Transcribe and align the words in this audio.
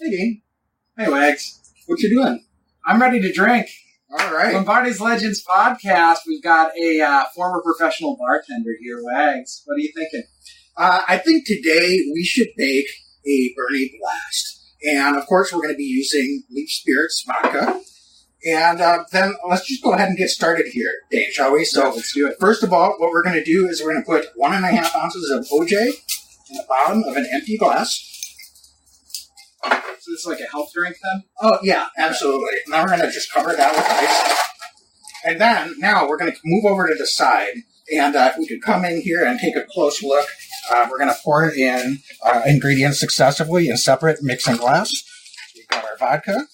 Hey, 0.00 0.10
Dean. 0.10 0.42
Hey, 0.98 1.08
Wags. 1.08 1.60
What 1.86 2.00
you 2.00 2.10
doing? 2.10 2.44
I'm 2.84 3.00
ready 3.00 3.20
to 3.20 3.32
drink. 3.32 3.68
All 4.10 4.34
right. 4.34 4.52
Lombardi's 4.52 5.00
Legends 5.00 5.44
podcast. 5.44 6.18
We've 6.26 6.42
got 6.42 6.72
a 6.76 7.00
uh, 7.00 7.24
former 7.32 7.62
professional 7.62 8.16
bartender 8.16 8.72
here, 8.80 8.98
Wags. 9.04 9.62
What 9.64 9.74
are 9.74 9.78
you 9.78 9.92
thinking? 9.94 10.24
Uh, 10.76 11.02
I 11.06 11.18
think 11.18 11.46
today 11.46 12.00
we 12.12 12.24
should 12.24 12.48
make 12.56 12.86
a 13.24 13.54
Bernie 13.56 13.96
Blast. 14.00 14.74
And 14.84 15.16
of 15.16 15.26
course, 15.26 15.52
we're 15.52 15.62
going 15.62 15.74
to 15.74 15.78
be 15.78 15.84
using 15.84 16.42
Leap 16.50 16.70
Spirits 16.70 17.24
vodka. 17.24 17.80
And 18.44 18.80
uh, 18.80 19.04
then 19.12 19.34
let's 19.48 19.68
just 19.68 19.84
go 19.84 19.92
ahead 19.92 20.08
and 20.08 20.18
get 20.18 20.28
started 20.28 20.66
here, 20.66 20.90
Dave, 21.12 21.32
shall 21.32 21.52
we? 21.52 21.64
So 21.64 21.90
let's 21.90 22.12
do 22.12 22.26
it. 22.26 22.34
First 22.40 22.64
of 22.64 22.72
all, 22.72 22.96
what 22.98 23.12
we're 23.12 23.22
going 23.22 23.36
to 23.36 23.44
do 23.44 23.68
is 23.68 23.80
we're 23.80 23.92
going 23.92 24.04
to 24.04 24.10
put 24.10 24.26
one 24.34 24.54
and 24.54 24.64
a 24.64 24.68
half 24.68 24.96
ounces 24.96 25.30
of 25.30 25.46
OJ 25.56 25.72
in 26.50 26.56
the 26.56 26.64
bottom 26.68 27.04
of 27.04 27.16
an 27.16 27.28
empty 27.32 27.56
glass. 27.56 28.10
So 29.70 30.10
this 30.10 30.20
is 30.20 30.26
like 30.26 30.40
a 30.40 30.50
health 30.50 30.70
drink 30.74 30.96
then? 31.02 31.24
Oh, 31.40 31.58
yeah, 31.62 31.88
absolutely. 31.98 32.58
Now 32.68 32.82
we're 32.82 32.88
going 32.88 33.00
to 33.00 33.10
just 33.10 33.32
cover 33.32 33.54
that 33.54 33.72
with 33.74 33.86
ice. 33.88 34.40
And 35.24 35.40
then, 35.40 35.74
now 35.78 36.06
we're 36.06 36.18
going 36.18 36.32
to 36.32 36.38
move 36.44 36.66
over 36.66 36.86
to 36.86 36.94
the 36.94 37.06
side. 37.06 37.54
And 37.94 38.14
uh, 38.16 38.30
if 38.32 38.38
we 38.38 38.46
could 38.46 38.62
come 38.62 38.84
in 38.84 39.00
here 39.00 39.24
and 39.24 39.38
take 39.38 39.56
a 39.56 39.64
close 39.70 40.02
look, 40.02 40.26
uh, 40.70 40.86
we're 40.90 40.98
going 40.98 41.10
to 41.10 41.16
pour 41.22 41.48
in 41.48 41.98
uh, 42.22 42.42
ingredients 42.46 43.00
successively 43.00 43.68
in 43.68 43.76
separate 43.76 44.22
mixing 44.22 44.56
glass. 44.56 44.92
We've 45.54 45.68
got 45.68 45.84
our 45.84 45.96
vodka, 45.98 46.46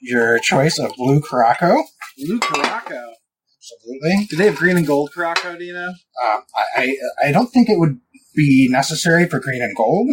your 0.00 0.38
choice 0.38 0.78
of 0.78 0.94
blue 0.96 1.20
Curaçao. 1.20 1.82
Blue 2.18 2.40
Curaçao. 2.40 3.12
Absolutely. 3.58 4.26
Do 4.28 4.36
they 4.36 4.44
have 4.46 4.56
green 4.56 4.76
and 4.76 4.86
gold 4.86 5.10
Curaçao, 5.16 5.58
do 5.58 5.64
you 5.64 5.72
know? 5.72 5.92
Uh, 6.24 6.40
I, 6.56 6.64
I 6.76 6.96
I 7.28 7.32
don't 7.32 7.50
think 7.50 7.68
it 7.68 7.78
would 7.78 8.00
be 8.34 8.68
necessary 8.70 9.28
for 9.28 9.40
green 9.40 9.62
and 9.62 9.76
gold. 9.76 10.08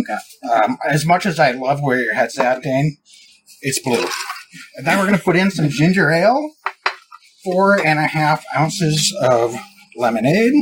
Um, 0.52 0.78
as 0.88 1.06
much 1.06 1.26
as 1.26 1.40
I 1.40 1.52
love 1.52 1.82
where 1.82 2.00
your 2.00 2.14
head's 2.14 2.38
at, 2.38 2.64
Dane, 2.64 2.98
it's 3.62 3.80
blue. 3.80 4.06
And 4.76 4.86
then 4.86 4.98
we're 4.98 5.06
going 5.06 5.18
to 5.18 5.24
put 5.24 5.36
in 5.36 5.52
some 5.52 5.70
ginger 5.70 6.12
ale, 6.12 6.52
four 7.44 7.76
and 7.86 8.00
a 8.00 8.08
half 8.08 8.44
ounces 8.56 9.16
of 9.22 9.56
lemonade. 9.96 10.54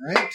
All 0.00 0.14
right. 0.14 0.30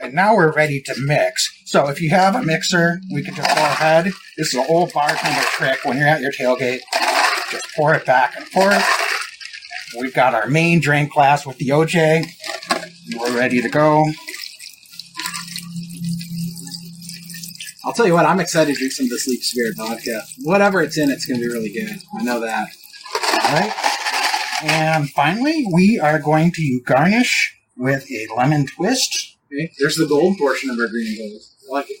And 0.00 0.14
now 0.14 0.34
we're 0.34 0.52
ready 0.52 0.82
to 0.82 0.94
mix. 0.98 1.48
So 1.66 1.88
if 1.88 2.00
you 2.00 2.10
have 2.10 2.34
a 2.34 2.42
mixer, 2.42 3.00
we 3.12 3.22
can 3.22 3.34
just 3.34 3.48
go 3.48 3.62
ahead. 3.62 4.06
This 4.36 4.48
is 4.48 4.54
an 4.54 4.66
old 4.68 4.92
bartender 4.92 5.42
trick 5.52 5.84
when 5.84 5.96
you're 5.96 6.08
at 6.08 6.20
your 6.20 6.32
tailgate. 6.32 6.80
Just 7.50 7.66
pour 7.76 7.94
it 7.94 8.04
back 8.04 8.36
and 8.36 8.46
forth. 8.46 8.84
We've 9.98 10.14
got 10.14 10.34
our 10.34 10.46
main 10.48 10.80
drink 10.80 11.12
glass 11.12 11.46
with 11.46 11.58
the 11.58 11.68
OJ. 11.68 12.24
We're 13.10 13.36
ready 13.36 13.60
to 13.60 13.68
go. 13.68 14.06
I'll 17.84 17.92
tell 17.92 18.06
you 18.06 18.14
what, 18.14 18.26
I'm 18.26 18.38
excited 18.38 18.74
to 18.74 18.78
drink 18.78 18.92
some 18.92 19.06
of 19.06 19.10
this 19.10 19.26
Leap 19.26 19.42
Spirit 19.42 19.74
vodka. 19.76 20.22
Whatever 20.42 20.82
it's 20.82 20.96
in, 20.96 21.10
it's 21.10 21.26
going 21.26 21.40
to 21.40 21.46
be 21.46 21.52
really 21.52 21.72
good. 21.72 22.00
I 22.16 22.22
know 22.22 22.40
that. 22.40 22.68
All 23.44 23.54
right. 23.54 23.72
And 24.64 25.10
finally, 25.10 25.66
we 25.72 25.98
are 25.98 26.20
going 26.20 26.52
to 26.52 26.80
garnish 26.86 27.58
with 27.76 28.08
a 28.10 28.28
lemon 28.36 28.66
twist. 28.66 29.36
Okay, 29.52 29.72
there's 29.80 29.96
the 29.96 30.06
gold 30.06 30.38
portion 30.38 30.70
of 30.70 30.78
our 30.78 30.86
green 30.86 31.08
and 31.08 31.18
gold. 31.18 31.42
I 31.68 31.72
like 31.72 31.90
it. 31.90 31.98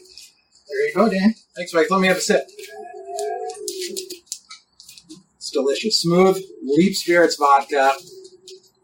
There 0.68 0.88
you 0.88 0.94
go, 0.94 1.08
Dan. 1.10 1.34
Thanks, 1.56 1.74
Mike. 1.74 1.90
Let 1.90 2.00
me 2.00 2.08
have 2.08 2.18
a 2.18 2.20
sip. 2.20 2.48
It's 5.36 5.50
delicious. 5.50 6.00
Smooth, 6.00 6.40
Leap 6.62 6.94
Spirits 6.94 7.36
vodka. 7.36 7.92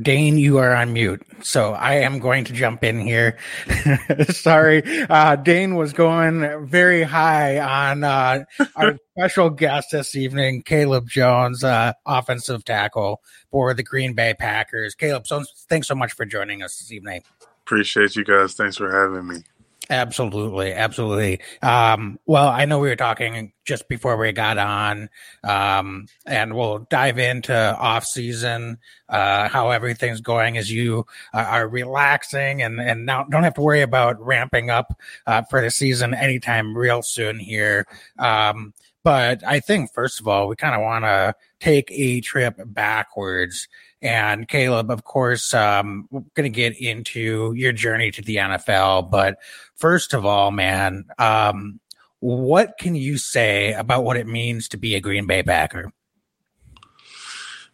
Dane, 0.00 0.36
you 0.36 0.58
are 0.58 0.74
on 0.74 0.92
mute. 0.92 1.22
So 1.42 1.72
I 1.72 1.94
am 1.94 2.18
going 2.18 2.44
to 2.44 2.52
jump 2.52 2.84
in 2.84 3.00
here. 3.00 3.38
Sorry. 4.28 4.82
Uh, 5.08 5.36
Dane 5.36 5.74
was 5.74 5.92
going 5.94 6.66
very 6.66 7.02
high 7.02 7.58
on 7.58 8.04
uh, 8.04 8.44
our 8.76 8.98
special 9.18 9.48
guest 9.48 9.88
this 9.92 10.14
evening, 10.14 10.62
Caleb 10.62 11.08
Jones, 11.08 11.64
uh, 11.64 11.94
offensive 12.04 12.64
tackle 12.64 13.22
for 13.50 13.72
the 13.72 13.82
Green 13.82 14.14
Bay 14.14 14.34
Packers. 14.38 14.94
Caleb, 14.94 15.26
so, 15.26 15.44
thanks 15.68 15.88
so 15.88 15.94
much 15.94 16.12
for 16.12 16.26
joining 16.26 16.62
us 16.62 16.78
this 16.78 16.92
evening. 16.92 17.22
Appreciate 17.64 18.16
you 18.16 18.24
guys. 18.24 18.54
Thanks 18.54 18.76
for 18.76 18.92
having 18.92 19.26
me. 19.26 19.44
Absolutely, 19.88 20.72
absolutely. 20.72 21.40
Um, 21.62 22.18
well, 22.26 22.48
I 22.48 22.64
know 22.64 22.80
we 22.80 22.88
were 22.88 22.96
talking 22.96 23.52
just 23.64 23.88
before 23.88 24.16
we 24.16 24.32
got 24.32 24.58
on, 24.58 25.08
um, 25.44 26.06
and 26.26 26.54
we'll 26.56 26.80
dive 26.90 27.18
into 27.18 27.54
off 27.54 28.04
season, 28.04 28.78
uh, 29.08 29.48
how 29.48 29.70
everything's 29.70 30.20
going 30.20 30.58
as 30.58 30.72
you 30.72 31.06
uh, 31.32 31.38
are 31.48 31.68
relaxing 31.68 32.62
and 32.62 32.80
and 32.80 33.06
now 33.06 33.24
don't 33.30 33.44
have 33.44 33.54
to 33.54 33.60
worry 33.60 33.82
about 33.82 34.20
ramping 34.20 34.70
up 34.70 34.98
uh, 35.28 35.42
for 35.42 35.60
the 35.60 35.70
season 35.70 36.14
anytime 36.14 36.76
real 36.76 37.02
soon 37.02 37.38
here. 37.38 37.86
Um, 38.18 38.74
but 39.04 39.46
I 39.46 39.60
think 39.60 39.92
first 39.94 40.18
of 40.18 40.26
all, 40.26 40.48
we 40.48 40.56
kind 40.56 40.74
of 40.74 40.80
want 40.80 41.04
to 41.04 41.34
take 41.60 41.92
a 41.92 42.20
trip 42.22 42.56
backwards. 42.66 43.68
And 44.02 44.46
Caleb, 44.46 44.90
of 44.90 45.04
course, 45.04 45.54
um, 45.54 46.06
we're 46.10 46.22
going 46.34 46.50
to 46.50 46.54
get 46.54 46.78
into 46.80 47.54
your 47.56 47.72
journey 47.72 48.10
to 48.10 48.22
the 48.22 48.36
NFL. 48.36 49.10
But 49.10 49.38
first 49.74 50.12
of 50.12 50.26
all, 50.26 50.50
man, 50.50 51.06
um, 51.18 51.80
what 52.20 52.78
can 52.78 52.94
you 52.94 53.18
say 53.18 53.72
about 53.72 54.04
what 54.04 54.16
it 54.16 54.26
means 54.26 54.68
to 54.68 54.76
be 54.76 54.94
a 54.94 55.00
Green 55.00 55.26
Bay 55.26 55.42
Packer? 55.42 55.92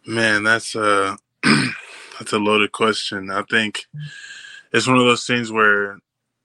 Man, 0.05 0.43
that's 0.43 0.75
a 0.75 1.17
that's 1.43 2.33
a 2.33 2.39
loaded 2.39 2.71
question. 2.71 3.29
I 3.31 3.43
think 3.49 3.85
it's 4.71 4.87
one 4.87 4.97
of 4.97 5.05
those 5.05 5.25
things 5.25 5.51
where 5.51 5.99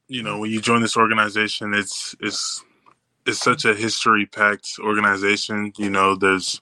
you 0.07 0.23
know 0.23 0.39
when 0.39 0.51
you 0.51 0.61
join 0.61 0.81
this 0.81 0.97
organization, 0.97 1.75
it's 1.75 2.15
it's 2.21 2.65
it's 3.27 3.41
such 3.41 3.65
a 3.65 3.75
history 3.75 4.27
packed 4.27 4.79
organization. 4.81 5.73
You 5.77 5.91
know, 5.91 6.15
there's 6.15 6.61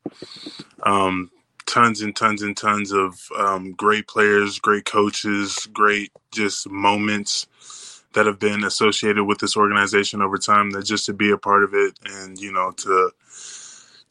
um, 0.82 1.30
tons 1.66 2.02
and 2.02 2.16
tons 2.16 2.42
and 2.42 2.56
tons 2.56 2.92
of 2.92 3.20
um, 3.38 3.72
great 3.72 4.08
players, 4.08 4.58
great 4.58 4.84
coaches, 4.84 5.68
great 5.72 6.12
just 6.32 6.68
moments 6.68 7.46
that 8.14 8.26
have 8.26 8.38
been 8.38 8.64
associated 8.64 9.24
with 9.24 9.38
this 9.38 9.56
organization 9.56 10.22
over 10.22 10.38
time. 10.38 10.70
That 10.70 10.84
just 10.84 11.06
to 11.06 11.12
be 11.12 11.30
a 11.30 11.38
part 11.38 11.64
of 11.64 11.74
it 11.74 11.98
and 12.04 12.38
you 12.38 12.52
know 12.52 12.72
to 12.72 13.10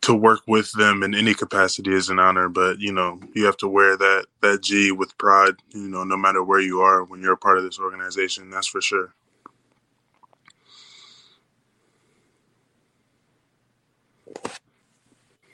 to 0.02 0.14
work 0.14 0.42
with 0.48 0.72
them 0.74 1.04
in 1.04 1.16
any 1.16 1.34
capacity 1.34 1.94
is 1.94 2.10
an 2.10 2.20
honor. 2.20 2.50
But 2.50 2.80
you 2.80 2.92
know 2.94 3.20
you 3.34 3.46
have 3.46 3.58
to 3.58 3.68
wear 3.68 3.98
that 3.98 4.26
that 4.42 4.64
G 4.64 4.92
with 4.92 5.18
pride. 5.18 5.56
You 5.72 5.90
know, 5.90 6.04
no 6.04 6.18
matter 6.18 6.44
where 6.44 6.62
you 6.62 6.82
are 6.82 7.04
when 7.04 7.22
you're 7.22 7.34
a 7.34 7.38
part 7.38 7.58
of 7.58 7.64
this 7.64 7.80
organization, 7.80 8.50
that's 8.50 8.68
for 8.68 8.82
sure. 8.82 9.14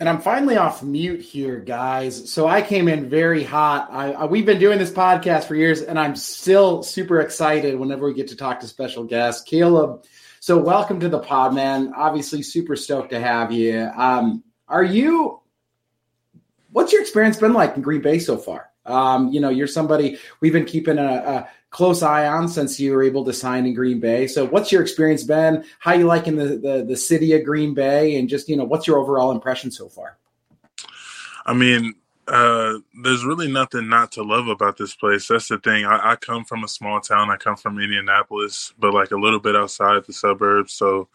And 0.01 0.09
I'm 0.09 0.19
finally 0.19 0.57
off 0.57 0.81
mute 0.81 1.21
here, 1.21 1.59
guys. 1.59 2.33
So 2.33 2.47
I 2.47 2.63
came 2.63 2.87
in 2.87 3.07
very 3.07 3.43
hot. 3.43 3.87
I, 3.91 4.13
I, 4.13 4.25
we've 4.25 4.47
been 4.47 4.57
doing 4.57 4.79
this 4.79 4.89
podcast 4.89 5.43
for 5.43 5.53
years, 5.53 5.83
and 5.83 5.99
I'm 5.99 6.15
still 6.15 6.81
super 6.81 7.21
excited 7.21 7.77
whenever 7.77 8.07
we 8.07 8.15
get 8.15 8.29
to 8.29 8.35
talk 8.35 8.61
to 8.61 8.67
special 8.67 9.03
guests. 9.03 9.43
Caleb, 9.43 10.03
so 10.39 10.57
welcome 10.57 10.99
to 11.01 11.07
the 11.07 11.19
pod, 11.19 11.53
man. 11.53 11.93
Obviously, 11.95 12.41
super 12.41 12.75
stoked 12.75 13.11
to 13.11 13.19
have 13.19 13.51
you. 13.51 13.91
Um, 13.95 14.43
are 14.67 14.83
you? 14.83 15.39
What's 16.71 16.91
your 16.91 17.01
experience 17.01 17.37
been 17.37 17.53
like 17.53 17.75
in 17.75 17.83
Green 17.83 18.01
Bay 18.01 18.17
so 18.17 18.37
far? 18.37 18.71
Um, 18.87 19.31
you 19.31 19.39
know, 19.39 19.49
you're 19.49 19.67
somebody 19.67 20.17
we've 20.39 20.51
been 20.51 20.65
keeping 20.65 20.97
a, 20.97 21.03
a, 21.03 21.49
close 21.71 22.03
eye 22.03 22.27
on 22.27 22.47
since 22.47 22.79
you 22.79 22.91
were 22.91 23.01
able 23.01 23.25
to 23.25 23.33
sign 23.33 23.65
in 23.65 23.73
Green 23.73 23.99
Bay. 23.99 24.27
So, 24.27 24.45
what's 24.45 24.71
your 24.71 24.81
experience 24.81 25.23
been? 25.23 25.65
How 25.79 25.93
you 25.93 26.05
liking 26.05 26.35
the, 26.35 26.57
the 26.57 26.85
the 26.87 26.97
city 26.97 27.33
of 27.33 27.43
Green 27.43 27.73
Bay, 27.73 28.17
and 28.17 28.29
just 28.29 28.47
you 28.47 28.55
know, 28.55 28.65
what's 28.65 28.85
your 28.85 28.99
overall 28.99 29.31
impression 29.31 29.71
so 29.71 29.89
far? 29.89 30.17
I 31.45 31.53
mean, 31.53 31.95
uh, 32.27 32.75
there's 33.01 33.25
really 33.25 33.51
nothing 33.51 33.89
not 33.89 34.11
to 34.11 34.23
love 34.23 34.47
about 34.47 34.77
this 34.77 34.93
place. 34.93 35.27
That's 35.27 35.47
the 35.47 35.57
thing. 35.57 35.85
I, 35.85 36.11
I 36.11 36.15
come 36.17 36.45
from 36.45 36.63
a 36.63 36.67
small 36.67 37.01
town. 37.01 37.31
I 37.31 37.37
come 37.37 37.55
from 37.55 37.79
Indianapolis, 37.79 38.73
but 38.77 38.93
like 38.93 39.11
a 39.11 39.17
little 39.17 39.39
bit 39.39 39.55
outside 39.55 40.03
the 40.05 40.13
suburbs. 40.13 40.73
So. 40.73 41.09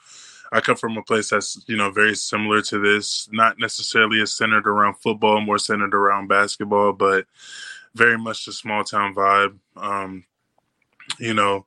I 0.52 0.60
come 0.60 0.76
from 0.76 0.96
a 0.96 1.02
place 1.02 1.30
that's 1.30 1.60
you 1.66 1.76
know 1.76 1.90
very 1.90 2.14
similar 2.14 2.62
to 2.62 2.78
this, 2.78 3.28
not 3.32 3.58
necessarily 3.58 4.20
as 4.22 4.32
centered 4.32 4.68
around 4.68 4.94
football, 4.94 5.40
more 5.40 5.58
centered 5.58 5.92
around 5.92 6.28
basketball, 6.28 6.92
but 6.92 7.26
very 7.96 8.16
much 8.16 8.44
the 8.44 8.52
small 8.52 8.84
town 8.84 9.12
vibe. 9.12 9.58
Um, 9.76 10.24
you 11.18 11.34
know, 11.34 11.66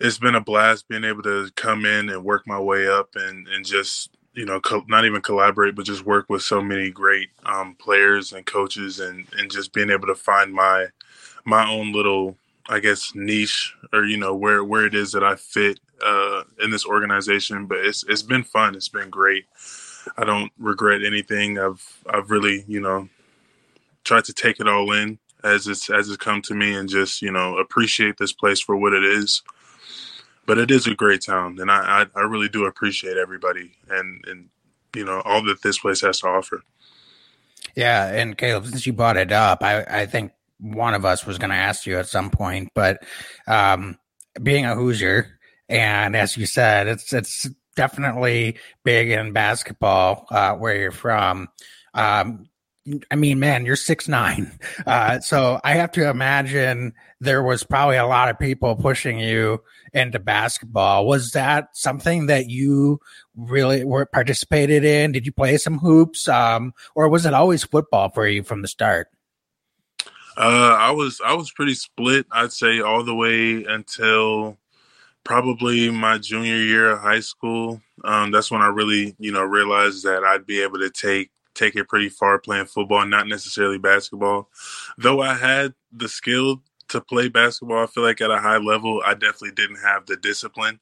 it's 0.00 0.18
been 0.18 0.34
a 0.34 0.40
blast 0.40 0.88
being 0.88 1.04
able 1.04 1.22
to 1.22 1.50
come 1.56 1.84
in 1.84 2.08
and 2.10 2.24
work 2.24 2.46
my 2.46 2.58
way 2.60 2.86
up 2.88 3.10
and 3.16 3.46
and 3.48 3.64
just 3.64 4.10
you 4.34 4.44
know 4.44 4.60
co- 4.60 4.84
not 4.88 5.04
even 5.04 5.22
collaborate 5.22 5.74
but 5.74 5.86
just 5.86 6.04
work 6.04 6.26
with 6.28 6.42
so 6.42 6.60
many 6.60 6.90
great 6.90 7.30
um, 7.46 7.74
players 7.76 8.32
and 8.32 8.46
coaches 8.46 9.00
and 9.00 9.26
and 9.38 9.50
just 9.50 9.72
being 9.72 9.90
able 9.90 10.06
to 10.06 10.14
find 10.14 10.52
my 10.52 10.86
my 11.44 11.68
own 11.68 11.92
little 11.92 12.36
I 12.68 12.80
guess 12.80 13.12
niche 13.14 13.74
or 13.92 14.04
you 14.04 14.18
know 14.18 14.34
where 14.34 14.64
where 14.64 14.86
it 14.86 14.94
is 14.94 15.12
that 15.12 15.24
I 15.24 15.36
fit 15.36 15.80
uh, 16.04 16.44
in 16.62 16.70
this 16.70 16.86
organization. 16.86 17.66
But 17.66 17.78
it's 17.80 18.04
it's 18.08 18.22
been 18.22 18.44
fun. 18.44 18.74
It's 18.74 18.88
been 18.88 19.10
great. 19.10 19.46
I 20.16 20.24
don't 20.24 20.52
regret 20.58 21.04
anything. 21.04 21.58
I've 21.58 22.02
I've 22.10 22.30
really 22.30 22.64
you 22.68 22.80
know 22.80 23.08
tried 24.04 24.24
to 24.26 24.32
take 24.34 24.60
it 24.60 24.68
all 24.68 24.92
in 24.92 25.18
as 25.44 25.66
it's 25.66 25.90
as 25.90 26.08
it's 26.08 26.16
come 26.16 26.42
to 26.42 26.54
me 26.54 26.74
and 26.74 26.88
just 26.88 27.22
you 27.22 27.30
know 27.30 27.58
appreciate 27.58 28.16
this 28.16 28.32
place 28.32 28.60
for 28.60 28.76
what 28.76 28.92
it 28.92 29.04
is. 29.04 29.42
But 30.46 30.58
it 30.58 30.70
is 30.70 30.86
a 30.86 30.94
great 30.94 31.22
town, 31.22 31.58
and 31.60 31.70
I 31.70 32.06
I, 32.14 32.20
I 32.20 32.22
really 32.22 32.48
do 32.48 32.64
appreciate 32.64 33.16
everybody 33.16 33.72
and 33.88 34.24
and 34.26 34.48
you 34.96 35.04
know 35.04 35.20
all 35.24 35.44
that 35.44 35.62
this 35.62 35.78
place 35.78 36.00
has 36.00 36.20
to 36.20 36.28
offer. 36.28 36.62
Yeah, 37.76 38.06
and 38.06 38.36
Caleb, 38.36 38.66
since 38.66 38.86
you 38.86 38.92
brought 38.92 39.16
it 39.16 39.32
up, 39.32 39.62
I 39.62 39.82
I 39.82 40.06
think 40.06 40.32
one 40.58 40.94
of 40.94 41.04
us 41.04 41.26
was 41.26 41.38
going 41.38 41.50
to 41.50 41.56
ask 41.56 41.86
you 41.86 41.98
at 41.98 42.08
some 42.08 42.30
point, 42.30 42.70
but 42.74 43.02
um, 43.46 43.98
being 44.42 44.64
a 44.64 44.74
Hoosier, 44.74 45.38
and 45.68 46.16
as 46.16 46.36
you 46.36 46.46
said, 46.46 46.88
it's 46.88 47.12
it's 47.12 47.48
definitely 47.76 48.56
big 48.84 49.10
in 49.10 49.32
basketball 49.32 50.26
uh, 50.30 50.54
where 50.54 50.76
you're 50.76 50.92
from. 50.92 51.48
Um, 51.92 52.48
I 53.10 53.16
mean, 53.16 53.38
man, 53.38 53.64
you're 53.64 53.76
six 53.76 54.08
nine, 54.08 54.58
uh, 54.86 55.20
so 55.20 55.58
I 55.64 55.72
have 55.74 55.92
to 55.92 56.08
imagine 56.08 56.92
there 57.18 57.42
was 57.42 57.64
probably 57.64 57.96
a 57.96 58.06
lot 58.06 58.28
of 58.28 58.38
people 58.38 58.76
pushing 58.76 59.18
you 59.18 59.62
into 59.94 60.18
basketball. 60.18 61.06
Was 61.06 61.30
that 61.30 61.68
something 61.72 62.26
that 62.26 62.50
you 62.50 63.00
really 63.36 63.84
were 63.84 64.04
participated 64.04 64.84
in? 64.84 65.12
Did 65.12 65.24
you 65.24 65.32
play 65.32 65.56
some 65.56 65.78
hoops, 65.78 66.28
um, 66.28 66.74
or 66.94 67.08
was 67.08 67.24
it 67.24 67.32
always 67.32 67.64
football 67.64 68.10
for 68.10 68.26
you 68.26 68.42
from 68.42 68.60
the 68.60 68.68
start? 68.68 69.08
Uh, 70.36 70.76
I 70.78 70.90
was 70.90 71.20
I 71.24 71.34
was 71.34 71.50
pretty 71.52 71.74
split. 71.74 72.26
I'd 72.30 72.52
say 72.52 72.80
all 72.80 73.02
the 73.02 73.14
way 73.14 73.64
until 73.64 74.58
probably 75.24 75.90
my 75.90 76.18
junior 76.18 76.56
year 76.56 76.90
of 76.90 77.00
high 77.00 77.20
school. 77.20 77.80
Um, 78.04 78.30
that's 78.30 78.50
when 78.50 78.60
I 78.60 78.66
really, 78.66 79.16
you 79.18 79.32
know, 79.32 79.42
realized 79.42 80.04
that 80.04 80.22
I'd 80.22 80.46
be 80.46 80.62
able 80.62 80.80
to 80.80 80.90
take 80.90 81.30
take 81.54 81.76
it 81.76 81.88
pretty 81.88 82.08
far 82.08 82.38
playing 82.38 82.66
football, 82.66 83.06
not 83.06 83.28
necessarily 83.28 83.78
basketball. 83.78 84.48
Though 84.98 85.20
I 85.20 85.34
had 85.34 85.74
the 85.92 86.08
skill 86.08 86.62
to 86.88 87.00
play 87.00 87.28
basketball, 87.28 87.84
I 87.84 87.86
feel 87.86 88.02
like 88.02 88.20
at 88.20 88.30
a 88.30 88.38
high 88.38 88.58
level, 88.58 89.02
I 89.04 89.14
definitely 89.14 89.52
didn't 89.52 89.80
have 89.82 90.06
the 90.06 90.16
discipline 90.16 90.80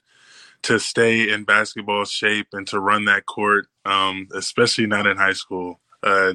to 0.62 0.78
stay 0.78 1.30
in 1.30 1.44
basketball 1.44 2.04
shape 2.04 2.48
and 2.52 2.66
to 2.68 2.80
run 2.80 3.04
that 3.06 3.26
court, 3.26 3.66
um, 3.84 4.28
especially 4.34 4.86
not 4.86 5.06
in 5.06 5.16
high 5.16 5.32
school. 5.32 5.80
Uh, 6.04 6.34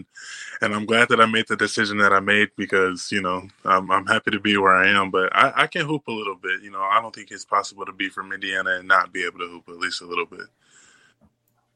and 0.62 0.74
I'm 0.74 0.86
glad 0.86 1.10
that 1.10 1.20
I 1.20 1.26
made 1.26 1.48
the 1.48 1.58
decision 1.58 1.98
that 1.98 2.14
I 2.14 2.22
made 2.22 2.50
because 2.56 3.12
you 3.12 3.22
know 3.22 3.48
I'm, 3.66 3.92
I'm 3.92 4.06
happy 4.06 4.32
to 4.32 4.40
be 4.40 4.56
where 4.58 4.74
I 4.74 4.88
am. 4.88 5.12
But 5.12 5.36
I, 5.36 5.64
I, 5.64 5.68
can 5.68 5.86
hoop 5.86 6.08
a 6.08 6.12
little 6.12 6.36
bit. 6.36 6.62
You 6.62 6.72
know, 6.72 6.82
I 6.82 7.02
don't 7.02 7.14
think 7.14 7.32
it's 7.32 7.44
possible 7.44 7.86
to 7.86 7.92
be 7.92 8.08
from 8.08 8.32
Indiana 8.32 8.78
and 8.80 8.88
not 8.88 9.12
be 9.12 9.26
able 9.26 9.40
to 9.40 9.48
hoop 9.48 9.66
at 9.68 9.78
least 9.78 10.02
a 10.02 10.06
little 10.06 10.26
bit. 10.26 10.48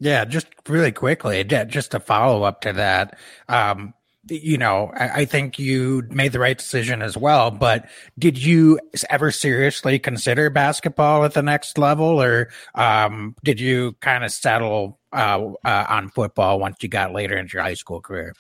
Yeah, 0.02 0.26
just 0.26 0.48
really 0.68 0.92
quickly, 0.92 1.44
just 1.44 1.92
to 1.92 2.00
follow 2.00 2.42
up 2.42 2.62
to 2.62 2.74
that. 2.74 3.20
Um, 3.48 3.94
you 4.28 4.58
know, 4.58 4.92
I, 4.96 5.10
I, 5.10 5.26
think 5.26 5.60
you 5.60 6.02
made 6.10 6.32
the 6.32 6.40
right 6.40 6.58
decision 6.58 7.04
as 7.04 7.16
well. 7.16 7.52
But 7.52 7.88
did 8.18 8.44
you 8.44 8.80
ever 9.12 9.30
seriously 9.30 10.00
consider 10.00 10.50
basketball 10.50 11.24
at 11.24 11.36
the 11.36 11.44
next 11.44 11.78
level, 11.78 12.20
or 12.20 12.50
um, 12.74 13.36
did 13.44 13.60
you 13.60 13.94
kind 14.00 14.24
of 14.24 14.32
settle 14.32 15.00
uh, 15.14 15.52
uh, 15.64 15.86
on 15.88 16.10
football 16.10 16.60
once 16.60 16.78
you 16.82 16.90
got 16.90 17.14
later 17.14 17.38
into 17.38 17.54
your 17.54 17.64
high 17.64 17.76
school 17.76 18.02
career? 18.02 18.34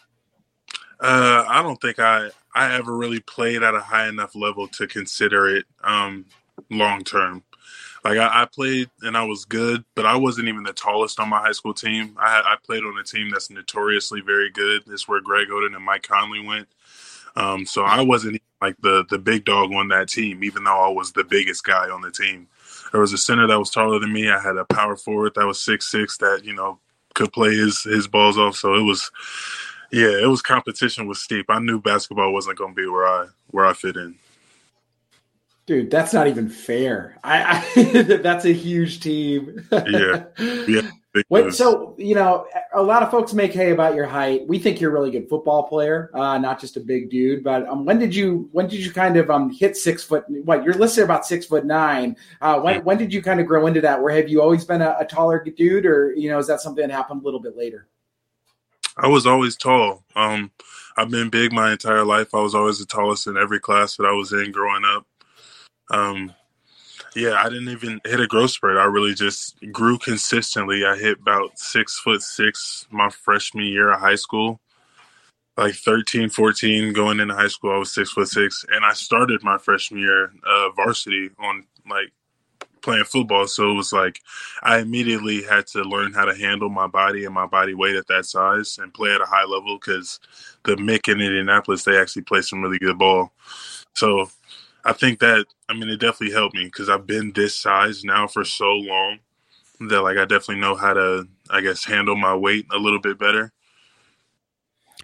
Uh, 1.00 1.46
I 1.48 1.62
don't 1.62 1.80
think 1.80 2.00
I 2.00 2.32
I 2.56 2.74
ever 2.74 2.98
really 2.98 3.20
played 3.20 3.62
at 3.62 3.76
a 3.76 3.82
high 3.82 4.08
enough 4.08 4.36
level 4.36 4.68
to 4.70 4.88
consider 4.88 5.48
it 5.48 5.66
um, 5.84 6.26
long 6.72 7.04
term. 7.04 7.44
Like 8.04 8.18
I, 8.18 8.44
I, 8.44 8.46
played 8.46 8.90
and 9.04 9.16
I 9.16 9.24
was 9.24 9.46
good, 9.46 9.86
but 9.96 10.08
I 10.08 10.16
wasn't 10.16 10.48
even 10.48 10.64
the 10.64 10.74
tallest 10.74 11.20
on 11.20 11.30
my 11.30 11.40
high 11.40 11.52
school 11.52 11.74
team. 11.74 12.18
I, 12.20 12.42
I 12.44 12.56
played 12.64 12.84
on 12.84 12.98
a 12.98 13.04
team 13.04 13.30
that's 13.30 13.52
notoriously 13.52 14.22
very 14.22 14.50
good. 14.50 14.84
It's 14.88 15.08
where 15.08 15.22
Greg 15.22 15.50
Oden 15.50 15.76
and 15.76 15.86
Mike 15.86 16.08
Conley 16.08 16.46
went. 16.46 16.68
Um, 17.36 17.66
so 17.66 17.84
I 17.84 18.02
wasn't 18.02 18.42
like 18.62 18.76
the 18.82 19.06
the 19.10 19.20
big 19.20 19.46
dog 19.46 19.72
on 19.72 19.88
that 19.90 20.10
team, 20.10 20.44
even 20.44 20.64
though 20.64 20.80
I 20.80 20.90
was 20.90 21.12
the 21.12 21.24
biggest 21.24 21.64
guy 21.64 21.90
on 21.90 22.02
the 22.02 22.12
team. 22.12 22.48
There 22.92 23.02
was 23.02 23.14
a 23.14 23.18
center 23.18 23.48
that 23.48 23.60
was 23.60 23.70
taller 23.70 24.00
than 24.00 24.12
me. 24.12 24.30
I 24.30 24.40
had 24.40 24.58
a 24.58 24.66
power 24.66 24.98
forward 24.98 25.34
that 25.36 25.46
was 25.46 25.62
six 25.62 25.90
six 25.90 26.18
that 26.18 26.42
you 26.44 26.54
know 26.54 26.80
could 27.14 27.32
play 27.32 27.56
his 27.56 27.84
his 27.84 28.08
balls 28.08 28.38
off. 28.38 28.56
So 28.58 28.76
it 28.76 28.84
was, 28.84 29.10
yeah, 29.92 30.22
it 30.22 30.28
was 30.28 30.42
competition 30.42 31.08
was 31.08 31.22
steep. 31.22 31.46
I 31.50 31.60
knew 31.60 31.80
basketball 31.80 32.34
wasn't 32.34 32.58
going 32.58 32.76
to 32.76 32.82
be 32.82 32.88
where 32.88 33.08
I 33.08 33.28
where 33.48 33.66
I 33.66 33.74
fit 33.74 33.96
in. 33.96 34.16
Dude, 35.72 35.90
that's 35.90 36.12
not 36.12 36.28
even 36.28 36.50
fair. 36.50 37.18
I, 37.24 37.66
I 37.78 38.02
that's 38.18 38.44
a 38.44 38.52
huge 38.52 39.00
team. 39.00 39.66
yeah, 39.72 40.26
yeah. 40.68 40.82
What, 41.28 41.54
so 41.54 41.96
you 41.98 42.16
know, 42.16 42.46
a 42.74 42.82
lot 42.82 43.04
of 43.04 43.12
folks 43.12 43.34
make 43.34 43.54
hay 43.54 43.72
about 43.72 43.96
your 43.96 44.06
height. 44.06 44.48
We 44.48 44.60
think 44.60 44.82
you're 44.82 44.92
a 44.92 44.94
really 44.94 45.12
good 45.12 45.30
football 45.30 45.64
player, 45.64 46.10
uh, 46.14 46.38
not 46.38 46.60
just 46.60 46.76
a 46.76 46.82
big 46.82 47.10
dude. 47.10 47.44
But 47.44 47.68
um, 47.68 47.86
when 47.86 48.00
did 48.00 48.14
you 48.14 48.50
when 48.52 48.68
did 48.68 48.80
you 48.80 48.92
kind 48.92 49.16
of 49.16 49.30
um, 49.30 49.50
hit 49.50 49.78
six 49.78 50.04
foot? 50.04 50.26
What 50.28 50.66
you're 50.66 50.74
listed 50.74 51.06
about 51.06 51.26
six 51.26 51.46
foot 51.46 51.66
nine. 51.66 52.18
Uh, 52.42 52.60
when 52.60 52.84
when 52.84 52.98
did 52.98 53.14
you 53.14 53.22
kind 53.22 53.40
of 53.40 53.46
grow 53.46 53.66
into 53.68 53.80
that? 53.80 54.02
Where 54.02 54.14
have 54.14 54.28
you 54.28 54.42
always 54.42 54.66
been 54.66 54.82
a, 54.82 54.98
a 55.00 55.06
taller 55.06 55.42
dude, 55.42 55.86
or 55.86 56.14
you 56.14 56.30
know, 56.30 56.38
is 56.38 56.48
that 56.48 56.60
something 56.60 56.86
that 56.86 56.94
happened 56.94 57.22
a 57.22 57.26
little 57.26 57.42
bit 57.42 57.56
later? 57.56 57.88
I 58.98 59.08
was 59.08 59.26
always 59.26 59.56
tall. 59.56 60.04
Um, 60.18 60.52
I've 60.98 61.10
been 61.12 61.30
big 61.30 61.54
my 61.54 61.72
entire 61.72 62.04
life. 62.04 62.34
I 62.34 62.42
was 62.42 62.56
always 62.56 62.80
the 62.80 62.86
tallest 62.86 63.28
in 63.28 63.38
every 63.38 63.60
class 63.60 63.96
that 63.96 64.06
I 64.06 64.12
was 64.12 64.34
in 64.34 64.52
growing 64.52 64.84
up. 64.86 65.06
Um, 65.92 66.34
yeah, 67.16 67.42
I 67.44 67.50
didn't 67.50 67.70
even 67.70 68.00
hit 68.06 68.22
a 68.22 68.28
growth 68.28 68.52
spurt. 68.52 68.78
I 68.78 68.86
really 68.86 69.14
just 69.14 69.58
grew 69.72 69.98
consistently. 69.98 70.86
I 70.86 70.96
hit 70.96 71.20
about 71.20 71.60
six 71.60 72.00
foot 72.00 72.22
six 72.22 72.88
my 72.90 73.10
freshman 73.10 73.66
year 73.66 73.92
of 73.92 74.00
high 74.00 74.16
school. 74.16 74.60
Like 75.58 75.76
13, 75.76 76.30
14, 76.30 76.94
going 76.94 77.20
into 77.20 77.36
high 77.36 77.50
school, 77.50 77.72
I 77.72 77.78
was 77.78 77.94
six 77.94 78.12
foot 78.12 78.30
six. 78.30 78.66
And 78.72 78.86
I 78.86 78.94
started 78.94 79.44
my 79.44 79.58
freshman 79.58 80.00
year 80.00 80.32
uh, 80.48 80.70
varsity 80.72 81.30
on 81.38 81.66
like 81.88 82.12
playing 82.82 83.04
football. 83.04 83.46
So 83.48 83.70
it 83.72 83.76
was 83.76 83.92
like 83.92 84.22
I 84.64 84.80
immediately 84.80 85.44
had 85.44 85.68
to 85.68 85.84
learn 85.84 86.14
how 86.14 86.26
to 86.26 86.36
handle 86.36 86.70
my 86.70 86.88
body 86.88 87.26
and 87.26 87.34
my 87.34 87.46
body 87.46 87.74
weight 87.74 87.98
at 87.98 88.08
that 88.08 88.26
size 88.26 88.78
and 88.82 88.94
play 88.94 89.14
at 89.14 89.22
a 89.22 89.26
high 89.26 89.46
level 89.46 89.78
because 89.78 90.20
the 90.64 90.78
MIC 90.78 91.10
in 91.10 91.20
Indianapolis, 91.20 91.84
they 91.84 91.98
actually 92.00 92.24
play 92.24 92.42
some 92.42 92.62
really 92.62 92.80
good 92.80 92.98
ball. 92.98 93.34
So 93.94 94.30
I 94.84 94.94
think 94.94 95.20
that 95.20 95.46
I 95.70 95.74
mean 95.74 95.90
it 95.90 96.00
definitely 96.00 96.34
helped 96.34 96.56
me 96.56 96.66
because 96.66 96.90
I've 96.90 97.08
been 97.08 97.32
this 97.34 97.56
size 97.56 98.04
now 98.04 98.28
for 98.28 98.44
so 98.44 98.72
long 98.72 99.20
that 99.82 100.02
like 100.02 100.18
I 100.18 100.26
definitely 100.26 100.62
know 100.62 100.76
how 100.76 100.94
to 100.94 101.28
I 101.50 101.62
guess 101.62 101.86
handle 101.86 102.16
my 102.16 102.36
weight 102.36 102.66
a 102.72 102.78
little 102.78 103.00
bit 103.00 103.18
better. 103.20 103.52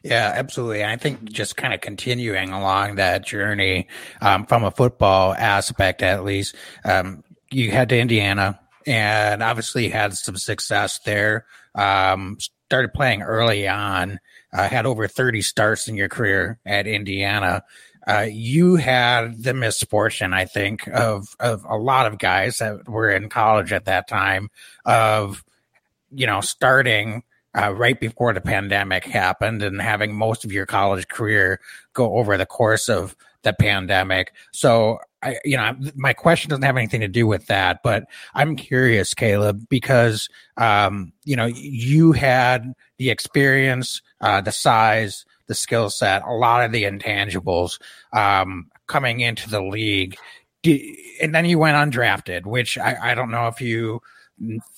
Yeah, 0.04 0.32
absolutely. 0.36 0.86
I 0.86 0.96
think 0.96 1.24
just 1.26 1.58
kind 1.58 1.74
of 1.74 1.82
continuing 1.82 2.52
along 2.52 2.96
that 2.96 3.26
journey 3.26 3.88
um, 4.22 4.46
from 4.46 4.64
a 4.64 4.72
football 4.72 5.34
aspect, 5.34 6.02
at 6.02 6.24
least, 6.24 6.56
um, 6.86 7.24
you 7.52 7.72
head 7.72 7.90
to 7.90 8.00
Indiana 8.00 8.60
and 8.86 9.42
obviously 9.42 9.90
had 9.90 10.14
some 10.14 10.38
success 10.38 11.00
there. 11.00 11.46
Um, 11.76 12.38
started 12.40 12.94
playing 12.94 13.22
early 13.22 13.68
on, 13.68 14.20
uh, 14.54 14.68
had 14.68 14.86
over 14.86 15.08
30 15.08 15.42
starts 15.42 15.88
in 15.88 15.96
your 15.96 16.10
career 16.10 16.60
at 16.66 16.88
Indiana. 16.88 17.64
Uh, 18.08 18.28
you 18.32 18.76
had 18.76 19.44
the 19.44 19.54
misfortune, 19.54 20.34
I 20.34 20.46
think, 20.46 20.88
of 20.88 21.36
of 21.40 21.66
a 21.66 21.76
lot 21.76 22.06
of 22.06 22.18
guys 22.18 22.60
that 22.60 22.88
were 22.88 23.10
in 23.10 23.28
college 23.30 23.74
at 23.74 23.86
that 23.86 24.08
time 24.08 24.50
of, 24.86 25.44
you 26.12 26.26
know, 26.26 26.40
starting 26.40 27.24
uh, 27.54 27.74
right 27.74 28.00
before 28.00 28.34
the 28.34 28.42
pandemic 28.42 29.04
happened 29.04 29.62
and 29.62 29.82
having 29.82 30.16
most 30.16 30.46
of 30.46 30.52
your 30.52 30.66
college 30.66 31.08
career 31.08 31.60
go 31.94 32.18
over 32.18 32.38
the 32.38 32.46
course 32.46 32.88
of 32.88 33.16
the 33.44 33.54
pandemic. 33.54 34.34
So, 34.54 35.00
I, 35.22 35.38
you 35.44 35.58
know, 35.58 35.76
my 35.96 36.14
question 36.14 36.50
doesn't 36.50 36.64
have 36.64 36.78
anything 36.78 37.02
to 37.02 37.08
do 37.08 37.26
with 37.26 37.48
that, 37.48 37.82
but 37.84 38.06
I'm 38.34 38.56
curious, 38.56 39.14
Caleb, 39.14 39.68
because, 39.70 40.30
um, 40.58 41.14
you 41.24 41.36
know, 41.36 41.46
you 41.48 42.12
had 42.12 42.74
the 42.98 43.10
experience, 43.10 44.02
uh, 44.22 44.42
the 44.42 44.52
size, 44.52 45.26
the 45.48 45.56
skill 45.56 45.90
set, 45.90 46.24
a 46.24 46.34
lot 46.34 46.64
of 46.64 46.72
the 46.72 46.84
intangibles 46.84 47.80
um, 48.14 48.70
coming 48.88 49.22
into 49.22 49.50
the 49.50 49.62
league. 49.62 50.18
and 50.64 51.34
then 51.34 51.46
you 51.46 51.60
went 51.60 51.76
undrafted, 51.76 52.46
which 52.46 52.78
I, 52.78 53.12
I 53.12 53.16
don't 53.16 53.32
know 53.32 53.48
if 53.48 53.62
you 53.62 54.02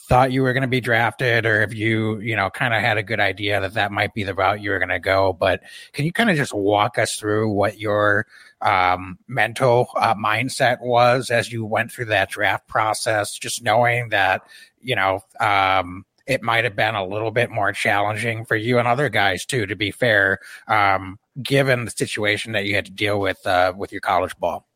thought 0.07 0.31
you 0.31 0.41
were 0.41 0.53
going 0.53 0.61
to 0.61 0.67
be 0.67 0.81
drafted 0.81 1.45
or 1.45 1.61
if 1.61 1.73
you, 1.73 2.19
you 2.19 2.35
know, 2.35 2.49
kind 2.49 2.73
of 2.73 2.81
had 2.81 2.97
a 2.97 3.03
good 3.03 3.19
idea 3.19 3.59
that 3.59 3.73
that 3.73 3.91
might 3.91 4.13
be 4.13 4.23
the 4.23 4.33
route 4.33 4.61
you 4.61 4.71
were 4.71 4.79
going 4.79 4.89
to 4.89 4.99
go. 4.99 5.33
But 5.33 5.61
can 5.93 6.05
you 6.05 6.13
kind 6.13 6.29
of 6.29 6.37
just 6.37 6.53
walk 6.53 6.97
us 6.97 7.15
through 7.15 7.51
what 7.51 7.77
your 7.77 8.25
um, 8.61 9.19
mental 9.27 9.89
uh, 9.97 10.15
mindset 10.15 10.81
was 10.81 11.29
as 11.29 11.51
you 11.51 11.65
went 11.65 11.91
through 11.91 12.05
that 12.05 12.29
draft 12.29 12.67
process, 12.67 13.37
just 13.37 13.63
knowing 13.63 14.09
that, 14.09 14.41
you 14.81 14.95
know, 14.95 15.19
um, 15.39 16.05
it 16.29 16.43
might 16.43 16.63
have 16.63 16.75
been 16.75 16.93
a 16.93 17.05
little 17.05 17.31
bit 17.31 17.49
more 17.49 17.73
challenging 17.73 18.45
for 18.45 18.55
you 18.55 18.77
and 18.77 18.87
other 18.87 19.09
guys 19.09 19.45
too, 19.45 19.65
to 19.65 19.75
be 19.75 19.89
fair, 19.89 20.39
um, 20.67 21.17
given 21.41 21.85
the 21.85 21.91
situation 21.91 22.51
that 22.51 22.65
you 22.65 22.75
had 22.75 22.85
to 22.85 22.91
deal 22.91 23.19
with 23.19 23.45
uh, 23.47 23.73
with 23.75 23.91
your 23.91 24.01
college 24.01 24.37
ball. 24.37 24.67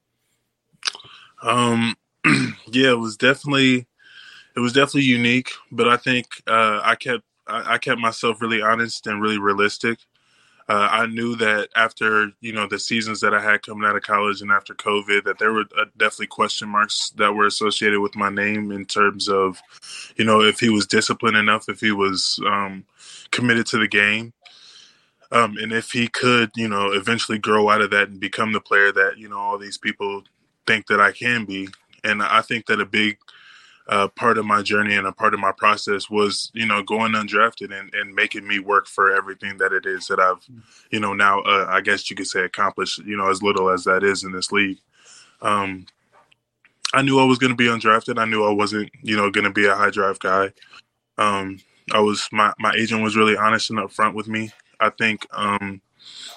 Um, 1.44 1.96
yeah, 2.26 2.92
it 2.92 3.00
was 3.00 3.16
definitely 3.16 3.86
it 4.56 4.60
was 4.60 4.74
definitely 4.74 5.04
unique, 5.04 5.52
but 5.72 5.88
I 5.88 5.98
think 5.98 6.28
uh, 6.48 6.82
I 6.84 6.96
kept 6.96 7.24
I, 7.48 7.76
I, 7.76 7.78
kept 7.78 8.00
myself 8.00 8.42
really 8.42 8.62
honest 8.62 9.06
and 9.06 9.22
really 9.22 9.38
realistic. 9.38 10.00
Uh, 10.70 10.88
I 10.90 11.06
knew 11.08 11.36
that 11.38 11.70
after 11.76 12.32
you 12.40 12.54
know 12.54 12.68
the 12.68 12.80
seasons 12.80 13.20
that 13.20 13.34
I 13.34 13.42
had 13.42 13.64
coming 13.64 13.88
out 13.88 13.98
of 13.98 14.04
college 14.04 14.42
and 14.42 14.52
after 14.52 14.74
COVID, 14.74 15.26
that 15.26 15.38
there 15.38 15.52
were 15.52 15.66
uh, 15.78 15.86
definitely 15.98 16.28
question 16.28 16.70
marks 16.70 17.10
that 17.18 17.34
were 17.34 17.46
associated 17.48 18.00
with 18.00 18.16
my 18.16 18.30
name 18.30 18.72
in 18.72 18.86
terms 18.86 19.28
of, 19.28 19.62
you 20.16 20.24
know, 20.24 20.42
if 20.42 20.60
he 20.60 20.70
was 20.70 20.88
disciplined 20.88 21.36
enough, 21.36 21.68
if 21.68 21.82
he 21.82 21.92
was 21.92 22.40
um, 22.48 22.86
committed 23.32 23.66
to 23.68 23.78
the 23.78 23.90
game, 23.90 24.32
um, 25.34 25.58
and 25.58 25.74
if 25.74 25.92
he 25.92 26.08
could, 26.08 26.52
you 26.56 26.70
know, 26.70 26.92
eventually 26.94 27.40
grow 27.40 27.70
out 27.70 27.82
of 27.82 27.90
that 27.90 28.08
and 28.08 28.20
become 28.20 28.54
the 28.54 28.62
player 28.62 28.92
that 28.94 29.18
you 29.18 29.28
know 29.28 29.40
all 29.40 29.58
these 29.58 29.78
people 29.78 30.24
think 30.66 30.88
that 30.88 31.02
I 31.02 31.12
can 31.12 31.44
be. 31.44 31.68
And 32.06 32.22
I 32.22 32.42
think 32.42 32.68
that 32.68 32.80
a 32.80 32.86
big 32.86 33.18
uh, 33.88 34.08
part 34.10 34.38
of 34.38 34.46
my 34.46 34.62
journey 34.62 34.96
and 34.96 35.08
a 35.08 35.12
part 35.12 35.34
of 35.34 35.40
my 35.40 35.52
process 35.52 36.10
was, 36.10 36.52
you 36.54 36.66
know, 36.66 36.82
going 36.84 37.14
undrafted 37.14 37.78
and, 37.78 37.94
and 37.94 38.14
making 38.14 38.48
me 38.48 38.60
work 38.60 38.88
for 38.88 39.14
everything 39.14 39.58
that 39.58 39.74
it 39.74 39.86
is 39.86 40.08
that 40.08 40.20
I've, 40.20 40.46
you 40.90 41.00
know, 41.00 41.14
now 41.14 41.42
uh, 41.42 41.66
I 41.70 41.82
guess 41.82 42.10
you 42.10 42.16
could 42.16 42.28
say 42.28 42.42
accomplished, 42.42 43.00
you 43.00 43.18
know, 43.18 43.30
as 43.30 43.44
little 43.44 43.70
as 43.70 43.84
that 43.84 44.04
is 44.04 44.24
in 44.24 44.32
this 44.32 44.52
league. 44.52 44.80
Um, 45.42 45.86
I 46.94 47.02
knew 47.02 47.20
I 47.20 47.26
was 47.26 47.40
going 47.40 47.52
to 47.52 47.58
be 47.58 47.68
undrafted. 47.68 48.20
I 48.20 48.26
knew 48.26 48.46
I 48.46 48.54
wasn't, 48.54 48.90
you 49.02 49.18
know, 49.18 49.32
going 49.32 49.46
to 49.46 49.52
be 49.52 49.66
a 49.66 49.76
high 49.76 49.90
drive 49.90 50.20
guy. 50.20 50.52
Um, 51.18 51.60
I 51.92 52.00
was 52.00 52.30
my 52.32 52.54
my 52.60 52.74
agent 52.78 53.04
was 53.04 53.18
really 53.18 53.36
honest 53.36 53.70
and 53.70 53.80
upfront 53.80 54.14
with 54.14 54.28
me. 54.28 54.52
I 54.80 54.90
think 54.90 55.28
um, 55.34 55.82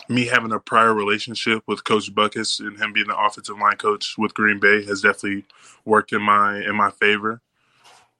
me 0.08 0.26
having 0.26 0.52
a 0.52 0.60
prior 0.60 0.94
relationship 0.94 1.62
with 1.66 1.84
Coach 1.84 2.14
Butkus 2.14 2.60
and 2.60 2.78
him 2.78 2.92
being 2.92 3.08
the 3.08 3.18
offensive 3.18 3.58
line 3.58 3.76
coach 3.76 4.14
with 4.18 4.34
Green 4.34 4.60
Bay 4.60 4.84
has 4.84 5.02
definitely 5.02 5.44
worked 5.84 6.12
in 6.12 6.22
my 6.22 6.58
in 6.58 6.76
my 6.76 6.90
favor. 6.90 7.40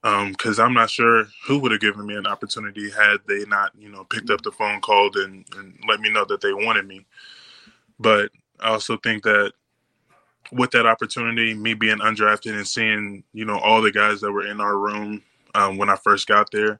Because 0.03 0.61
um, 0.61 0.67
I'm 0.67 0.75
not 0.75 0.91
sure 0.91 1.27
who 1.47 1.59
would 1.59 1.73
have 1.73 1.81
given 1.81 2.07
me 2.07 2.15
an 2.17 2.27
opportunity 2.29 2.91
had 2.91 3.17
they 3.27 3.45
not, 3.47 3.73
you 3.77 3.89
know, 3.89 4.05
picked 4.05 4.31
up 4.31 4.43
the 4.43 4.53
phone, 4.53 4.81
called, 4.81 5.17
and, 5.17 5.45
and 5.57 5.77
let 5.89 6.01
me 6.01 6.11
know 6.11 6.25
that 6.27 6.41
they 6.41 6.53
wanted 6.53 6.87
me. 6.87 7.05
But 7.99 8.31
I 8.61 8.69
also 8.69 8.99
think 8.99 9.25
that 9.25 9.53
with 10.53 10.71
that 10.73 10.87
opportunity, 10.87 11.55
me 11.55 11.75
being 11.75 11.99
undrafted 11.99 12.55
and 12.55 12.67
seeing, 12.67 13.25
you 13.33 13.45
know, 13.45 13.59
all 13.59 13.83
the 13.83 13.91
guys 13.91 14.21
that 14.21 14.31
were 14.31 14.47
in 14.47 14.61
our 14.61 14.79
room 14.79 15.23
um, 15.57 15.77
when 15.77 15.91
I 15.91 15.97
first 15.97 16.29
got 16.29 16.51
there, 16.53 16.79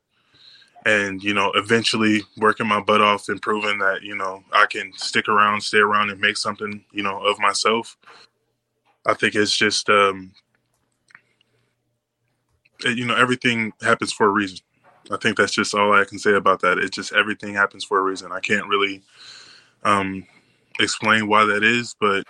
and 0.87 1.23
you 1.23 1.35
know 1.35 1.51
eventually 1.57 2.23
working 2.39 2.67
my 2.67 2.81
butt 2.81 3.03
off 3.03 3.29
and 3.29 3.43
proving 3.43 3.79
that 3.79 4.03
you 4.03 4.17
know 4.17 4.43
i 4.53 4.65
can 4.67 4.93
stick 4.97 5.29
around 5.29 5.61
stay 5.61 5.79
around 5.79 6.11
and 6.11 6.21
make 6.21 6.37
something 6.37 6.83
you 6.93 7.03
know 7.03 7.19
of 7.27 7.39
myself 7.41 7.99
i 9.05 9.13
think 9.13 9.35
it's 9.35 9.55
just 9.55 9.91
um 9.91 10.33
it, 12.85 12.97
you 12.97 13.05
know 13.05 13.17
everything 13.17 13.73
happens 13.83 14.13
for 14.13 14.27
a 14.27 14.31
reason. 14.31 14.59
I 15.11 15.17
think 15.17 15.37
that's 15.37 15.53
just 15.53 15.75
all 15.75 15.93
i 15.93 16.05
can 16.05 16.19
say 16.19 16.35
about 16.35 16.61
that. 16.63 16.79
It's 16.79 16.95
just 16.95 17.13
everything 17.13 17.55
happens 17.55 17.85
for 17.85 17.99
a 17.99 18.03
reason. 18.03 18.33
I 18.33 18.41
can't 18.41 18.69
really 18.69 19.03
um 19.83 20.27
explain 20.79 21.27
why 21.27 21.45
that 21.47 21.65
is 21.65 21.97
but 21.99 22.23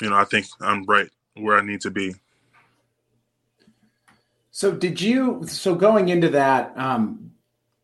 you 0.00 0.08
know 0.08 0.16
i 0.16 0.24
think 0.24 0.46
i'm 0.62 0.84
right 0.84 1.10
where 1.34 1.58
i 1.58 1.62
need 1.62 1.80
to 1.82 1.90
be. 1.90 2.14
So 4.50 4.72
did 4.72 5.00
you 5.00 5.46
so 5.46 5.74
going 5.74 6.08
into 6.08 6.28
that 6.30 6.76
um 6.76 7.31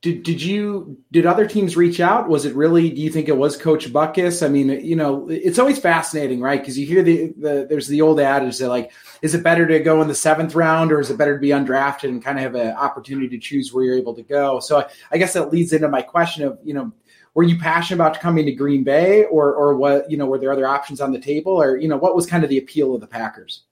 did 0.00 0.22
did 0.22 0.40
you 0.40 0.98
did 1.10 1.26
other 1.26 1.44
teams 1.44 1.76
reach 1.76 1.98
out? 1.98 2.28
Was 2.28 2.44
it 2.44 2.54
really? 2.54 2.88
Do 2.88 3.00
you 3.00 3.10
think 3.10 3.28
it 3.28 3.36
was 3.36 3.56
Coach 3.56 3.92
Butkus? 3.92 4.44
I 4.44 4.48
mean, 4.48 4.68
you 4.84 4.94
know, 4.94 5.28
it's 5.28 5.58
always 5.58 5.80
fascinating, 5.80 6.40
right? 6.40 6.60
Because 6.60 6.78
you 6.78 6.86
hear 6.86 7.02
the, 7.02 7.34
the 7.36 7.66
there's 7.68 7.88
the 7.88 8.02
old 8.02 8.20
adage 8.20 8.58
that 8.58 8.68
like, 8.68 8.92
is 9.22 9.34
it 9.34 9.42
better 9.42 9.66
to 9.66 9.80
go 9.80 10.00
in 10.00 10.06
the 10.06 10.14
seventh 10.14 10.54
round 10.54 10.92
or 10.92 11.00
is 11.00 11.10
it 11.10 11.18
better 11.18 11.34
to 11.34 11.40
be 11.40 11.48
undrafted 11.48 12.10
and 12.10 12.22
kind 12.22 12.38
of 12.38 12.44
have 12.44 12.54
an 12.54 12.76
opportunity 12.76 13.28
to 13.30 13.38
choose 13.38 13.72
where 13.72 13.82
you're 13.82 13.98
able 13.98 14.14
to 14.14 14.22
go? 14.22 14.60
So 14.60 14.78
I, 14.78 14.86
I 15.10 15.18
guess 15.18 15.32
that 15.32 15.50
leads 15.50 15.72
into 15.72 15.88
my 15.88 16.02
question 16.02 16.44
of 16.44 16.60
you 16.62 16.74
know, 16.74 16.92
were 17.34 17.42
you 17.42 17.58
passionate 17.58 17.96
about 17.96 18.20
coming 18.20 18.46
to 18.46 18.52
Green 18.52 18.84
Bay 18.84 19.24
or 19.24 19.52
or 19.52 19.74
what? 19.76 20.08
You 20.08 20.16
know, 20.16 20.26
were 20.26 20.38
there 20.38 20.52
other 20.52 20.68
options 20.68 21.00
on 21.00 21.10
the 21.10 21.20
table 21.20 21.60
or 21.60 21.76
you 21.76 21.88
know, 21.88 21.96
what 21.96 22.14
was 22.14 22.24
kind 22.24 22.44
of 22.44 22.50
the 22.50 22.58
appeal 22.58 22.94
of 22.94 23.00
the 23.00 23.08
Packers? 23.08 23.64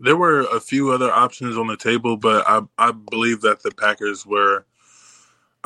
There 0.00 0.16
were 0.16 0.40
a 0.54 0.60
few 0.60 0.90
other 0.90 1.12
options 1.12 1.58
on 1.58 1.66
the 1.66 1.76
table, 1.76 2.16
but 2.16 2.48
I 2.48 2.62
I 2.78 2.92
believe 2.92 3.42
that 3.42 3.62
the 3.62 3.72
Packers 3.72 4.24
were 4.24 4.64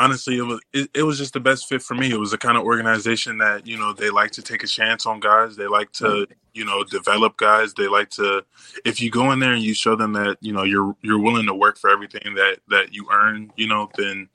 honestly 0.00 0.38
it 0.38 0.42
was 0.42 0.61
it, 0.73 0.90
it, 0.95 1.02
was 1.02 1.19
just 1.19 1.35
the 1.35 1.40
best 1.40 1.69
fit 1.69 1.83
for 1.83 1.95
me. 1.95 2.11
It 2.11 2.19
was 2.19 2.30
the 2.30 2.38
kind 2.38 2.57
of 2.57 2.64
organization 2.64 3.38
that 3.38 3.66
you 3.66 3.76
know 3.76 3.92
they 3.92 4.11
like 4.11 4.30
to 4.33 4.42
take 4.42 4.64
a 4.64 4.66
chance 4.66 5.07
on 5.07 5.21
guys. 5.21 5.57
They 5.57 5.66
like 5.66 5.92
to 5.92 6.04
mm-hmm. 6.04 6.33
you 6.54 6.64
know 6.64 6.83
develop 6.85 7.37
guys. 7.37 7.75
They 7.75 7.87
like 7.87 8.09
to 8.11 8.45
if 8.85 9.00
you 9.00 9.11
go 9.11 9.30
in 9.30 9.38
there 9.38 9.52
and 9.52 9.62
you 9.62 9.75
show 9.75 9.95
them 9.95 10.14
that 10.14 10.38
you 10.40 10.52
know 10.52 10.64
you're 10.64 10.97
you're 11.02 11.21
willing 11.21 11.47
to 11.47 11.54
work 11.54 11.76
for 11.78 11.90
everything 11.90 12.35
that 12.35 12.59
that 12.69 12.95
you 12.95 13.07
earn 13.12 13.52
you 13.57 13.69
know 13.69 13.90
then 13.97 14.28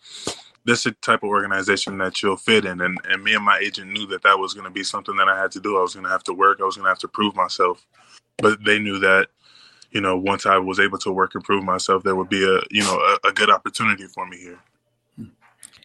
this 0.66 0.80
is 0.80 0.94
the 0.94 0.98
type 1.02 1.22
of 1.22 1.30
organization 1.30 1.98
that 1.98 2.22
you'll 2.22 2.38
fit 2.38 2.66
in. 2.66 2.82
And 2.82 3.00
and 3.10 3.24
me 3.24 3.34
and 3.34 3.44
my 3.44 3.58
agent 3.58 3.92
knew 3.92 4.06
that 4.08 4.22
that 4.22 4.38
was 4.38 4.54
going 4.54 4.66
to 4.66 4.72
be 4.72 4.84
something 4.84 5.16
that 5.18 5.28
i 5.28 5.40
had 5.40 5.52
to 5.52 5.60
do. 5.60 5.78
I 5.78 5.82
was 5.82 5.96
going 5.96 6.06
to 6.06 6.12
have 6.12 6.24
to 6.26 6.34
work. 6.34 6.60
I 6.62 6.66
was 6.66 6.76
going 6.76 6.86
to 6.86 6.90
have 6.90 7.00
to 7.00 7.08
prove 7.08 7.36
myself. 7.36 7.86
But 8.38 8.64
they 8.64 8.78
knew 8.78 9.00
that 9.00 9.30
you 9.92 10.02
know 10.02 10.18
once 10.18 10.46
i 10.46 10.58
was 10.58 10.80
able 10.80 10.98
to 10.98 11.12
work 11.12 11.36
and 11.36 11.44
prove 11.44 11.64
myself 11.64 12.04
there 12.04 12.16
would 12.16 12.28
be 12.28 12.44
a 12.44 12.60
you 12.70 12.82
know 12.82 13.00
a, 13.24 13.30
a 13.30 13.32
good 13.32 13.50
opportunity 13.50 14.06
for 14.08 14.26
me 14.28 14.38
here 14.38 14.60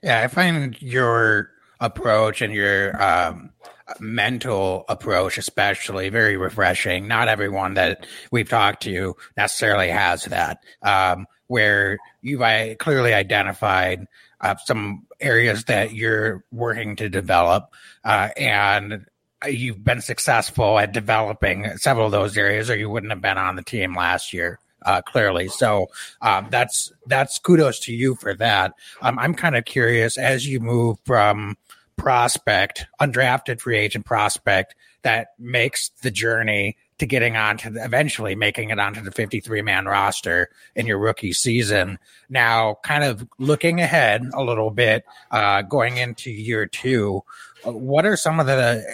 yeah, 0.02 0.20
I 0.22 0.28
find 0.28 0.80
your 0.80 1.50
approach 1.80 2.42
and 2.42 2.52
your 2.52 3.02
um, 3.02 3.50
mental 3.98 4.84
approach, 4.88 5.38
especially, 5.38 6.08
very 6.08 6.36
refreshing. 6.36 7.08
Not 7.08 7.28
everyone 7.28 7.74
that 7.74 8.06
we've 8.30 8.48
talked 8.48 8.82
to 8.84 9.16
necessarily 9.36 9.88
has 9.88 10.24
that, 10.26 10.62
um, 10.82 11.26
where 11.48 11.98
you've 12.22 12.42
I, 12.42 12.74
clearly 12.74 13.12
identified 13.12 14.06
uh, 14.40 14.54
some 14.64 15.06
areas 15.20 15.64
that 15.64 15.92
you're 15.92 16.44
working 16.52 16.96
to 16.96 17.08
develop, 17.08 17.72
uh, 18.04 18.28
and 18.36 19.06
you've 19.46 19.82
been 19.82 20.00
successful 20.00 20.78
at 20.78 20.92
developing 20.92 21.76
several 21.76 22.06
of 22.06 22.12
those 22.12 22.36
areas, 22.36 22.70
or 22.70 22.76
you 22.76 22.88
wouldn't 22.88 23.12
have 23.12 23.22
been 23.22 23.38
on 23.38 23.56
the 23.56 23.62
team 23.62 23.94
last 23.94 24.32
year 24.32 24.60
uh, 24.84 25.02
clearly. 25.02 25.48
So 25.48 25.88
um, 26.22 26.48
that's 26.50 26.92
that's 27.06 27.38
kudos 27.38 27.80
to 27.80 27.92
you 27.92 28.14
for 28.14 28.34
that. 28.34 28.74
Um, 29.02 29.18
I'm 29.18 29.34
kind 29.34 29.56
of 29.56 29.64
curious 29.64 30.18
as 30.18 30.46
you 30.46 30.60
move 30.60 30.98
from 31.04 31.56
prospect, 31.96 32.86
undrafted 33.00 33.60
free 33.60 33.76
agent 33.78 34.06
prospect, 34.06 34.74
that 35.02 35.28
makes 35.38 35.90
the 36.02 36.10
journey 36.10 36.76
to 36.98 37.06
getting 37.06 37.36
on 37.36 37.56
to 37.56 37.70
the, 37.70 37.82
eventually 37.84 38.34
making 38.34 38.70
it 38.70 38.78
onto 38.78 39.02
the 39.02 39.10
53 39.10 39.62
man 39.62 39.86
roster 39.86 40.50
in 40.74 40.86
your 40.86 40.98
rookie 40.98 41.32
season. 41.32 41.98
Now, 42.28 42.76
kind 42.84 43.04
of 43.04 43.26
looking 43.38 43.80
ahead 43.80 44.22
a 44.34 44.42
little 44.42 44.70
bit, 44.70 45.04
uh, 45.30 45.62
going 45.62 45.96
into 45.96 46.30
year 46.30 46.66
two, 46.66 47.22
uh, 47.66 47.72
what 47.72 48.04
are 48.04 48.16
some 48.16 48.38
of 48.38 48.46
the 48.46 48.84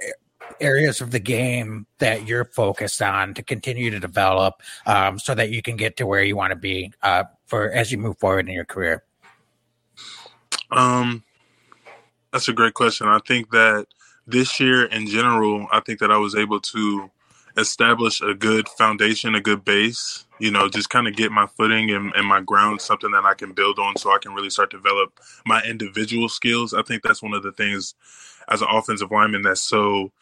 areas 0.60 1.00
of 1.00 1.10
the 1.10 1.18
game 1.18 1.86
that 1.98 2.26
you're 2.26 2.44
focused 2.44 3.02
on 3.02 3.34
to 3.34 3.42
continue 3.42 3.90
to 3.90 4.00
develop 4.00 4.62
um, 4.86 5.18
so 5.18 5.34
that 5.34 5.50
you 5.50 5.62
can 5.62 5.76
get 5.76 5.96
to 5.96 6.06
where 6.06 6.22
you 6.22 6.36
want 6.36 6.50
to 6.50 6.56
be 6.56 6.92
uh, 7.02 7.24
for 7.46 7.70
as 7.72 7.92
you 7.92 7.98
move 7.98 8.18
forward 8.18 8.48
in 8.48 8.54
your 8.54 8.64
career? 8.64 9.04
Um, 10.70 11.24
that's 12.32 12.48
a 12.48 12.52
great 12.52 12.74
question. 12.74 13.06
I 13.06 13.20
think 13.26 13.50
that 13.50 13.86
this 14.26 14.58
year 14.58 14.84
in 14.86 15.06
general, 15.06 15.68
I 15.72 15.80
think 15.80 16.00
that 16.00 16.10
I 16.10 16.16
was 16.18 16.34
able 16.34 16.60
to 16.60 17.10
establish 17.56 18.20
a 18.20 18.34
good 18.34 18.68
foundation, 18.68 19.34
a 19.34 19.40
good 19.40 19.64
base, 19.64 20.26
you 20.38 20.50
know, 20.50 20.68
just 20.68 20.90
kind 20.90 21.08
of 21.08 21.16
get 21.16 21.32
my 21.32 21.46
footing 21.46 21.90
and, 21.90 22.12
and, 22.14 22.26
my 22.26 22.40
ground, 22.40 22.80
something 22.80 23.10
that 23.12 23.24
I 23.24 23.32
can 23.32 23.52
build 23.52 23.78
on 23.78 23.96
so 23.96 24.10
I 24.10 24.18
can 24.18 24.34
really 24.34 24.50
start 24.50 24.70
develop 24.70 25.18
my 25.46 25.62
individual 25.62 26.28
skills. 26.28 26.74
I 26.74 26.82
think 26.82 27.02
that's 27.02 27.22
one 27.22 27.32
of 27.32 27.42
the 27.42 27.52
things 27.52 27.94
as 28.48 28.60
an 28.60 28.68
offensive 28.70 29.10
lineman 29.10 29.42
that's 29.42 29.62
so 29.62 30.12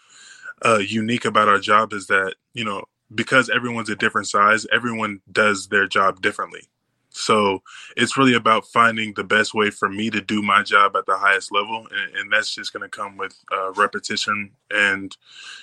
uh, 0.64 0.78
unique 0.78 1.24
about 1.24 1.48
our 1.48 1.58
job 1.58 1.92
is 1.92 2.06
that 2.06 2.34
you 2.52 2.64
know 2.64 2.84
because 3.14 3.50
everyone's 3.50 3.90
a 3.90 3.96
different 3.96 4.28
size, 4.28 4.66
everyone 4.72 5.20
does 5.30 5.68
their 5.68 5.86
job 5.86 6.20
differently. 6.20 6.68
So 7.16 7.62
it's 7.96 8.16
really 8.16 8.34
about 8.34 8.66
finding 8.66 9.14
the 9.14 9.22
best 9.22 9.54
way 9.54 9.70
for 9.70 9.88
me 9.88 10.10
to 10.10 10.20
do 10.20 10.42
my 10.42 10.64
job 10.64 10.96
at 10.96 11.06
the 11.06 11.16
highest 11.16 11.52
level, 11.52 11.86
and, 11.92 12.16
and 12.16 12.32
that's 12.32 12.52
just 12.52 12.72
going 12.72 12.82
to 12.82 12.88
come 12.88 13.16
with 13.16 13.36
uh, 13.52 13.72
repetition 13.72 14.50
and 14.70 15.16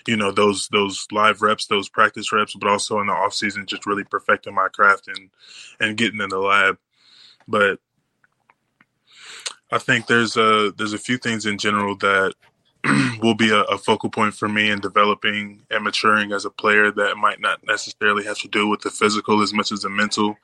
you 0.07 0.15
know 0.15 0.31
those 0.31 0.69
those 0.69 1.05
live 1.11 1.41
reps, 1.41 1.67
those 1.67 1.89
practice 1.89 2.31
reps, 2.31 2.55
but 2.55 2.69
also 2.69 2.99
in 3.01 3.07
the 3.07 3.13
off 3.13 3.33
season, 3.33 3.65
just 3.65 3.85
really 3.85 4.05
perfecting 4.05 4.55
my 4.55 4.69
craft 4.69 5.09
and 5.09 5.29
and 5.81 5.97
getting 5.97 6.21
in 6.21 6.29
the 6.29 6.39
lab. 6.39 6.77
But 7.49 7.79
I 9.71 9.77
think 9.77 10.07
there's 10.07 10.37
a 10.37 10.71
there's 10.77 10.93
a 10.93 10.97
few 10.97 11.17
things 11.17 11.45
in 11.45 11.57
general 11.57 11.97
that 11.97 12.33
will 13.21 13.35
be 13.35 13.51
a, 13.51 13.61
a, 13.63 13.77
focal 13.77 14.09
point 14.09 14.33
for 14.33 14.49
me 14.49 14.71
in 14.71 14.79
developing 14.79 15.61
and 15.69 15.83
maturing 15.83 16.31
as 16.31 16.45
a 16.45 16.49
player 16.49 16.91
that 16.91 17.15
might 17.15 17.39
not 17.39 17.59
necessarily 17.65 18.23
have 18.23 18.39
to 18.39 18.47
do 18.47 18.67
with 18.67 18.81
the 18.81 18.89
physical 18.89 19.41
as 19.41 19.53
much 19.53 19.71
as 19.71 19.81
the 19.81 19.89
mental, 19.89 20.35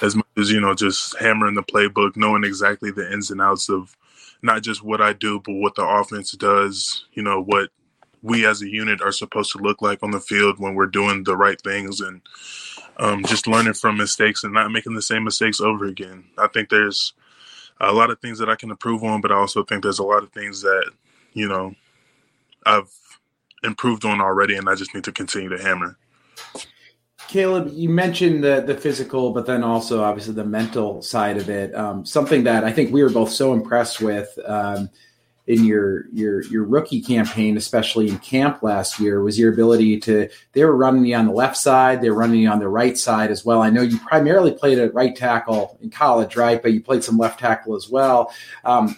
as 0.00 0.16
much 0.16 0.26
as, 0.38 0.50
you 0.50 0.60
know, 0.60 0.74
just 0.74 1.14
hammering 1.18 1.54
the 1.54 1.62
playbook, 1.62 2.16
knowing 2.16 2.42
exactly 2.42 2.90
the 2.90 3.12
ins 3.12 3.30
and 3.30 3.42
outs 3.42 3.68
of 3.68 3.96
not 4.40 4.62
just 4.62 4.82
what 4.82 5.02
I 5.02 5.12
do, 5.12 5.40
but 5.40 5.54
what 5.54 5.74
the 5.74 5.84
offense 5.84 6.32
does, 6.32 7.04
you 7.12 7.22
know, 7.22 7.42
what 7.42 7.70
we 8.22 8.46
as 8.46 8.62
a 8.62 8.68
unit 8.68 9.02
are 9.02 9.12
supposed 9.12 9.52
to 9.52 9.58
look 9.58 9.82
like 9.82 10.02
on 10.02 10.10
the 10.10 10.20
field 10.20 10.58
when 10.58 10.74
we're 10.74 10.86
doing 10.86 11.24
the 11.24 11.36
right 11.36 11.60
things 11.60 12.00
and 12.00 12.22
um, 12.96 13.22
just 13.24 13.46
learning 13.46 13.74
from 13.74 13.98
mistakes 13.98 14.44
and 14.44 14.54
not 14.54 14.72
making 14.72 14.94
the 14.94 15.02
same 15.02 15.24
mistakes 15.24 15.60
over 15.60 15.84
again. 15.84 16.24
I 16.38 16.48
think 16.48 16.70
there's 16.70 17.12
a 17.80 17.92
lot 17.92 18.10
of 18.10 18.20
things 18.20 18.38
that 18.38 18.48
I 18.48 18.56
can 18.56 18.70
improve 18.70 19.04
on, 19.04 19.20
but 19.20 19.30
I 19.30 19.34
also 19.34 19.62
think 19.62 19.82
there's 19.82 19.98
a 19.98 20.04
lot 20.04 20.22
of 20.22 20.32
things 20.32 20.62
that 20.62 20.90
you 21.34 21.48
know, 21.48 21.74
I've 22.64 22.90
improved 23.62 24.04
on 24.04 24.20
already, 24.20 24.56
and 24.56 24.68
I 24.68 24.74
just 24.74 24.94
need 24.94 25.04
to 25.04 25.12
continue 25.12 25.50
to 25.50 25.62
hammer. 25.62 25.98
Caleb, 27.28 27.70
you 27.72 27.88
mentioned 27.88 28.44
the 28.44 28.62
the 28.66 28.76
physical, 28.76 29.32
but 29.32 29.46
then 29.46 29.64
also 29.64 30.02
obviously 30.02 30.34
the 30.34 30.44
mental 30.44 31.02
side 31.02 31.36
of 31.36 31.48
it. 31.48 31.74
Um, 31.74 32.04
something 32.04 32.44
that 32.44 32.64
I 32.64 32.72
think 32.72 32.92
we 32.92 33.02
were 33.02 33.10
both 33.10 33.30
so 33.30 33.52
impressed 33.52 34.00
with 34.00 34.38
um, 34.46 34.90
in 35.46 35.64
your 35.64 36.06
your 36.12 36.42
your 36.44 36.64
rookie 36.64 37.00
campaign, 37.00 37.56
especially 37.56 38.08
in 38.08 38.18
camp 38.18 38.62
last 38.62 39.00
year, 39.00 39.22
was 39.22 39.38
your 39.38 39.52
ability 39.52 40.00
to. 40.00 40.28
They 40.52 40.64
were 40.64 40.76
running 40.76 41.04
you 41.06 41.16
on 41.16 41.26
the 41.26 41.32
left 41.32 41.56
side, 41.56 42.02
they 42.02 42.10
were 42.10 42.16
running 42.16 42.40
you 42.40 42.50
on 42.50 42.60
the 42.60 42.68
right 42.68 42.96
side 42.96 43.30
as 43.30 43.44
well. 43.44 43.62
I 43.62 43.70
know 43.70 43.82
you 43.82 43.98
primarily 43.98 44.52
played 44.52 44.78
at 44.78 44.94
right 44.94 45.16
tackle 45.16 45.78
in 45.80 45.90
college, 45.90 46.36
right? 46.36 46.62
But 46.62 46.72
you 46.72 46.82
played 46.82 47.04
some 47.04 47.18
left 47.18 47.40
tackle 47.40 47.74
as 47.74 47.88
well. 47.88 48.32
Um, 48.64 48.96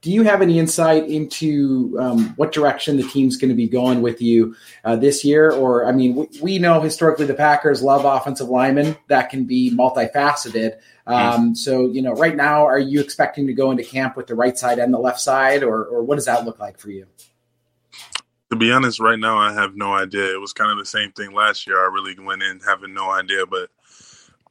do 0.00 0.10
you 0.10 0.22
have 0.22 0.42
any 0.42 0.58
insight 0.58 1.08
into 1.08 1.96
um, 1.98 2.28
what 2.36 2.52
direction 2.52 2.96
the 2.96 3.02
team's 3.02 3.36
going 3.36 3.48
to 3.48 3.54
be 3.54 3.68
going 3.68 4.02
with 4.02 4.20
you 4.20 4.54
uh, 4.84 4.96
this 4.96 5.24
year? 5.24 5.50
Or, 5.50 5.86
I 5.86 5.92
mean, 5.92 6.14
we, 6.14 6.28
we, 6.40 6.58
know 6.58 6.80
historically 6.80 7.26
the 7.26 7.34
Packers 7.34 7.82
love 7.82 8.04
offensive 8.04 8.48
linemen 8.48 8.96
that 9.08 9.30
can 9.30 9.44
be 9.44 9.70
multifaceted. 9.70 10.78
Um, 11.06 11.54
so, 11.54 11.88
you 11.88 12.02
know, 12.02 12.12
right 12.12 12.36
now, 12.36 12.64
are 12.64 12.78
you 12.78 13.00
expecting 13.00 13.46
to 13.46 13.52
go 13.52 13.70
into 13.70 13.82
camp 13.84 14.16
with 14.16 14.26
the 14.26 14.34
right 14.34 14.56
side 14.56 14.78
and 14.78 14.92
the 14.92 14.98
left 14.98 15.20
side, 15.20 15.62
or, 15.62 15.84
or 15.84 16.02
what 16.02 16.16
does 16.16 16.26
that 16.26 16.44
look 16.44 16.58
like 16.58 16.78
for 16.78 16.90
you? 16.90 17.06
To 18.50 18.56
be 18.56 18.70
honest, 18.70 19.00
right 19.00 19.18
now, 19.18 19.36
I 19.36 19.52
have 19.52 19.74
no 19.74 19.92
idea. 19.92 20.32
It 20.32 20.40
was 20.40 20.52
kind 20.52 20.70
of 20.70 20.78
the 20.78 20.86
same 20.86 21.12
thing 21.12 21.32
last 21.32 21.66
year. 21.66 21.78
I 21.78 21.88
really 21.88 22.18
went 22.18 22.42
in 22.42 22.60
having 22.60 22.94
no 22.94 23.10
idea, 23.10 23.46
but 23.46 23.70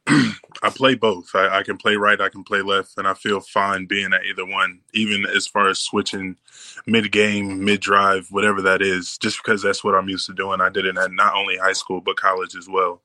I 0.08 0.70
play 0.70 0.96
both. 0.96 1.30
I, 1.34 1.60
I, 1.60 1.64
can 1.64 1.78
play 1.78 1.96
right, 1.96 2.20
I 2.20 2.30
can 2.30 2.44
play 2.44 2.62
left, 2.62 2.98
and 2.98 3.08
I 3.08 3.14
feel 3.14 3.40
fine 3.40 3.86
being 3.86 4.14
at 4.14 4.26
either 4.26 4.46
one, 4.46 4.82
even 4.94 5.26
as 5.26 5.48
far 5.48 5.70
as 5.70 5.80
switching 5.80 6.38
mid 6.86 7.12
game, 7.12 7.64
mid 7.64 7.80
drive, 7.80 8.28
whatever 8.30 8.62
that 8.64 8.82
is, 8.82 9.18
just 9.18 9.40
because 9.44 9.62
that's 9.62 9.84
what 9.84 9.96
I'm 9.96 10.10
used 10.10 10.26
to 10.28 10.34
doing. 10.34 10.62
I 10.62 10.70
did 10.70 10.86
it 10.86 10.98
at 10.98 11.12
not 11.12 11.36
only 11.36 11.58
high 11.58 11.74
school, 11.74 12.02
but 12.02 12.18
college 12.18 12.56
as 12.56 12.68
well. 12.68 13.02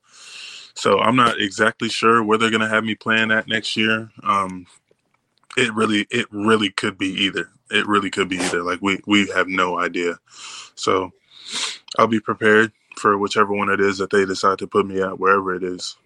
So 0.75 0.99
I'm 0.99 1.15
not 1.15 1.39
exactly 1.39 1.89
sure 1.89 2.23
where 2.23 2.37
they're 2.37 2.49
going 2.49 2.61
to 2.61 2.69
have 2.69 2.83
me 2.83 2.95
playing 2.95 3.31
at 3.31 3.47
next 3.47 3.75
year. 3.75 4.11
Um, 4.23 4.65
it 5.57 5.73
really, 5.73 6.07
it 6.09 6.27
really 6.31 6.69
could 6.69 6.97
be 6.97 7.09
either. 7.09 7.49
It 7.71 7.87
really 7.87 8.09
could 8.09 8.29
be 8.29 8.37
either. 8.37 8.63
Like 8.63 8.81
we, 8.81 8.99
we 9.05 9.27
have 9.29 9.47
no 9.47 9.79
idea. 9.79 10.19
So 10.75 11.11
I'll 11.97 12.07
be 12.07 12.19
prepared 12.19 12.71
for 12.95 13.17
whichever 13.17 13.53
one 13.53 13.69
it 13.69 13.79
is 13.79 13.97
that 13.97 14.09
they 14.09 14.25
decide 14.25 14.59
to 14.59 14.67
put 14.67 14.85
me 14.85 15.01
at, 15.01 15.19
wherever 15.19 15.53
it 15.55 15.63
is. 15.63 15.97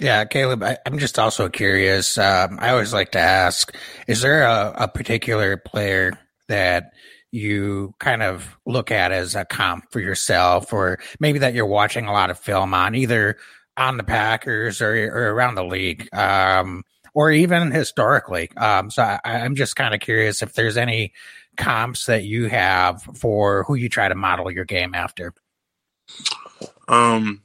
Yeah, 0.00 0.24
Caleb, 0.24 0.62
I, 0.62 0.78
am 0.86 0.98
just 0.98 1.18
also 1.18 1.50
curious. 1.50 2.16
Um, 2.16 2.58
I 2.58 2.70
always 2.70 2.94
like 2.94 3.12
to 3.12 3.18
ask 3.18 3.74
is 4.08 4.22
there 4.22 4.42
a, 4.44 4.72
a, 4.78 4.88
particular 4.88 5.58
player 5.58 6.18
that 6.48 6.92
you 7.30 7.94
kind 8.00 8.22
of 8.22 8.56
look 8.66 8.90
at 8.90 9.12
as 9.12 9.34
a 9.34 9.44
comp 9.44 9.92
for 9.92 10.00
yourself, 10.00 10.72
or 10.72 10.98
maybe 11.20 11.40
that 11.40 11.52
you're 11.52 11.66
watching 11.66 12.06
a 12.06 12.12
lot 12.12 12.30
of 12.30 12.38
film 12.38 12.72
on, 12.72 12.94
either 12.94 13.36
on 13.76 13.98
the 13.98 14.02
Packers 14.02 14.80
or, 14.80 14.94
or 14.94 15.34
around 15.34 15.54
the 15.54 15.64
league? 15.64 16.08
Um, 16.14 16.82
or 17.12 17.30
even 17.30 17.70
historically. 17.70 18.50
Um, 18.56 18.90
so 18.90 19.02
I, 19.02 19.20
I'm 19.24 19.54
just 19.54 19.76
kind 19.76 19.94
of 19.94 20.00
curious 20.00 20.42
if 20.42 20.54
there's 20.54 20.76
any 20.76 21.12
comps 21.56 22.06
that 22.06 22.24
you 22.24 22.48
have 22.48 23.02
for 23.02 23.64
who 23.64 23.74
you 23.74 23.88
try 23.88 24.08
to 24.08 24.14
model 24.14 24.50
your 24.50 24.64
game 24.64 24.94
after. 24.94 25.34
Um, 26.88 27.42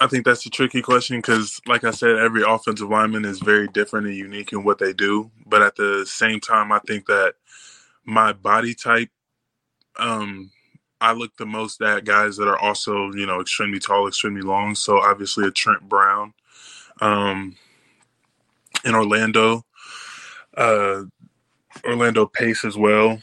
I 0.00 0.06
think 0.06 0.24
that's 0.24 0.46
a 0.46 0.50
tricky 0.50 0.80
question 0.80 1.18
because, 1.18 1.60
like 1.66 1.82
I 1.82 1.90
said, 1.90 2.16
every 2.16 2.42
offensive 2.42 2.88
lineman 2.88 3.24
is 3.24 3.40
very 3.40 3.66
different 3.68 4.06
and 4.06 4.16
unique 4.16 4.52
in 4.52 4.62
what 4.62 4.78
they 4.78 4.92
do. 4.92 5.30
But 5.46 5.62
at 5.62 5.74
the 5.76 6.06
same 6.06 6.38
time, 6.40 6.70
I 6.70 6.78
think 6.80 7.06
that 7.06 7.34
my 8.04 8.32
body 8.32 8.74
type, 8.74 9.10
um, 9.98 10.50
I 11.00 11.12
look 11.12 11.36
the 11.36 11.46
most 11.46 11.82
at 11.82 12.04
guys 12.04 12.36
that 12.36 12.48
are 12.48 12.58
also, 12.58 13.12
you 13.12 13.26
know, 13.26 13.40
extremely 13.40 13.80
tall, 13.80 14.06
extremely 14.06 14.42
long. 14.42 14.74
So 14.76 14.98
obviously, 14.98 15.46
a 15.46 15.50
Trent 15.50 15.88
Brown, 15.88 16.32
um, 17.00 17.56
in 18.84 18.94
Orlando, 18.94 19.64
uh, 20.56 21.02
Orlando 21.84 22.26
Pace 22.26 22.64
as 22.64 22.76
well. 22.76 23.20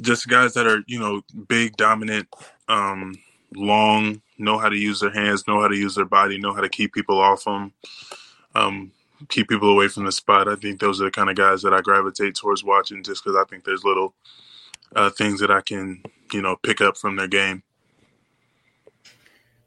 Just 0.00 0.28
guys 0.28 0.54
that 0.54 0.66
are, 0.66 0.82
you 0.86 0.98
know, 0.98 1.22
big, 1.48 1.76
dominant, 1.76 2.28
um, 2.68 3.14
long, 3.54 4.22
know 4.38 4.58
how 4.58 4.68
to 4.68 4.76
use 4.76 5.00
their 5.00 5.10
hands, 5.10 5.46
know 5.46 5.60
how 5.60 5.68
to 5.68 5.76
use 5.76 5.94
their 5.94 6.04
body, 6.04 6.38
know 6.38 6.52
how 6.52 6.60
to 6.60 6.68
keep 6.68 6.92
people 6.92 7.18
off 7.18 7.44
them, 7.44 7.72
um, 8.54 8.92
keep 9.28 9.48
people 9.48 9.70
away 9.70 9.88
from 9.88 10.04
the 10.04 10.12
spot. 10.12 10.48
I 10.48 10.56
think 10.56 10.80
those 10.80 11.00
are 11.00 11.04
the 11.04 11.10
kind 11.10 11.30
of 11.30 11.36
guys 11.36 11.62
that 11.62 11.74
I 11.74 11.80
gravitate 11.80 12.34
towards 12.34 12.64
watching 12.64 13.02
just 13.02 13.24
because 13.24 13.36
I 13.36 13.44
think 13.48 13.64
there's 13.64 13.84
little 13.84 14.14
uh, 14.94 15.10
things 15.10 15.40
that 15.40 15.50
I 15.50 15.60
can, 15.60 16.02
you 16.32 16.42
know, 16.42 16.56
pick 16.56 16.80
up 16.80 16.96
from 16.96 17.16
their 17.16 17.28
game. 17.28 17.62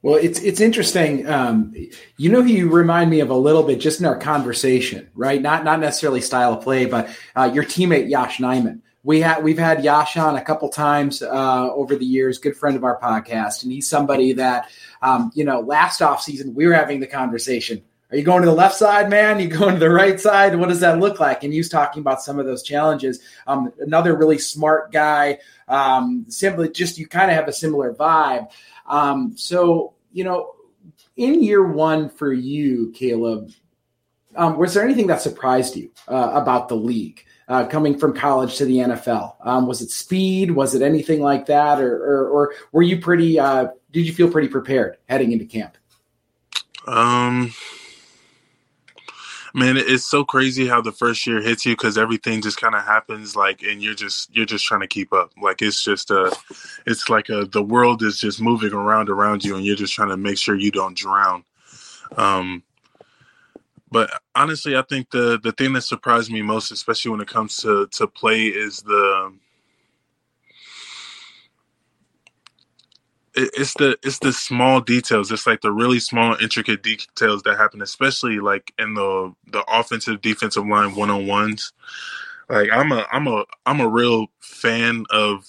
Well, 0.03 0.15
it's 0.15 0.39
it's 0.39 0.61
interesting. 0.61 1.27
Um, 1.27 1.73
you 2.17 2.29
know, 2.29 2.39
you 2.41 2.69
remind 2.69 3.09
me 3.09 3.19
of 3.19 3.29
a 3.29 3.35
little 3.35 3.63
bit 3.63 3.79
just 3.79 3.99
in 3.99 4.05
our 4.05 4.17
conversation, 4.17 5.09
right? 5.15 5.41
Not 5.41 5.63
not 5.65 5.79
necessarily 5.79 6.21
style 6.21 6.53
of 6.53 6.63
play, 6.63 6.85
but 6.85 7.09
uh, 7.35 7.49
your 7.53 7.63
teammate 7.63 8.09
Yosh 8.09 8.37
Nijman 8.37 8.81
we 9.07 9.21
had 9.21 9.41
we've 9.41 9.57
had 9.57 9.85
Yosh 9.85 10.17
on 10.17 10.35
a 10.35 10.41
couple 10.41 10.67
times 10.67 11.21
uh, 11.21 11.71
over 11.73 11.95
the 11.95 12.05
years. 12.05 12.39
Good 12.39 12.57
friend 12.57 12.75
of 12.75 12.83
our 12.83 12.99
podcast, 12.99 13.63
and 13.63 13.71
he's 13.71 13.89
somebody 13.89 14.33
that 14.33 14.69
um, 15.01 15.31
you 15.33 15.45
know. 15.45 15.61
Last 15.61 16.01
off 16.01 16.21
season, 16.21 16.53
we 16.53 16.67
were 16.67 16.73
having 16.73 16.99
the 16.99 17.07
conversation. 17.07 17.81
Are 18.11 18.17
you 18.17 18.23
going 18.23 18.41
to 18.41 18.49
the 18.49 18.53
left 18.53 18.75
side, 18.75 19.09
man? 19.09 19.37
Are 19.37 19.39
you 19.39 19.47
going 19.47 19.75
to 19.75 19.79
the 19.79 19.89
right 19.89 20.19
side? 20.19 20.59
What 20.59 20.67
does 20.67 20.81
that 20.81 20.99
look 20.99 21.21
like? 21.21 21.45
And 21.45 21.53
he 21.53 21.59
was 21.59 21.69
talking 21.69 22.01
about 22.01 22.21
some 22.21 22.37
of 22.37 22.45
those 22.45 22.63
challenges. 22.63 23.21
Um, 23.47 23.71
another 23.79 24.13
really 24.15 24.37
smart 24.37 24.91
guy. 24.91 25.39
Um, 25.69 26.25
simply, 26.27 26.69
just 26.69 26.97
you 26.97 27.07
kind 27.07 27.31
of 27.31 27.37
have 27.37 27.47
a 27.47 27.53
similar 27.53 27.93
vibe. 27.93 28.51
Um, 28.87 29.37
so 29.37 29.93
you 30.11 30.25
know, 30.25 30.53
in 31.15 31.41
year 31.41 31.65
one 31.65 32.09
for 32.09 32.33
you, 32.33 32.91
Caleb, 32.93 33.53
um, 34.35 34.57
was 34.57 34.73
there 34.73 34.83
anything 34.83 35.07
that 35.07 35.21
surprised 35.21 35.77
you 35.77 35.91
uh, 36.09 36.31
about 36.33 36.67
the 36.67 36.75
league? 36.75 37.23
Uh, 37.47 37.65
coming 37.65 37.97
from 37.97 38.13
college 38.13 38.57
to 38.57 38.65
the 38.65 38.77
NFL? 38.77 39.35
Um, 39.41 39.67
was 39.67 39.81
it 39.81 39.91
speed? 39.91 40.51
Was 40.51 40.75
it 40.75 40.81
anything 40.81 41.21
like 41.21 41.45
that, 41.47 41.79
or 41.79 41.95
or, 41.95 42.29
or 42.29 42.53
were 42.71 42.81
you 42.81 42.99
pretty? 42.99 43.39
Uh, 43.39 43.67
did 43.91 44.05
you 44.05 44.13
feel 44.13 44.29
pretty 44.29 44.47
prepared 44.47 44.97
heading 45.07 45.31
into 45.31 45.45
camp? 45.45 45.77
Um, 46.85 47.53
man, 49.53 49.75
it's 49.77 50.05
so 50.05 50.23
crazy 50.23 50.67
how 50.67 50.81
the 50.81 50.91
first 50.91 51.25
year 51.25 51.41
hits 51.41 51.65
you 51.65 51.73
because 51.73 51.97
everything 51.97 52.41
just 52.41 52.59
kind 52.59 52.75
of 52.75 52.83
happens 52.83 53.35
like, 53.35 53.61
and 53.63 53.81
you're 53.81 53.95
just 53.95 54.33
you're 54.35 54.45
just 54.45 54.65
trying 54.65 54.81
to 54.81 54.87
keep 54.87 55.13
up. 55.13 55.31
Like 55.41 55.61
it's 55.61 55.83
just 55.83 56.11
a, 56.11 56.35
it's 56.85 57.09
like 57.09 57.29
a 57.29 57.45
the 57.45 57.63
world 57.63 58.03
is 58.03 58.19
just 58.19 58.41
moving 58.41 58.73
around 58.73 59.09
around 59.09 59.43
you, 59.43 59.55
and 59.55 59.65
you're 59.65 59.75
just 59.75 59.93
trying 59.93 60.09
to 60.09 60.17
make 60.17 60.37
sure 60.37 60.55
you 60.55 60.71
don't 60.71 60.97
drown. 60.97 61.43
Um, 62.15 62.63
but 63.91 64.09
honestly, 64.35 64.75
I 64.75 64.83
think 64.83 65.11
the 65.11 65.39
the 65.41 65.51
thing 65.51 65.73
that 65.73 65.81
surprised 65.81 66.31
me 66.31 66.41
most, 66.41 66.71
especially 66.71 67.11
when 67.11 67.21
it 67.21 67.27
comes 67.27 67.57
to 67.57 67.87
to 67.87 68.07
play, 68.07 68.47
is 68.47 68.81
the 68.81 69.33
it's 73.37 73.73
the 73.75 73.97
it's 74.03 74.19
the 74.19 74.33
small 74.33 74.81
details. 74.81 75.31
It's 75.31 75.45
like 75.47 75.61
the 75.61 75.71
really 75.71 75.99
small, 75.99 76.35
intricate 76.41 76.81
details 76.83 77.43
that 77.43 77.57
happen, 77.57 77.81
especially 77.81 78.39
like 78.39 78.73
in 78.79 78.95
the 78.95 79.33
the 79.51 79.63
offensive 79.67 80.21
defensive 80.21 80.65
line 80.65 80.95
one 80.95 81.09
on 81.09 81.27
ones. 81.27 81.71
Like 82.49 82.69
I'm 82.71 82.91
a 82.91 83.05
I'm 83.11 83.27
a 83.27 83.45
I'm 83.65 83.79
a 83.79 83.87
real 83.87 84.27
fan 84.39 85.05
of 85.11 85.45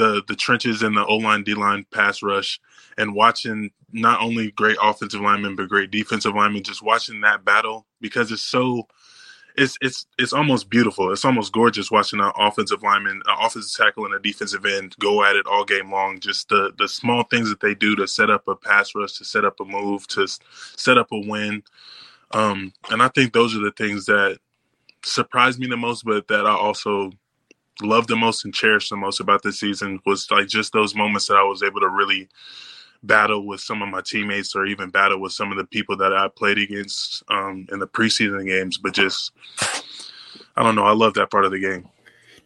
the 0.00 0.22
the 0.26 0.34
trenches 0.34 0.82
and 0.82 0.96
the 0.96 1.04
O 1.04 1.16
line 1.16 1.44
D 1.44 1.54
line 1.54 1.84
pass 1.92 2.22
rush 2.22 2.58
and 2.96 3.14
watching 3.14 3.70
not 3.92 4.20
only 4.22 4.50
great 4.52 4.78
offensive 4.82 5.20
linemen 5.20 5.56
but 5.56 5.68
great 5.68 5.90
defensive 5.90 6.34
linemen. 6.34 6.62
Just 6.62 6.82
watching 6.82 7.20
that 7.20 7.44
battle 7.44 7.86
because 8.00 8.32
it's 8.32 8.40
so 8.40 8.88
it's 9.56 9.76
it's 9.82 10.06
it's 10.18 10.32
almost 10.32 10.70
beautiful. 10.70 11.12
It's 11.12 11.24
almost 11.24 11.52
gorgeous 11.52 11.90
watching 11.90 12.20
an 12.20 12.32
offensive 12.38 12.82
lineman, 12.82 13.20
an 13.26 13.36
offensive 13.38 13.76
tackle, 13.76 14.06
and 14.06 14.14
a 14.14 14.18
defensive 14.18 14.64
end 14.64 14.96
go 15.00 15.22
at 15.22 15.36
it 15.36 15.46
all 15.46 15.66
game 15.66 15.92
long. 15.92 16.18
Just 16.18 16.48
the 16.48 16.72
the 16.78 16.88
small 16.88 17.24
things 17.24 17.50
that 17.50 17.60
they 17.60 17.74
do 17.74 17.94
to 17.96 18.08
set 18.08 18.30
up 18.30 18.48
a 18.48 18.56
pass 18.56 18.94
rush, 18.94 19.18
to 19.18 19.24
set 19.26 19.44
up 19.44 19.60
a 19.60 19.64
move, 19.66 20.06
to 20.08 20.26
set 20.76 20.96
up 20.96 21.12
a 21.12 21.20
win. 21.20 21.62
Um, 22.30 22.72
and 22.88 23.02
I 23.02 23.08
think 23.08 23.34
those 23.34 23.54
are 23.54 23.60
the 23.60 23.72
things 23.72 24.06
that 24.06 24.38
surprised 25.04 25.58
me 25.58 25.66
the 25.66 25.76
most, 25.76 26.04
but 26.06 26.28
that 26.28 26.46
I 26.46 26.52
also 26.52 27.10
love 27.82 28.06
the 28.06 28.16
most 28.16 28.44
and 28.44 28.54
cherished 28.54 28.90
the 28.90 28.96
most 28.96 29.20
about 29.20 29.42
this 29.42 29.60
season 29.60 30.00
was 30.06 30.30
like 30.30 30.48
just 30.48 30.72
those 30.72 30.94
moments 30.94 31.26
that 31.26 31.36
I 31.36 31.42
was 31.42 31.62
able 31.62 31.80
to 31.80 31.88
really 31.88 32.28
battle 33.02 33.46
with 33.46 33.60
some 33.60 33.82
of 33.82 33.88
my 33.88 34.02
teammates 34.04 34.54
or 34.54 34.66
even 34.66 34.90
battle 34.90 35.20
with 35.20 35.32
some 35.32 35.50
of 35.50 35.58
the 35.58 35.64
people 35.64 35.96
that 35.96 36.12
I 36.12 36.28
played 36.28 36.58
against 36.58 37.22
um, 37.28 37.66
in 37.72 37.78
the 37.78 37.86
preseason 37.86 38.46
games. 38.46 38.78
But 38.78 38.94
just, 38.94 39.32
I 40.56 40.62
don't 40.62 40.74
know. 40.74 40.84
I 40.84 40.92
love 40.92 41.14
that 41.14 41.30
part 41.30 41.44
of 41.44 41.50
the 41.50 41.60
game. 41.60 41.88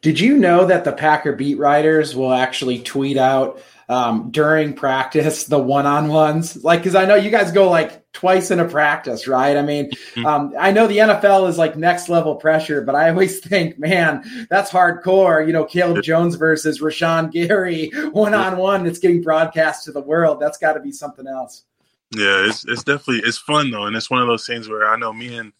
Did 0.00 0.20
you 0.20 0.36
know 0.36 0.66
that 0.66 0.84
the 0.84 0.92
Packer 0.92 1.32
beat 1.32 1.58
writers 1.58 2.14
will 2.14 2.32
actually 2.32 2.80
tweet 2.80 3.16
out 3.16 3.62
um, 3.88 4.30
during 4.30 4.74
practice, 4.74 5.44
the 5.44 5.58
one 5.58 5.86
on 5.86 6.08
ones. 6.08 6.62
Like, 6.62 6.80
because 6.80 6.94
I 6.94 7.04
know 7.04 7.14
you 7.14 7.30
guys 7.30 7.52
go 7.52 7.68
like 7.68 8.10
twice 8.12 8.50
in 8.50 8.60
a 8.60 8.64
practice, 8.64 9.26
right? 9.28 9.56
I 9.56 9.62
mean, 9.62 9.90
mm-hmm. 9.90 10.26
um, 10.26 10.54
I 10.58 10.72
know 10.72 10.86
the 10.86 10.98
NFL 10.98 11.48
is 11.48 11.58
like 11.58 11.76
next 11.76 12.08
level 12.08 12.36
pressure, 12.36 12.82
but 12.82 12.94
I 12.94 13.10
always 13.10 13.40
think, 13.44 13.78
man, 13.78 14.46
that's 14.50 14.70
hardcore. 14.70 15.46
You 15.46 15.52
know, 15.52 15.64
Caleb 15.64 16.02
Jones 16.02 16.36
versus 16.36 16.80
Rashan 16.80 17.30
Gary 17.32 17.90
one 18.12 18.34
on 18.34 18.56
one 18.56 18.84
that's 18.84 18.98
getting 18.98 19.22
broadcast 19.22 19.84
to 19.84 19.92
the 19.92 20.02
world. 20.02 20.40
That's 20.40 20.58
got 20.58 20.74
to 20.74 20.80
be 20.80 20.92
something 20.92 21.26
else. 21.26 21.64
Yeah, 22.10 22.46
it's 22.48 22.64
it's 22.66 22.84
definitely 22.84 23.26
it's 23.26 23.38
fun 23.38 23.70
though, 23.70 23.86
and 23.86 23.96
it's 23.96 24.10
one 24.10 24.22
of 24.22 24.28
those 24.28 24.46
things 24.46 24.68
where 24.68 24.88
I 24.88 24.96
know 24.96 25.12
me 25.12 25.36
and 25.36 25.52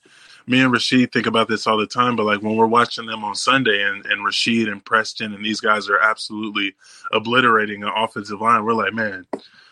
me 0.47 0.61
and 0.61 0.73
Rasheed 0.73 1.13
think 1.13 1.27
about 1.27 1.49
this 1.49 1.67
all 1.67 1.79
the 1.79 1.87
time, 1.87 2.17
but 2.17 2.27
like 2.27 2.43
when 2.43 2.57
we're 2.57 2.67
watching 2.67 3.07
them 3.07 3.25
on 3.25 3.35
Sunday 3.35 3.83
and, 3.83 4.05
and 4.07 4.25
Rashid 4.25 4.69
and 4.69 4.85
Preston 4.85 5.33
and 5.35 5.45
these 5.45 5.61
guys 5.61 5.89
are 5.89 5.99
absolutely 5.99 6.75
obliterating 7.13 7.83
an 7.83 7.91
offensive 7.95 8.41
line, 8.41 8.65
we're 8.65 8.75
like, 8.75 8.93
man, 8.93 9.27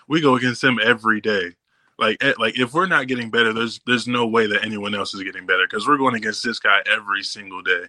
we 0.09 0.21
go 0.21 0.37
against 0.37 0.63
them 0.63 0.79
every 0.83 1.21
day. 1.21 1.53
Like, 1.99 2.23
eh, 2.25 2.33
like 2.39 2.59
if 2.59 2.73
we're 2.73 2.87
not 2.87 3.07
getting 3.07 3.31
better, 3.31 3.53
there's 3.53 3.81
there's 3.87 4.09
no 4.09 4.27
way 4.27 4.47
that 4.47 4.65
anyone 4.65 4.95
else 4.95 5.15
is 5.15 5.23
getting 5.23 5.47
better 5.47 5.67
because 5.69 5.87
we're 5.87 5.99
going 5.99 6.15
against 6.15 6.43
this 6.43 6.59
guy 6.59 6.83
every 6.91 7.23
single 7.23 7.63
day. 7.63 7.85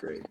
Great. 0.00 0.24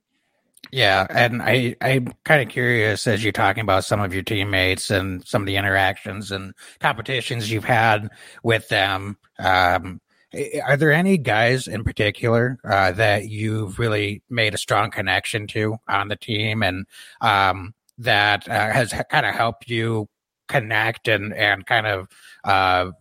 Yeah, 0.72 1.06
and 1.10 1.42
I 1.42 1.76
I'm 1.82 2.14
kind 2.24 2.42
of 2.42 2.48
curious 2.48 3.06
as 3.08 3.24
you're 3.24 3.34
talking 3.34 3.62
about 3.62 3.84
some 3.84 4.00
of 4.00 4.14
your 4.14 4.24
teammates 4.24 4.90
and 4.90 5.26
some 5.28 5.42
of 5.42 5.46
the 5.46 5.58
interactions 5.58 6.32
and 6.32 6.54
competitions 6.80 7.52
you've 7.52 7.66
had 7.66 8.10
with 8.42 8.70
them. 8.70 9.18
Um, 9.38 10.00
are 10.34 10.78
there 10.78 10.92
any 10.92 11.18
guys 11.18 11.68
in 11.68 11.84
particular 11.84 12.58
uh, 12.64 12.92
that 12.94 13.28
you've 13.30 13.80
really 13.80 14.22
made 14.30 14.54
a 14.54 14.58
strong 14.58 14.92
connection 14.92 15.48
to 15.48 15.78
on 15.88 16.08
the 16.08 16.16
team 16.16 16.64
and 16.64 16.86
um, 17.20 17.74
that 17.98 18.48
uh, 18.48 18.72
has 18.72 18.94
kind 19.10 19.26
of 19.26 19.36
helped 19.36 19.70
you 19.70 20.08
connect 20.48 21.08
and, 21.08 21.34
and 21.34 21.66
kind 21.66 21.88
of 21.88 22.08
uh, 22.44 22.92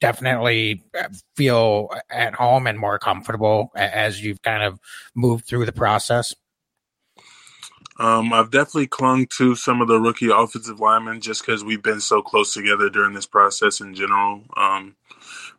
definitely 0.00 0.82
feel 1.36 1.90
at 2.10 2.34
home 2.34 2.66
and 2.66 2.78
more 2.78 2.98
comfortable 2.98 3.70
as 3.74 4.22
you've 4.22 4.42
kind 4.42 4.62
of 4.62 4.78
moved 5.14 5.46
through 5.46 5.66
the 5.66 5.72
process? 5.72 6.34
Um, 7.98 8.32
I've 8.32 8.52
definitely 8.52 8.86
clung 8.86 9.26
to 9.38 9.56
some 9.56 9.82
of 9.82 9.88
the 9.88 10.00
rookie 10.00 10.30
offensive 10.30 10.78
linemen 10.78 11.20
just 11.20 11.44
because 11.44 11.64
we've 11.64 11.82
been 11.82 12.00
so 12.00 12.22
close 12.22 12.54
together 12.54 12.88
during 12.88 13.12
this 13.12 13.26
process 13.26 13.80
in 13.80 13.94
general. 13.94 14.44
Um, 14.56 14.94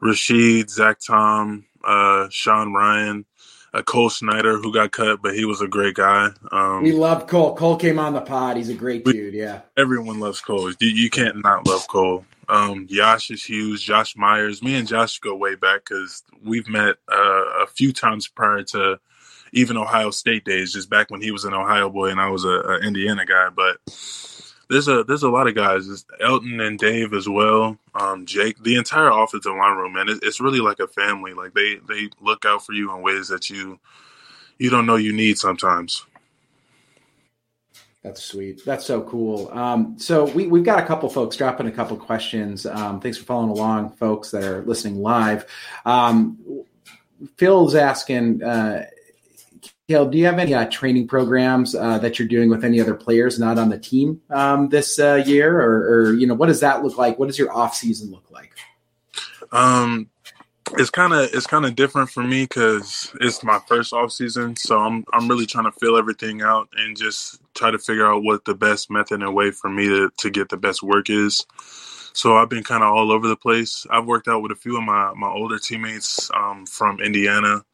Rasheed, 0.02 0.70
Zach 0.70 1.00
Tom, 1.06 1.66
uh, 1.84 2.28
Sean 2.30 2.74
Rhyan, 2.74 3.26
uh, 3.74 3.82
Cole 3.84 4.10
Schneider, 4.10 4.58
who 4.58 4.74
got 4.74 4.92
cut, 4.92 5.22
but 5.22 5.36
he 5.36 5.46
was 5.46 5.62
a 5.62 5.68
great 5.68 5.96
guy. 5.96 6.30
Um, 6.52 6.84
we 6.84 6.92
love 6.92 7.28
Cole. 7.28 7.56
Cole 7.56 7.78
came 7.78 8.00
on 8.00 8.14
the 8.14 8.22
pod. 8.22 8.58
He's 8.58 8.70
a 8.70 8.74
great 8.74 9.06
we, 9.06 9.14
dude. 9.14 9.34
Yeah. 9.34 9.62
Everyone 9.78 10.20
loves 10.20 10.42
Cole. 10.42 10.72
You, 10.72 10.88
you 10.88 11.10
can't 11.10 11.44
not 11.44 11.68
love 11.68 11.88
Cole. 11.88 12.26
Um, 12.48 12.88
Yosh 12.90 13.30
is 13.30 13.44
huge. 13.44 13.84
Josh 13.84 14.16
Myers. 14.16 14.64
Me 14.64 14.76
and 14.76 14.88
Josh 14.88 15.20
go 15.20 15.36
way 15.36 15.56
back 15.56 15.86
because 15.86 16.24
we've 16.44 16.68
met 16.68 16.96
uh, 17.12 17.64
a 17.64 17.68
few 17.68 17.94
times 17.94 18.28
prior 18.28 18.64
to 18.64 19.00
even 19.52 19.78
Ohio 19.78 20.12
State 20.12 20.46
days, 20.46 20.74
just 20.74 20.90
back 20.90 21.10
when 21.12 21.22
he 21.22 21.32
was 21.32 21.46
an 21.46 21.54
Ohio 21.54 21.90
boy 21.90 22.10
and 22.10 22.20
I 22.20 22.30
was 22.30 22.46
a, 22.46 22.50
a 22.50 22.80
Indiana 22.80 23.26
guy. 23.26 23.50
But 23.50 23.78
there's 24.70 24.88
a 24.88 25.04
there's 25.04 25.24
a 25.24 25.30
lot 25.30 25.48
of 25.48 25.56
guys. 25.56 25.88
There's 25.88 26.06
Elgton 26.22 26.66
and 26.66 26.78
Dave 26.78 27.14
as 27.14 27.28
well. 27.28 27.78
Um, 27.96 28.26
Jake, 28.26 28.62
the 28.64 28.76
entire 28.76 29.10
offensive 29.10 29.56
line 29.56 29.78
room, 29.78 29.94
man. 29.94 30.10
It, 30.10 30.20
it's 30.22 30.40
really 30.40 30.60
like 30.60 30.80
a 30.80 30.88
family. 30.88 31.34
Like 31.34 31.54
they 31.54 31.80
they 31.88 32.10
look 32.22 32.46
out 32.46 32.66
for 32.66 32.74
you 32.74 32.96
in 32.96 33.02
ways 33.02 33.28
that 33.30 33.50
you 33.50 33.80
you 34.60 34.70
don't 34.70 34.86
know 34.86 34.96
you 34.96 35.12
need 35.12 35.38
sometimes. 35.40 36.06
That's 38.04 38.24
sweet. 38.24 38.64
That's 38.64 38.86
so 38.86 39.02
cool. 39.02 39.50
Um, 39.52 40.00
so 40.00 40.26
we, 40.26 40.48
we've 40.48 40.64
got 40.64 40.82
a 40.82 40.86
couple 40.86 41.10
folks 41.10 41.36
dropping 41.36 41.68
a 41.68 41.72
couple 41.72 41.98
questions. 41.98 42.66
Um, 42.66 43.02
thanks 43.02 43.18
for 43.18 43.26
following 43.26 43.50
along, 43.50 43.90
folks 43.92 44.32
that 44.32 44.44
are 44.44 44.62
listening 44.62 45.02
live. 45.02 45.46
Um, 45.86 46.64
Phil's 47.36 47.76
asking, 47.76 48.42
uh, 48.42 48.86
Caleb, 49.90 50.12
do 50.12 50.20
you 50.20 50.26
have 50.28 50.38
any 50.38 50.54
uh, 50.54 50.66
training 50.66 51.08
programs 51.08 51.74
uh, 51.74 51.98
that 51.98 52.20
you're 52.20 52.28
doing 52.28 52.48
with 52.48 52.64
any 52.64 52.80
other 52.80 52.94
players 52.94 53.40
not 53.40 53.58
on 53.58 53.70
the 53.70 53.80
team 53.80 54.22
um, 54.30 54.70
this 54.70 55.00
uh, 55.00 55.24
year, 55.26 55.60
or, 55.60 55.78
or, 55.78 56.14
you 56.14 56.28
know, 56.28 56.36
what 56.36 56.46
does 56.46 56.60
that 56.60 56.84
look 56.84 57.00
like? 57.00 57.18
What 57.18 57.26
does 57.26 57.40
your 57.40 57.52
off 57.52 57.74
season 57.74 58.12
look 58.12 58.30
like? 58.30 58.54
Um, 59.52 60.12
it's 60.74 60.92
kind 60.92 61.12
of 61.12 61.34
it's 61.34 61.48
kind 61.48 61.66
of 61.66 61.76
different 61.76 62.12
for 62.12 62.22
me 62.22 62.44
because 62.44 63.12
it's 63.20 63.44
my 63.44 63.58
first 63.68 63.92
off 63.92 64.12
season, 64.12 64.56
so 64.58 64.78
I'm 64.78 65.06
I'm 65.12 65.28
really 65.28 65.48
trying 65.48 65.66
to 65.66 65.72
fill 65.72 65.98
everything 65.98 66.44
out 66.44 66.70
and 66.78 66.96
just 66.96 67.42
try 67.56 67.72
to 67.72 67.80
figure 67.80 68.06
out 68.06 68.22
what 68.22 68.46
the 68.46 68.54
best 68.54 68.92
method 68.92 69.24
and 69.24 69.34
way 69.34 69.50
for 69.50 69.72
me 69.72 69.88
to 69.88 70.12
to 70.18 70.30
get 70.30 70.50
the 70.50 70.58
best 70.58 70.84
work 70.84 71.10
is. 71.10 71.48
So 72.14 72.36
I've 72.38 72.50
been 72.50 72.64
kind 72.64 72.84
of 72.84 72.94
all 72.94 73.12
over 73.12 73.28
the 73.28 73.36
place. 73.36 73.88
I've 73.90 74.06
worked 74.06 74.28
out 74.28 74.44
with 74.44 74.52
a 74.52 74.56
few 74.56 74.78
of 74.78 74.84
my 74.84 75.14
my 75.16 75.30
older 75.30 75.58
teammates 75.58 76.30
um, 76.36 76.68
from 76.68 77.00
Indiana. 77.00 77.66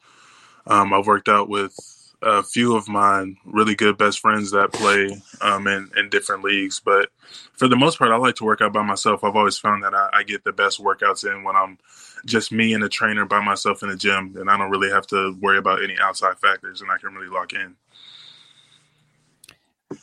Um, 0.66 0.94
I've 0.94 1.08
worked 1.08 1.28
out 1.28 1.50
with 1.50 1.76
a 2.26 2.42
few 2.42 2.76
of 2.76 2.88
my 2.88 3.32
really 3.46 3.76
good 3.76 3.98
best 3.98 4.20
friends 4.20 4.52
that 4.52 4.74
play 4.74 5.22
um, 5.42 5.68
in, 5.68 5.92
in 5.96 6.10
different 6.10 6.44
leagues. 6.44 6.82
But 6.84 7.10
for 7.54 7.68
the 7.68 7.76
most 7.76 8.00
part, 8.00 8.12
I 8.12 8.18
like 8.18 8.36
to 8.36 8.44
work 8.44 8.62
out 8.62 8.74
by 8.74 8.82
myself. 8.82 9.24
I've 9.24 9.36
always 9.36 9.60
found 9.60 9.84
that 9.84 9.94
I, 9.94 10.10
I, 10.12 10.24
get 10.24 10.44
the 10.44 10.52
best 10.52 10.84
workouts 10.84 11.24
in 11.24 11.44
when 11.44 11.56
I'm 11.56 11.78
just 12.26 12.52
me 12.52 12.74
and 12.74 12.84
a 12.84 12.90
trainer 12.90 13.26
by 13.26 13.42
myself 13.42 13.84
in 13.84 13.90
the 13.90 13.96
gym, 13.96 14.36
and 14.38 14.50
I 14.50 14.58
don't 14.58 14.72
really 14.72 14.90
have 14.90 15.06
to 15.08 15.38
worry 15.40 15.60
about 15.60 15.84
any 15.84 15.98
outside 16.00 16.40
factors, 16.40 16.82
and 16.82 16.90
I 16.90 16.98
can 16.98 17.14
really 17.14 17.30
lock 17.30 17.54
in. 17.54 17.76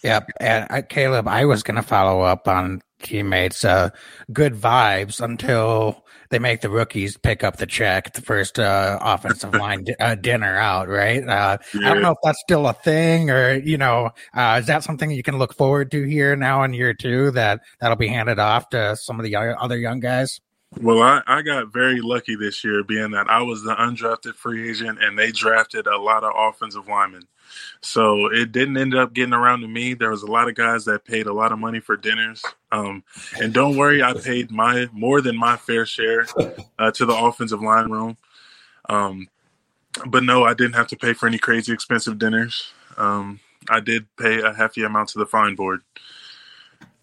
Yep, 0.04 0.30
and 0.38 0.66
uh, 0.70 0.82
Caleb, 0.82 1.26
I 1.26 1.44
was 1.44 1.64
going 1.64 1.74
to 1.74 1.82
follow 1.82 2.22
up 2.22 2.46
on 2.46 2.82
teammates. 3.02 3.64
Uh, 3.64 3.90
good 4.32 4.54
vibes 4.54 5.20
until 5.20 6.04
they 6.32 6.40
make 6.40 6.62
the 6.62 6.70
rookies 6.70 7.16
pick 7.16 7.44
up 7.44 7.58
the 7.58 7.66
check 7.66 8.12
the 8.14 8.22
first 8.22 8.58
uh, 8.58 8.98
offensive 9.00 9.54
line 9.54 9.84
di- 9.84 9.94
uh, 10.00 10.16
dinner 10.16 10.56
out, 10.56 10.88
right? 10.88 11.22
Uh, 11.22 11.58
yeah. 11.74 11.90
I 11.90 11.94
don't 11.94 12.02
know 12.02 12.12
if 12.12 12.18
that's 12.24 12.40
still 12.40 12.66
a 12.66 12.72
thing, 12.72 13.30
or 13.30 13.52
you 13.54 13.78
know, 13.78 14.10
uh, 14.34 14.58
is 14.60 14.66
that 14.66 14.82
something 14.82 15.10
you 15.10 15.22
can 15.22 15.38
look 15.38 15.54
forward 15.54 15.90
to 15.92 16.02
here 16.02 16.34
now 16.34 16.64
in 16.64 16.72
year 16.72 16.94
two 16.94 17.30
that 17.32 17.60
that'll 17.80 17.96
be 17.96 18.08
handed 18.08 18.38
off 18.38 18.70
to 18.70 18.96
some 18.96 19.20
of 19.20 19.24
the 19.24 19.36
other 19.36 19.78
young 19.78 20.00
guys? 20.00 20.40
Well, 20.80 21.02
I, 21.02 21.22
I 21.26 21.42
got 21.42 21.72
very 21.72 22.00
lucky 22.00 22.34
this 22.34 22.64
year, 22.64 22.82
being 22.82 23.10
that 23.10 23.28
I 23.28 23.42
was 23.42 23.62
the 23.62 23.74
undrafted 23.74 24.34
free 24.34 24.70
agent, 24.70 25.02
and 25.02 25.18
they 25.18 25.30
drafted 25.30 25.86
a 25.86 25.98
lot 25.98 26.24
of 26.24 26.32
offensive 26.34 26.88
linemen. 26.88 27.26
So 27.82 28.32
it 28.32 28.52
didn't 28.52 28.78
end 28.78 28.94
up 28.94 29.12
getting 29.12 29.34
around 29.34 29.60
to 29.60 29.68
me. 29.68 29.94
There 29.94 30.10
was 30.10 30.22
a 30.22 30.30
lot 30.30 30.48
of 30.48 30.54
guys 30.54 30.86
that 30.86 31.04
paid 31.04 31.26
a 31.26 31.32
lot 31.32 31.52
of 31.52 31.58
money 31.58 31.80
for 31.80 31.96
dinners. 31.96 32.42
Um, 32.70 33.04
and 33.40 33.52
don't 33.52 33.76
worry, 33.76 34.02
I 34.02 34.14
paid 34.14 34.50
my 34.50 34.88
more 34.92 35.20
than 35.20 35.36
my 35.36 35.56
fair 35.56 35.84
share 35.84 36.26
uh, 36.78 36.90
to 36.92 37.04
the 37.04 37.14
offensive 37.14 37.60
line 37.60 37.90
room. 37.90 38.16
Um, 38.88 39.28
but 40.06 40.24
no, 40.24 40.44
I 40.44 40.54
didn't 40.54 40.74
have 40.74 40.88
to 40.88 40.96
pay 40.96 41.12
for 41.12 41.26
any 41.26 41.38
crazy 41.38 41.72
expensive 41.72 42.18
dinners. 42.18 42.72
Um, 42.96 43.40
I 43.68 43.80
did 43.80 44.06
pay 44.16 44.40
a 44.40 44.52
hefty 44.54 44.82
amount 44.82 45.10
to 45.10 45.18
the 45.18 45.26
fine 45.26 45.54
board. 45.54 45.82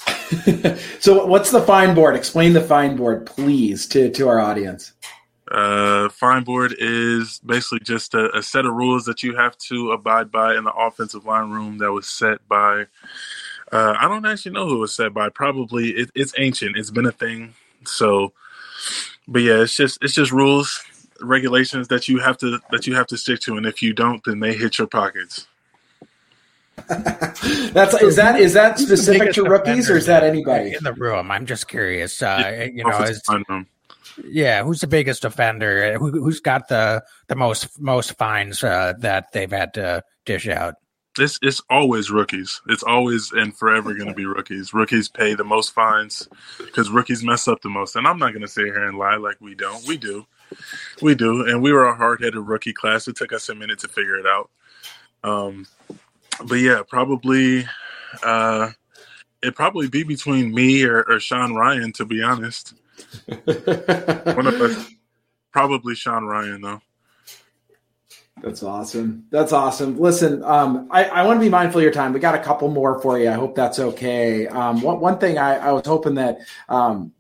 so 0.99 1.25
what's 1.25 1.51
the 1.51 1.61
fine 1.61 1.95
board? 1.95 2.15
Explain 2.15 2.53
the 2.53 2.61
fine 2.61 2.95
board, 2.95 3.25
please, 3.25 3.87
to, 3.87 4.09
to 4.11 4.27
our 4.27 4.39
audience. 4.39 4.93
Uh, 5.51 6.09
fine 6.09 6.43
board 6.43 6.75
is 6.77 7.39
basically 7.43 7.79
just 7.79 8.13
a, 8.13 8.35
a, 8.37 8.43
set 8.43 8.67
of 8.67 8.73
rules 8.73 9.05
that 9.05 9.23
you 9.23 9.35
have 9.35 9.57
to 9.57 9.91
abide 9.91 10.31
by 10.31 10.55
in 10.55 10.63
the 10.63 10.73
offensive 10.73 11.25
line 11.25 11.49
room 11.49 11.79
that 11.79 11.91
was 11.91 12.07
set 12.07 12.47
by. 12.47 12.85
Uh, 13.71 13.95
I 13.99 14.07
don't 14.07 14.25
actually 14.27 14.51
know 14.51 14.67
who 14.67 14.75
it 14.75 14.81
was 14.81 14.95
set 14.95 15.11
by. 15.11 15.29
Probably 15.29 15.89
it, 15.89 16.11
it's 16.13 16.33
ancient. 16.37 16.77
It's 16.77 16.91
been 16.91 17.07
a 17.07 17.11
thing. 17.11 17.55
So, 17.83 18.33
but 19.27 19.41
yeah, 19.41 19.61
it's 19.61 19.75
just 19.75 19.97
it's 20.03 20.13
just 20.13 20.31
rules, 20.31 20.83
regulations 21.19 21.87
that 21.87 22.07
you 22.07 22.19
have 22.19 22.37
to 22.39 22.59
that 22.69 22.85
you 22.85 22.93
have 22.95 23.07
to 23.07 23.17
stick 23.17 23.39
to, 23.41 23.57
and 23.57 23.65
if 23.65 23.81
you 23.81 23.93
don't, 23.93 24.23
then 24.23 24.39
they 24.39 24.53
hit 24.53 24.77
your 24.77 24.87
pockets. 24.87 25.47
That's 27.73 28.01
is 28.01 28.15
that 28.15 28.39
is 28.39 28.53
that 28.53 28.79
specific 28.79 29.33
to 29.33 29.43
rookies 29.43 29.89
or 29.89 29.97
is 29.97 30.05
that 30.07 30.23
anybody? 30.23 30.73
in 30.73 30.83
the 30.83 30.93
room? 30.93 31.31
I'm 31.31 31.45
just 31.45 31.67
curious. 31.67 32.21
Uh, 32.21 32.67
you 32.73 32.83
know, 32.83 33.01
is, 33.01 33.21
yeah, 34.25 34.63
who's 34.63 34.81
the 34.81 34.87
biggest 34.87 35.25
offender? 35.25 35.97
Who, 35.97 36.11
who's 36.11 36.39
got 36.39 36.67
the 36.67 37.03
the 37.27 37.35
most 37.35 37.79
most 37.79 38.17
fines 38.17 38.63
uh, 38.63 38.93
that 38.99 39.31
they've 39.31 39.51
had 39.51 39.73
to 39.75 40.03
dish 40.25 40.47
out? 40.47 40.75
It's 41.17 41.39
it's 41.41 41.61
always 41.69 42.11
rookies. 42.11 42.61
It's 42.67 42.83
always 42.83 43.31
and 43.31 43.55
forever 43.55 43.93
going 43.93 44.09
to 44.09 44.15
be 44.15 44.25
rookies. 44.25 44.73
Rookies 44.73 45.09
pay 45.09 45.33
the 45.33 45.43
most 45.43 45.73
fines 45.73 46.27
because 46.57 46.89
rookies 46.89 47.23
mess 47.23 47.47
up 47.47 47.61
the 47.61 47.69
most. 47.69 47.95
And 47.95 48.07
I'm 48.07 48.19
not 48.19 48.31
going 48.31 48.41
to 48.41 48.47
sit 48.47 48.65
here 48.65 48.87
and 48.87 48.97
lie 48.97 49.17
like 49.17 49.39
we 49.41 49.55
don't. 49.55 49.85
We 49.87 49.97
do, 49.97 50.25
we 51.01 51.15
do. 51.15 51.47
And 51.47 51.61
we 51.61 51.71
were 51.71 51.87
a 51.87 51.95
hard 51.95 52.21
headed 52.21 52.39
rookie 52.39 52.73
class. 52.73 53.07
It 53.07 53.15
took 53.15 53.33
us 53.33 53.49
a 53.49 53.55
minute 53.55 53.79
to 53.79 53.87
figure 53.87 54.17
it 54.17 54.25
out. 54.25 54.49
Um, 55.23 55.67
but 56.47 56.55
yeah, 56.55 56.81
probably 56.87 57.65
uh, 58.23 58.69
it'd 59.41 59.55
probably 59.55 59.89
be 59.89 60.03
between 60.03 60.53
me 60.53 60.83
or, 60.83 61.03
or 61.03 61.19
Sean 61.19 61.53
Rhyan. 61.53 61.93
To 61.95 62.05
be 62.05 62.21
honest, 62.21 62.73
one 63.25 64.47
of 64.47 64.61
us, 64.61 64.89
probably 65.51 65.95
Sean 65.95 66.23
Rhyan 66.23 66.61
though. 66.61 66.81
That's 68.41 68.63
awesome. 68.63 69.25
That's 69.31 69.51
awesome. 69.51 69.99
Listen, 69.99 70.43
um, 70.43 70.87
I, 70.91 71.05
I 71.05 71.25
want 71.25 71.37
to 71.39 71.41
be 71.41 71.49
mindful 71.49 71.79
of 71.79 71.83
your 71.83 71.91
time. 71.91 72.13
We 72.13 72.21
got 72.21 72.35
a 72.35 72.39
couple 72.39 72.69
more 72.69 73.01
for 73.01 73.19
you. 73.19 73.29
I 73.29 73.33
hope 73.33 73.53
that's 73.53 73.79
okay. 73.79 74.47
Um, 74.47 74.81
one, 74.81 74.99
one 75.01 75.17
thing 75.17 75.37
I, 75.37 75.57
I 75.57 75.71
was 75.73 75.85
hoping 75.85 76.15
that 76.15 76.39
um, 76.69 77.11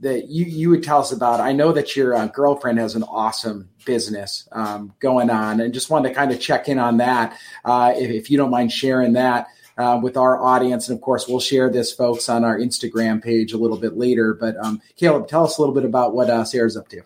that 0.00 0.28
you 0.28 0.44
you 0.44 0.70
would 0.70 0.82
tell 0.82 1.00
us 1.00 1.12
about. 1.12 1.40
I 1.40 1.52
know 1.52 1.72
that 1.72 1.96
your 1.96 2.14
uh, 2.14 2.26
girlfriend 2.26 2.78
has 2.78 2.94
an 2.94 3.02
awesome 3.04 3.70
business 3.84 4.48
um, 4.52 4.94
going 5.00 5.30
on, 5.30 5.60
and 5.60 5.72
just 5.72 5.90
wanted 5.90 6.10
to 6.10 6.14
kind 6.14 6.32
of 6.32 6.40
check 6.40 6.68
in 6.68 6.78
on 6.78 6.98
that. 6.98 7.38
Uh, 7.64 7.94
if, 7.96 8.10
if 8.10 8.30
you 8.30 8.36
don't 8.36 8.50
mind 8.50 8.72
sharing 8.72 9.14
that. 9.14 9.48
Uh, 9.78 10.00
with 10.02 10.16
our 10.16 10.42
audience, 10.42 10.88
and 10.88 10.96
of 10.96 11.02
course, 11.02 11.28
we'll 11.28 11.38
share 11.38 11.68
this, 11.68 11.92
folks, 11.92 12.30
on 12.30 12.44
our 12.44 12.58
Instagram 12.58 13.22
page 13.22 13.52
a 13.52 13.58
little 13.58 13.76
bit 13.76 13.94
later. 13.94 14.32
But 14.32 14.56
um, 14.56 14.80
Caleb, 14.96 15.28
tell 15.28 15.44
us 15.44 15.58
a 15.58 15.60
little 15.60 15.74
bit 15.74 15.84
about 15.84 16.14
what 16.14 16.30
uh, 16.30 16.46
Sarah's 16.46 16.78
up 16.78 16.88
to. 16.88 17.02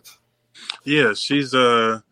Yeah, 0.85 1.14
she's 1.14 1.53
uh 1.53 2.03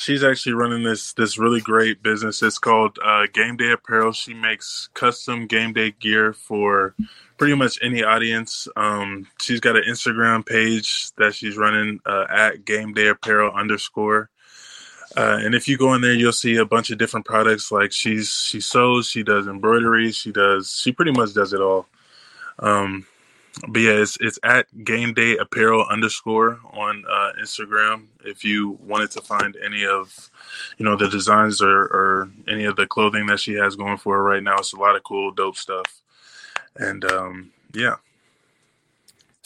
she's 0.00 0.24
actually 0.24 0.54
running 0.54 0.82
this 0.82 1.12
this 1.12 1.38
really 1.38 1.60
great 1.60 2.02
business. 2.02 2.42
It's 2.42 2.58
called 2.58 2.98
uh, 3.04 3.26
Game 3.32 3.56
Day 3.56 3.70
Apparel. 3.72 4.12
She 4.12 4.34
makes 4.34 4.88
custom 4.94 5.46
game 5.46 5.72
day 5.72 5.92
gear 6.00 6.32
for 6.32 6.94
pretty 7.36 7.54
much 7.54 7.78
any 7.82 8.02
audience. 8.02 8.66
Um, 8.76 9.26
she's 9.40 9.60
got 9.60 9.76
an 9.76 9.84
Instagram 9.88 10.44
page 10.44 11.12
that 11.16 11.34
she's 11.34 11.56
running 11.56 12.00
uh, 12.06 12.26
at 12.30 12.64
Game 12.64 12.94
Day 12.94 13.08
Apparel 13.08 13.52
underscore. 13.52 14.30
Uh, 15.16 15.38
and 15.42 15.54
if 15.54 15.68
you 15.68 15.76
go 15.76 15.92
in 15.94 16.00
there, 16.00 16.14
you'll 16.14 16.32
see 16.32 16.56
a 16.56 16.64
bunch 16.64 16.90
of 16.90 16.98
different 16.98 17.26
products. 17.26 17.70
Like 17.70 17.92
she's 17.92 18.30
she 18.30 18.60
sews, 18.60 19.08
she 19.08 19.22
does 19.22 19.46
embroidery, 19.46 20.12
she 20.12 20.32
does 20.32 20.72
she 20.72 20.92
pretty 20.92 21.12
much 21.12 21.34
does 21.34 21.52
it 21.52 21.60
all. 21.60 21.86
Um, 22.58 23.06
but 23.68 23.80
yeah, 23.80 23.92
it's 23.92 24.16
it's 24.20 24.38
at 24.42 24.84
Game 24.84 25.12
Day 25.12 25.36
Apparel 25.36 25.84
underscore 25.90 26.60
on 26.72 27.04
uh, 27.08 27.32
Instagram. 27.40 28.06
If 28.24 28.44
you 28.44 28.78
wanted 28.82 29.10
to 29.12 29.20
find 29.20 29.56
any 29.62 29.84
of, 29.84 30.30
you 30.78 30.84
know, 30.84 30.96
the 30.96 31.08
designs 31.08 31.60
or, 31.60 31.82
or 31.82 32.30
any 32.48 32.64
of 32.64 32.76
the 32.76 32.86
clothing 32.86 33.26
that 33.26 33.40
she 33.40 33.54
has 33.54 33.76
going 33.76 33.98
for 33.98 34.16
her 34.16 34.22
right 34.22 34.42
now, 34.42 34.56
it's 34.58 34.72
a 34.72 34.76
lot 34.78 34.96
of 34.96 35.02
cool, 35.02 35.30
dope 35.32 35.56
stuff. 35.56 36.02
And 36.76 37.04
um, 37.04 37.50
yeah, 37.74 37.96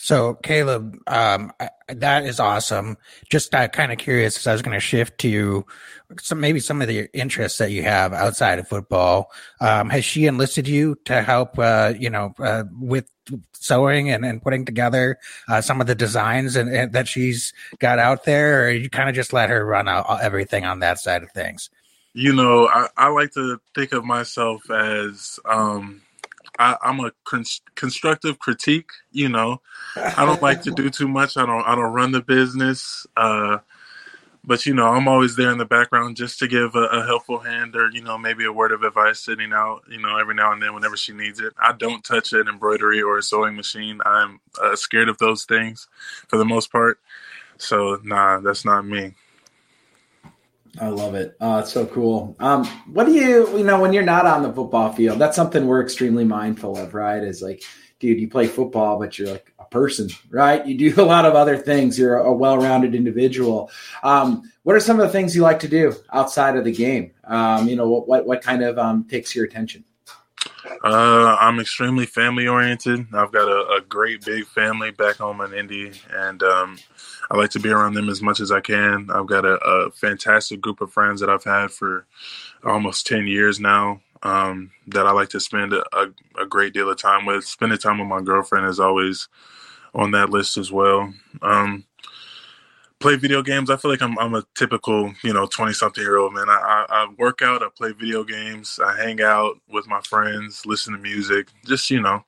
So, 0.05 0.35
Caleb, 0.35 0.99
um, 1.07 1.51
I- 1.59 1.71
that 1.89 2.27
is 2.27 2.39
awesome. 2.39 2.99
Just 3.31 3.55
uh, 3.55 3.69
kind 3.69 3.91
of 3.91 3.97
curious, 3.97 4.35
because 4.35 4.47
I 4.47 4.53
was 4.53 4.61
going 4.61 4.77
to 4.77 4.81
shift 4.81 5.17
to 5.21 5.65
some 6.21 6.41
maybe 6.41 6.61
some 6.61 6.83
of 6.83 6.89
the 6.89 7.09
interests 7.15 7.57
that 7.57 7.71
you 7.71 7.85
have 7.85 8.13
outside 8.13 8.59
of 8.59 8.69
football. 8.69 9.33
Um, 9.63 9.89
has 9.89 10.05
she 10.05 10.27
enlisted 10.27 10.69
you 10.69 10.97
to 11.07 11.23
help, 11.23 11.59
uh, 11.59 11.95
you 11.99 12.11
know, 12.11 12.35
uh, 12.39 12.65
with 12.79 13.09
sewing 13.55 14.11
and, 14.11 14.27
and 14.27 14.43
putting 14.43 14.67
together 14.67 15.19
uh, 15.49 15.63
some 15.63 15.81
of 15.81 15.87
the 15.87 15.95
designs 15.95 16.55
and, 16.55 16.69
and 16.69 16.93
that 16.93 17.09
she's 17.09 17.55
got 17.79 17.99
out 17.99 18.25
there, 18.25 18.67
or 18.67 18.71
you 18.73 18.91
kind 18.91 19.09
of 19.09 19.15
just 19.15 19.33
let 19.33 19.49
her 19.49 19.65
run 19.65 19.89
out 19.89 20.21
everything 20.21 20.67
on 20.67 20.81
that 20.81 20.99
side 20.99 21.23
of 21.23 21.31
things? 21.33 21.71
you 22.15 22.33
know, 22.33 22.69
I, 22.69 22.89
I 22.97 23.09
like 23.09 23.33
to 23.33 23.61
think 23.75 23.93
of 23.93 24.05
myself 24.05 24.71
as 24.71 25.41
um, 25.45 26.01
I, 26.59 26.77
I'm 26.83 27.01
a 27.01 27.13
con- 27.25 27.45
constructive 27.75 28.39
critique. 28.39 28.91
You 29.13 29.29
know, 29.29 29.61
I 29.97 30.25
don't 30.25 30.43
like 30.43 30.63
to 30.63 30.71
do 30.71 30.91
too 30.99 31.09
much. 31.09 31.37
I 31.37 31.47
don't 31.47 31.67
I 31.67 31.75
don't 31.75 31.93
run 31.93 32.13
the 32.13 32.23
business. 32.23 33.07
Uh, 33.17 33.59
but 34.47 34.67
you 34.67 34.75
know, 34.75 34.89
I'm 34.89 35.09
always 35.09 35.37
there 35.37 35.51
in 35.51 35.59
the 35.59 35.65
background 35.65 36.17
just 36.17 36.39
to 36.41 36.47
give 36.47 36.75
a, 36.75 36.85
a 36.85 37.07
helpful 37.07 37.39
hand 37.39 37.75
or 37.75 37.89
you 37.91 38.03
know 38.03 38.19
maybe 38.19 38.45
a 38.45 38.53
word 38.53 38.73
of 38.73 38.83
advice 38.83 39.21
sitting 39.21 39.53
out. 39.53 39.83
You 39.91 40.01
know, 40.01 40.19
every 40.19 40.35
now 40.35 40.53
and 40.53 40.63
then 40.63 40.75
whenever 40.75 40.97
she 40.97 41.13
needs 41.13 41.41
it. 41.41 41.55
I 41.59 41.73
don't 41.73 42.05
touch 42.05 42.33
an 42.33 42.49
embroidery 42.49 43.03
or 43.03 43.19
a 43.19 43.23
sewing 43.23 43.57
machine. 43.57 44.01
I'm 44.05 44.41
uh, 44.63 44.77
scared 44.77 45.09
of 45.09 45.19
those 45.19 45.45
things 45.45 45.89
for 46.29 46.37
the 46.37 46.45
most 46.45 46.71
part. 46.71 46.99
So 47.57 47.99
nah, 48.03 48.41
that's 48.41 48.65
not 48.65 48.85
me. 48.85 49.15
I 50.81 50.89
love 50.89 51.15
it. 51.15 51.37
Oh, 51.41 51.59
it's 51.59 51.73
so 51.73 51.87
cool. 51.87 52.37
Um, 52.41 52.65
what 52.93 53.05
do 53.05 53.13
you, 53.13 53.57
you 53.57 53.65
know, 53.65 53.81
when 53.81 53.93
you're 53.93 54.03
not 54.03 54.27
on 54.27 54.43
the 54.43 54.53
football 54.53 54.93
field, 54.93 55.19
that's 55.19 55.37
something 55.37 55.67
we're 55.67 55.83
extremely 55.83 56.25
mindful 56.25 56.77
of, 56.77 56.95
right? 56.95 57.23
Is 57.23 57.43
like, 57.43 57.63
dude, 58.01 58.21
you 58.21 58.29
play 58.29 58.49
football, 58.49 58.99
but 58.99 59.19
you're 59.19 59.29
like 59.29 59.53
a 59.61 59.65
person, 59.67 60.11
right? 60.31 60.67
You 60.67 60.77
do 60.77 60.95
a 61.01 61.05
lot 61.05 61.25
of 61.25 61.35
other 61.35 61.57
things. 61.57 61.99
You're 61.99 62.17
a 62.17 62.33
well-rounded 62.33 62.95
individual. 62.95 63.71
Um, 64.03 64.51
what 64.65 64.75
are 64.75 64.81
some 64.81 64.99
of 64.99 65.07
the 65.07 65.13
things 65.13 65.37
you 65.37 65.43
like 65.43 65.61
to 65.61 65.69
do 65.69 65.95
outside 66.13 66.57
of 66.57 66.65
the 66.65 66.73
game? 66.73 67.13
Um, 67.25 67.69
you 67.69 67.77
know, 67.77 67.89
what, 67.89 68.09
what, 68.09 68.27
what 68.27 68.43
kind 68.43 68.63
of 68.63 68.79
um, 68.79 69.05
takes 69.05 69.35
your 69.35 69.45
attention? 69.45 69.85
Uh, 70.83 71.37
I'm 71.41 71.61
extremely 71.61 72.07
family 72.07 72.47
oriented. 72.47 73.07
I've 73.15 73.33
got 73.33 73.49
a, 73.49 73.77
a 73.77 73.81
great 73.81 74.25
big 74.25 74.47
family 74.47 74.91
back 74.91 75.17
home 75.17 75.41
in 75.41 75.55
Indy, 75.55 75.93
and 76.11 76.43
um, 76.43 76.79
I 77.31 77.37
like 77.37 77.51
to 77.51 77.61
be 77.61 77.71
around 77.71 77.95
them 77.95 78.09
as 78.09 78.21
much 78.21 78.41
as 78.41 78.51
I 78.51 78.61
can. 78.61 79.11
I've 79.11 79.27
got 79.27 79.45
a, 79.45 79.55
a 79.57 79.91
fantastic 79.93 80.61
group 80.61 80.81
of 80.81 80.93
friends 80.93 81.21
that 81.21 81.31
I've 81.31 81.45
had 81.45 81.71
for 81.71 82.07
almost 82.65 83.07
10 83.07 83.27
years 83.27 83.61
now 83.61 84.01
um, 84.23 84.71
that 84.89 85.07
I 85.07 85.13
like 85.13 85.29
to 85.31 85.41
spend 85.41 85.73
a, 85.73 85.85
a, 85.97 86.09
a 86.43 86.47
great 86.47 86.73
deal 86.73 86.91
of 86.91 86.99
time 86.99 87.27
with. 87.27 87.45
Spending 87.45 87.79
time 87.79 87.99
with 87.99 88.09
my 88.09 88.23
girlfriend 88.23 88.67
is 88.67 88.81
always 88.81 89.29
on 89.95 90.11
that 90.11 90.31
list 90.31 90.57
as 90.57 90.73
well. 90.73 91.13
Um, 91.43 91.85
play 93.05 93.17
video 93.17 93.43
games. 93.43 93.69
I 93.69 93.77
feel 93.77 93.91
like 93.91 94.01
I'm 94.01 94.19
I'm 94.19 94.35
a 94.35 94.47
typical 94.55 95.13
you 95.23 95.35
know 95.35 95.45
twenty 95.47 95.75
something 95.75 96.03
year 96.03 96.17
old 96.17 96.33
man. 96.33 96.49
I, 96.49 96.55
I, 96.55 96.87
I 96.89 97.09
work 97.19 97.43
out. 97.43 97.63
I 97.63 97.69
play 97.69 97.93
video 97.93 98.25
games. 98.25 98.81
I 98.83 98.97
hang 98.97 99.21
out 99.21 99.59
with 99.69 99.87
my 99.87 100.01
friends, 100.01 100.65
listen 100.65 100.95
to 100.95 100.99
music. 100.99 101.49
Just 101.67 101.91
you 101.91 102.01
know, 102.01 102.25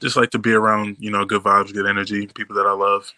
just 0.00 0.16
like 0.16 0.30
to 0.30 0.38
be 0.38 0.52
around 0.52 0.96
you 1.00 1.10
know 1.10 1.24
good 1.24 1.42
vibes, 1.42 1.74
good 1.74 1.88
energy, 1.88 2.28
people 2.28 2.54
that 2.54 2.66
I 2.66 2.72
love. 2.72 3.12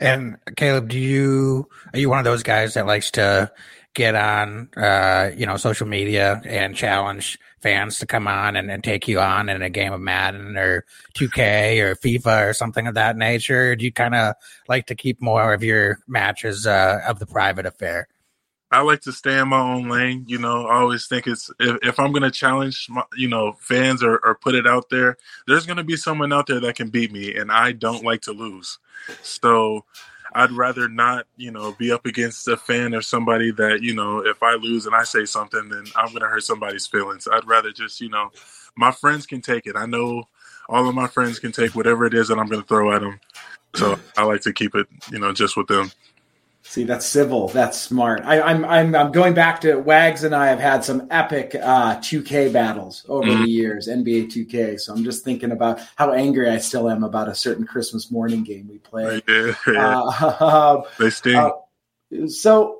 And 0.00 0.38
Caleb, 0.56 0.88
do 0.88 0.98
you 0.98 1.68
are 1.92 2.00
you 2.00 2.10
one 2.10 2.18
of 2.18 2.24
those 2.24 2.42
guys 2.42 2.74
that 2.74 2.86
likes 2.86 3.12
to 3.12 3.52
get 3.94 4.16
on 4.16 4.70
uh, 4.76 5.30
you 5.36 5.46
know, 5.46 5.56
social 5.56 5.86
media 5.86 6.42
and 6.44 6.74
challenge 6.74 7.38
fans 7.60 7.98
to 7.98 8.06
come 8.06 8.26
on 8.26 8.56
and, 8.56 8.70
and 8.70 8.82
take 8.82 9.08
you 9.08 9.20
on 9.20 9.48
in 9.48 9.62
a 9.62 9.70
game 9.70 9.92
of 9.92 10.00
Madden 10.00 10.56
or 10.56 10.84
2K 11.14 11.80
or 11.80 11.94
FIFA 11.94 12.50
or 12.50 12.52
something 12.52 12.86
of 12.86 12.94
that 12.94 13.16
nature? 13.16 13.76
Do 13.76 13.84
you 13.84 13.92
kind 13.92 14.14
of 14.14 14.34
like 14.68 14.86
to 14.86 14.94
keep 14.94 15.20
more 15.20 15.52
of 15.52 15.62
your 15.62 15.98
matches 16.08 16.66
uh, 16.66 17.00
of 17.06 17.18
the 17.18 17.26
private 17.26 17.66
affair? 17.66 18.08
I 18.72 18.82
like 18.82 19.00
to 19.02 19.12
stay 19.12 19.36
in 19.36 19.48
my 19.48 19.60
own 19.60 19.88
lane. 19.88 20.24
You 20.28 20.38
know, 20.38 20.66
I 20.66 20.78
always 20.78 21.08
think 21.08 21.26
it's 21.26 21.50
if, 21.58 21.78
if 21.82 21.98
I'm 21.98 22.12
going 22.12 22.22
to 22.22 22.30
challenge, 22.30 22.86
my, 22.88 23.02
you 23.16 23.28
know, 23.28 23.56
fans 23.58 24.02
or, 24.02 24.18
or 24.22 24.36
put 24.36 24.54
it 24.54 24.66
out 24.66 24.90
there, 24.90 25.16
there's 25.48 25.66
going 25.66 25.78
to 25.78 25.84
be 25.84 25.96
someone 25.96 26.32
out 26.32 26.46
there 26.46 26.60
that 26.60 26.76
can 26.76 26.88
beat 26.88 27.10
me, 27.10 27.34
and 27.34 27.50
I 27.50 27.72
don't 27.72 28.04
like 28.04 28.22
to 28.22 28.32
lose. 28.32 28.78
So 29.22 29.84
I'd 30.32 30.52
rather 30.52 30.88
not, 30.88 31.26
you 31.36 31.50
know, 31.50 31.72
be 31.72 31.90
up 31.90 32.06
against 32.06 32.46
a 32.48 32.56
fan 32.56 32.94
or 32.94 33.02
somebody 33.02 33.50
that, 33.52 33.82
you 33.82 33.94
know, 33.94 34.24
if 34.24 34.42
I 34.42 34.54
lose 34.54 34.86
and 34.86 34.94
I 34.94 35.02
say 35.02 35.24
something, 35.24 35.68
then 35.68 35.84
I'm 35.96 36.08
going 36.08 36.20
to 36.20 36.28
hurt 36.28 36.44
somebody's 36.44 36.86
feelings. 36.86 37.26
I'd 37.30 37.46
rather 37.46 37.72
just, 37.72 38.00
you 38.00 38.08
know, 38.08 38.30
my 38.76 38.92
friends 38.92 39.26
can 39.26 39.40
take 39.40 39.66
it. 39.66 39.76
I 39.76 39.86
know 39.86 40.24
all 40.68 40.88
of 40.88 40.94
my 40.94 41.08
friends 41.08 41.38
can 41.38 41.52
take 41.52 41.74
whatever 41.74 42.06
it 42.06 42.14
is 42.14 42.28
that 42.28 42.38
I'm 42.38 42.46
going 42.46 42.62
to 42.62 42.68
throw 42.68 42.92
at 42.92 43.00
them. 43.00 43.20
So 43.74 43.98
I 44.16 44.24
like 44.24 44.42
to 44.42 44.52
keep 44.52 44.74
it, 44.74 44.86
you 45.10 45.18
know, 45.18 45.32
just 45.32 45.56
with 45.56 45.66
them. 45.66 45.90
See, 46.70 46.84
that's 46.84 47.04
civil. 47.04 47.48
That's 47.48 47.76
smart. 47.80 48.20
I, 48.24 48.40
I'm, 48.40 48.64
I'm 48.64 48.94
I'm 48.94 49.10
going 49.10 49.34
back 49.34 49.60
to 49.62 49.74
Wags 49.74 50.22
and 50.22 50.32
I 50.32 50.46
have 50.46 50.60
had 50.60 50.84
some 50.84 51.08
epic 51.10 51.56
uh, 51.60 51.96
2K 51.96 52.52
battles 52.52 53.04
over 53.08 53.26
Mhm. 53.26 53.42
the 53.42 53.48
years, 53.50 53.88
NBA 53.88 54.30
2K. 54.30 54.78
So 54.78 54.94
I'm 54.94 55.02
just 55.02 55.24
thinking 55.24 55.50
about 55.50 55.80
how 55.96 56.12
angry 56.12 56.48
I 56.48 56.58
still 56.58 56.88
am 56.88 57.02
about 57.02 57.28
a 57.28 57.34
certain 57.34 57.66
Christmas 57.66 58.12
morning 58.12 58.44
game 58.44 58.68
we 58.68 58.78
played. 58.78 59.24
Yeah, 59.26 59.52
yeah. 59.66 59.98
Uh, 59.98 60.82
they 61.00 61.10
sting. 61.10 61.34
uh, 61.36 61.50
so, 62.28 62.79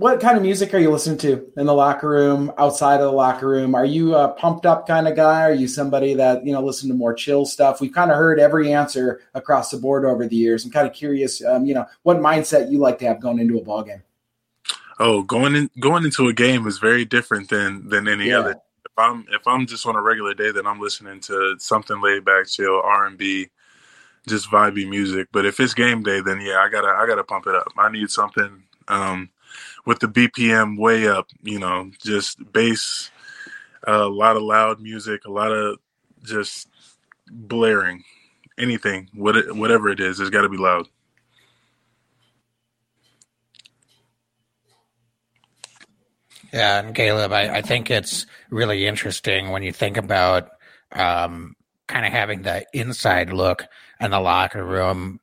what 0.00 0.18
kind 0.18 0.34
of 0.38 0.42
music 0.42 0.72
are 0.72 0.78
you 0.78 0.90
listening 0.90 1.18
to 1.18 1.52
in 1.58 1.66
the 1.66 1.74
locker 1.74 2.08
room, 2.08 2.50
outside 2.56 3.00
of 3.00 3.02
the 3.02 3.12
locker 3.12 3.46
room? 3.46 3.74
Are 3.74 3.84
you 3.84 4.14
a 4.14 4.28
pumped 4.28 4.64
up 4.64 4.86
kind 4.86 5.06
of 5.06 5.14
guy? 5.14 5.42
Are 5.42 5.52
you 5.52 5.68
somebody 5.68 6.14
that 6.14 6.44
you 6.44 6.52
know 6.52 6.62
listen 6.62 6.88
to 6.88 6.94
more 6.94 7.12
chill 7.12 7.44
stuff? 7.44 7.82
We've 7.82 7.92
kind 7.92 8.10
of 8.10 8.16
heard 8.16 8.40
every 8.40 8.72
answer 8.72 9.20
across 9.34 9.70
the 9.70 9.76
board 9.76 10.06
over 10.06 10.26
the 10.26 10.34
years. 10.34 10.64
I'm 10.64 10.70
kind 10.70 10.88
of 10.88 10.94
curious, 10.94 11.44
um, 11.44 11.66
you 11.66 11.74
know, 11.74 11.84
what 12.02 12.16
mindset 12.16 12.72
you 12.72 12.78
like 12.78 12.98
to 13.00 13.06
have 13.08 13.20
going 13.20 13.38
into 13.38 13.58
a 13.58 13.62
ball 13.62 13.82
game. 13.82 14.02
Oh, 14.98 15.22
going 15.22 15.54
in 15.54 15.70
going 15.78 16.04
into 16.06 16.28
a 16.28 16.32
game 16.32 16.66
is 16.66 16.78
very 16.78 17.04
different 17.04 17.50
than 17.50 17.86
than 17.90 18.08
any 18.08 18.28
Yeah. 18.28 18.38
other. 18.38 18.50
If 18.52 18.98
I'm 18.98 19.26
if 19.30 19.46
I'm 19.46 19.66
just 19.66 19.84
on 19.84 19.96
a 19.96 20.02
regular 20.02 20.32
day, 20.32 20.50
then 20.50 20.66
I'm 20.66 20.80
listening 20.80 21.20
to 21.20 21.56
something 21.58 22.00
laid 22.00 22.24
back, 22.24 22.46
chill, 22.46 22.80
R 22.82 23.04
and 23.04 23.18
B, 23.18 23.50
just 24.26 24.50
vibey 24.50 24.88
music. 24.88 25.28
But 25.30 25.44
if 25.44 25.60
it's 25.60 25.74
game 25.74 26.02
day, 26.02 26.22
then 26.22 26.40
yeah, 26.40 26.60
I 26.60 26.70
gotta 26.70 26.88
I 26.88 27.06
gotta 27.06 27.22
pump 27.22 27.46
it 27.46 27.54
up. 27.54 27.68
I 27.76 27.90
need 27.90 28.10
something 28.10 28.62
um, 28.88 29.28
with 29.86 30.00
the 30.00 30.08
BPM 30.08 30.78
way 30.78 31.08
up. 31.08 31.28
You 31.42 31.58
know, 31.58 31.90
just 32.02 32.52
bass, 32.52 33.10
a 33.86 34.06
lot 34.06 34.36
of 34.36 34.42
loud 34.42 34.80
music, 34.80 35.24
a 35.24 35.30
lot 35.30 35.52
of 35.52 35.78
just 36.22 36.68
blaring. 37.30 38.04
Anything, 38.58 39.08
what 39.14 39.36
it, 39.36 39.56
whatever 39.56 39.88
it 39.88 40.00
is, 40.00 40.20
it's 40.20 40.28
got 40.28 40.42
to 40.42 40.48
be 40.50 40.58
loud. 40.58 40.86
Yeah, 46.52 46.80
and 46.80 46.94
Caleb, 46.94 47.32
I, 47.32 47.48
I 47.58 47.62
think 47.62 47.90
it's 47.90 48.26
really 48.50 48.86
interesting 48.86 49.50
when 49.50 49.62
you 49.62 49.72
think 49.72 49.96
about 49.96 50.50
um, 50.92 51.54
kind 51.86 52.04
of 52.04 52.12
having 52.12 52.42
the 52.42 52.66
inside 52.72 53.32
look 53.32 53.66
in 54.00 54.10
the 54.10 54.20
locker 54.20 54.64
room. 54.64 55.20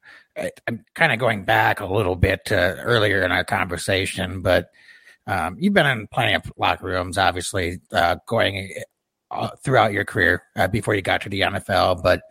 I'm 0.67 0.85
kind 0.93 1.11
of 1.11 1.19
going 1.19 1.43
back 1.43 1.79
a 1.79 1.85
little 1.85 2.15
bit 2.15 2.45
to 2.45 2.55
earlier 2.55 3.23
in 3.23 3.31
our 3.31 3.43
conversation, 3.43 4.41
but 4.41 4.69
um, 5.25 5.57
you've 5.59 5.73
been 5.73 5.85
in 5.85 6.07
plenty 6.07 6.33
of 6.33 6.51
locker 6.57 6.85
rooms, 6.85 7.17
obviously, 7.17 7.79
uh, 7.91 8.17
going 8.27 8.71
uh, 9.31 9.49
throughout 9.63 9.93
your 9.93 10.05
career 10.05 10.43
uh, 10.55 10.67
before 10.67 10.95
you 10.95 11.01
got 11.01 11.21
to 11.21 11.29
the 11.29 11.41
NFL. 11.41 12.01
But 12.01 12.21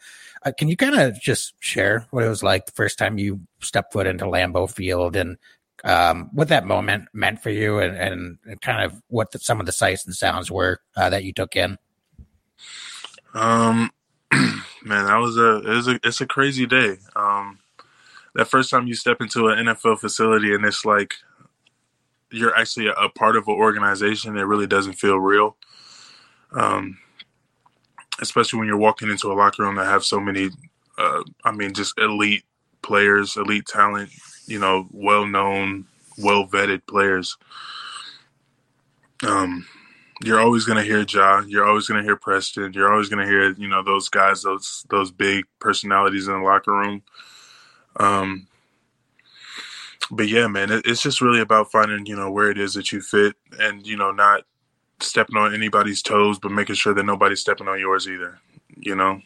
uh, 0.45 0.53
can 0.57 0.69
you 0.69 0.77
kind 0.77 0.95
of 0.95 1.21
just 1.21 1.55
share 1.61 2.07
what 2.11 2.25
it 2.25 2.29
was 2.29 2.43
like 2.43 2.67
the 2.67 2.73
first 2.73 2.99
time 2.99 3.19
you 3.19 3.41
stepped 3.61 3.93
foot 3.93 4.07
into 4.07 4.25
Lambeau 4.25 4.71
Field 4.71 5.17
and 5.17 5.37
um, 5.85 6.31
what 6.33 6.49
that 6.49 6.67
moment 6.67 7.09
meant 7.13 7.43
for 7.43 7.51
you 7.51 7.79
and, 7.79 7.97
and, 7.97 8.39
and 8.47 8.61
kind 8.61 8.85
of 8.85 9.03
what 9.09 9.33
the, 9.33 9.39
some 9.39 9.61
of 9.61 9.67
the 9.67 9.73
sights 9.73 10.07
and 10.07 10.15
sounds 10.15 10.51
were 10.51 10.81
uh, 10.97 11.11
that 11.11 11.25
you 11.25 11.33
took 11.33 11.55
in. 11.55 11.77
Um, 13.35 13.91
man, 14.33 15.07
that 15.07 15.19
was 15.19 15.37
a 15.37 15.57
it 15.59 15.75
was 15.75 15.89
a 15.89 16.01
it's 16.03 16.21
a 16.23 16.27
crazy 16.27 16.67
day. 16.67 16.97
Um, 17.15 17.59
that 18.37 18.49
first 18.49 18.71
time 18.71 18.87
you 18.87 18.95
step 18.95 19.21
into 19.23 19.49
an 19.49 19.67
NFL 19.67 19.99
facility 19.99 20.55
and 20.55 20.65
it's 20.65 20.85
like 20.85 21.15
you're 22.31 22.55
actually 22.55 22.89
a, 22.89 22.93
a 22.93 23.09
part 23.09 23.35
of 23.35 23.49
an 23.49 23.55
organization, 23.55 24.37
it 24.37 24.43
really 24.43 24.67
doesn't 24.67 24.93
feel 24.93 25.19
real. 25.19 25.57
Um, 26.53 26.99
especially 28.21 28.59
when 28.59 28.69
you're 28.69 28.77
walking 28.77 29.11
into 29.11 29.33
a 29.33 29.35
locker 29.35 29.63
room 29.63 29.77
that 29.77 29.87
have 29.87 30.05
so 30.05 30.21
many, 30.21 30.51
uh, 30.99 31.23
I 31.45 31.53
mean, 31.53 31.73
just 31.73 31.99
elite 31.99 32.45
players, 32.83 33.37
elite 33.37 33.67
talent, 33.67 34.11
you 34.47 34.59
know, 34.59 34.87
well 34.91 35.27
known, 35.27 35.87
well 36.19 36.47
vetted 36.47 36.87
players. 36.87 37.39
Um, 39.27 39.67
you're 40.23 40.41
always 40.41 40.67
gonna 40.67 40.83
hear 40.83 41.05
Ja. 41.09 41.41
You're 41.47 41.67
always 41.67 41.87
gonna 41.87 42.03
hear 42.03 42.17
Preston. 42.17 42.75
You're 42.75 42.93
always 42.93 43.09
gonna 43.09 43.27
hear 43.27 43.53
you 43.53 43.69
know 43.69 43.83
those 43.83 44.09
guys, 44.11 44.43
those 44.43 44.85
those 44.91 45.11
big 45.11 45.45
personalities 45.59 46.29
in 46.29 46.35
the 46.35 46.41
locker 46.41 46.73
room. 46.73 47.03
Um, 47.99 48.47
but 50.11 50.29
yeah, 50.29 50.47
man, 50.47 50.71
it, 50.71 50.87
it's 50.87 51.03
just 51.03 51.21
really 51.21 51.41
about 51.41 51.71
finding 51.71 52.07
you 52.07 52.17
know 52.17 52.31
where 52.31 52.51
it 52.51 52.59
is 52.59 52.75
that 52.75 52.93
you 52.93 53.01
fit, 53.01 53.35
and 53.59 53.87
you 53.87 53.97
know 53.97 54.13
not 54.13 54.45
stepping 55.01 55.37
on 55.37 55.55
anybody's 55.55 56.03
toes, 56.03 56.39
but 56.39 56.53
making 56.53 56.77
sure 56.77 56.95
that 56.95 57.05
nobody's 57.05 57.41
stepping 57.41 57.69
on 57.69 57.81
yours 57.81 58.09
either. 58.09 58.39
You 58.79 58.97
know, 58.97 59.21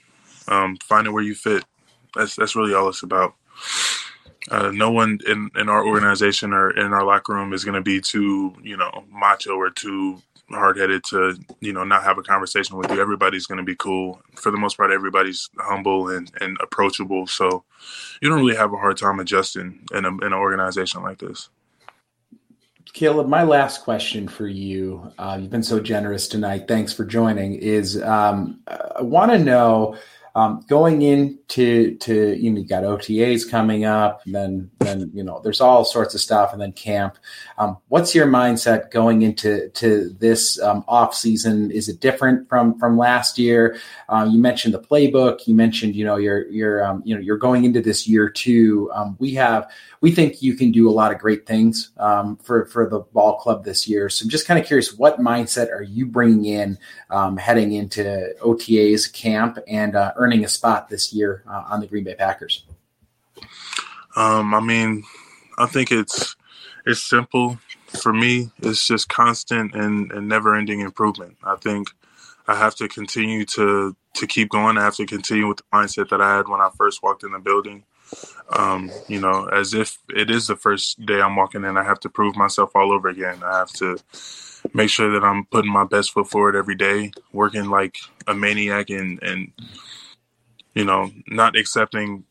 um, 0.48 0.76
finding 0.82 1.12
where 1.12 1.22
you 1.22 1.34
fit. 1.34 1.64
That's 2.14 2.36
that's 2.36 2.56
really 2.56 2.74
all 2.74 2.88
it's 2.88 3.02
about. 3.02 3.34
Uh, 4.50 4.70
no 4.72 4.90
one 4.90 5.18
in, 5.28 5.50
in 5.56 5.68
our 5.68 5.86
organization 5.86 6.52
or 6.52 6.70
in 6.70 6.92
our 6.92 7.04
locker 7.04 7.34
room 7.34 7.52
is 7.52 7.64
going 7.64 7.74
to 7.74 7.82
be 7.82 8.00
too, 8.00 8.54
you 8.62 8.76
know, 8.76 9.04
macho 9.12 9.54
or 9.54 9.70
too 9.70 10.20
hard 10.50 10.76
headed 10.76 11.04
to, 11.04 11.36
you 11.60 11.72
know, 11.72 11.84
not 11.84 12.04
have 12.04 12.18
a 12.18 12.22
conversation 12.22 12.76
with 12.76 12.90
you. 12.90 13.00
Everybody's 13.00 13.46
going 13.46 13.58
to 13.58 13.64
be 13.64 13.76
cool. 13.76 14.20
For 14.34 14.50
the 14.50 14.58
most 14.58 14.76
part, 14.76 14.90
everybody's 14.90 15.48
humble 15.58 16.08
and, 16.08 16.30
and 16.40 16.56
approachable. 16.60 17.26
So 17.26 17.64
you 18.20 18.28
don't 18.28 18.40
really 18.40 18.56
have 18.56 18.72
a 18.72 18.76
hard 18.76 18.96
time 18.96 19.20
adjusting 19.20 19.86
in, 19.92 20.04
a, 20.04 20.08
in 20.08 20.24
an 20.24 20.32
organization 20.32 21.02
like 21.02 21.18
this. 21.18 21.48
Caleb, 22.92 23.28
my 23.28 23.44
last 23.44 23.84
question 23.84 24.26
for 24.26 24.48
you, 24.48 25.12
uh, 25.18 25.38
you've 25.40 25.50
been 25.50 25.62
so 25.62 25.78
generous 25.78 26.26
tonight. 26.26 26.66
Thanks 26.66 26.92
for 26.92 27.04
joining. 27.04 27.54
Is 27.54 28.02
um, 28.02 28.60
I 28.66 29.02
want 29.02 29.30
to 29.30 29.38
know 29.38 29.96
um, 30.34 30.64
going 30.68 31.02
into 31.02 31.96
to 31.96 32.36
you 32.38 32.50
know 32.50 32.60
you 32.60 32.66
got 32.66 32.84
OTAs 32.84 33.48
coming 33.50 33.84
up, 33.84 34.22
and 34.24 34.34
then 34.34 34.70
then 34.78 35.10
you 35.12 35.24
know 35.24 35.40
there's 35.42 35.60
all 35.60 35.84
sorts 35.84 36.14
of 36.14 36.20
stuff, 36.20 36.52
and 36.52 36.60
then 36.60 36.72
camp. 36.72 37.18
Um, 37.58 37.78
what's 37.88 38.14
your 38.14 38.26
mindset 38.26 38.90
going 38.90 39.22
into 39.22 39.68
to 39.70 40.10
this 40.18 40.60
um, 40.60 40.84
off 40.86 41.14
season? 41.14 41.70
Is 41.70 41.88
it 41.88 42.00
different 42.00 42.48
from 42.48 42.78
from 42.78 42.96
last 42.96 43.38
year? 43.38 43.78
Uh, 44.08 44.28
you 44.30 44.38
mentioned 44.38 44.74
the 44.74 44.80
playbook. 44.80 45.46
You 45.46 45.54
mentioned 45.54 45.96
you 45.96 46.04
know 46.04 46.16
you're 46.16 46.46
you're 46.48 46.84
um, 46.84 47.02
you 47.04 47.14
know 47.14 47.20
you're 47.20 47.38
going 47.38 47.64
into 47.64 47.80
this 47.80 48.06
year 48.06 48.28
too. 48.28 48.90
Um, 48.94 49.16
we 49.18 49.34
have 49.34 49.70
we 50.00 50.12
think 50.12 50.40
you 50.42 50.54
can 50.54 50.70
do 50.70 50.88
a 50.88 50.92
lot 50.92 51.12
of 51.12 51.18
great 51.18 51.46
things 51.46 51.90
um, 51.98 52.36
for 52.36 52.66
for 52.66 52.88
the 52.88 53.00
ball 53.00 53.38
club 53.38 53.64
this 53.64 53.88
year. 53.88 54.08
So 54.08 54.24
I'm 54.24 54.30
just 54.30 54.46
kind 54.46 54.60
of 54.60 54.66
curious, 54.66 54.94
what 54.94 55.18
mindset 55.18 55.70
are 55.70 55.82
you 55.82 56.06
bringing 56.06 56.44
in 56.44 56.78
heading 57.38 57.72
into 57.72 58.34
OTA's 58.40 59.06
camp 59.08 59.58
and 59.66 59.96
uh, 59.96 60.12
earning 60.20 60.44
a 60.44 60.48
spot 60.48 60.88
this 60.88 61.12
year 61.12 61.42
uh, 61.48 61.64
on 61.70 61.80
the 61.80 61.86
Green 61.86 62.04
Bay 62.04 62.14
Packers? 62.14 62.64
Um, 64.14 64.54
I 64.54 64.60
mean, 64.60 65.04
I 65.58 65.66
think 65.66 65.90
it's 65.90 66.36
it's 66.86 67.02
simple 67.02 67.58
for 67.86 68.12
me. 68.12 68.50
It's 68.58 68.86
just 68.86 69.08
constant 69.08 69.74
and, 69.74 70.12
and 70.12 70.28
never 70.28 70.54
ending 70.54 70.80
improvement. 70.80 71.36
I 71.42 71.56
think 71.56 71.88
I 72.46 72.54
have 72.54 72.74
to 72.76 72.88
continue 72.88 73.44
to 73.46 73.96
to 74.14 74.26
keep 74.26 74.50
going. 74.50 74.76
I 74.76 74.82
have 74.82 74.96
to 74.96 75.06
continue 75.06 75.48
with 75.48 75.58
the 75.58 75.64
mindset 75.72 76.10
that 76.10 76.20
I 76.20 76.36
had 76.36 76.48
when 76.48 76.60
I 76.60 76.68
first 76.76 77.02
walked 77.02 77.24
in 77.24 77.32
the 77.32 77.38
building. 77.38 77.84
Um, 78.50 78.90
you 79.08 79.20
know, 79.20 79.46
as 79.46 79.72
if 79.72 79.98
it 80.08 80.30
is 80.30 80.48
the 80.48 80.56
first 80.56 81.04
day 81.06 81.20
I'm 81.20 81.36
walking 81.36 81.64
in, 81.64 81.76
I 81.76 81.84
have 81.84 82.00
to 82.00 82.10
prove 82.10 82.36
myself 82.36 82.72
all 82.74 82.92
over 82.92 83.08
again. 83.08 83.42
I 83.44 83.58
have 83.58 83.72
to 83.74 83.96
make 84.74 84.90
sure 84.90 85.12
that 85.12 85.24
I'm 85.24 85.44
putting 85.46 85.72
my 85.72 85.84
best 85.84 86.12
foot 86.12 86.28
forward 86.28 86.56
every 86.56 86.74
day, 86.74 87.12
working 87.32 87.70
like 87.70 87.98
a 88.26 88.34
maniac 88.34 88.90
and 88.90 89.22
and 89.22 89.52
you 90.74 90.84
know, 90.84 91.10
not 91.28 91.56
accepting 91.56 92.24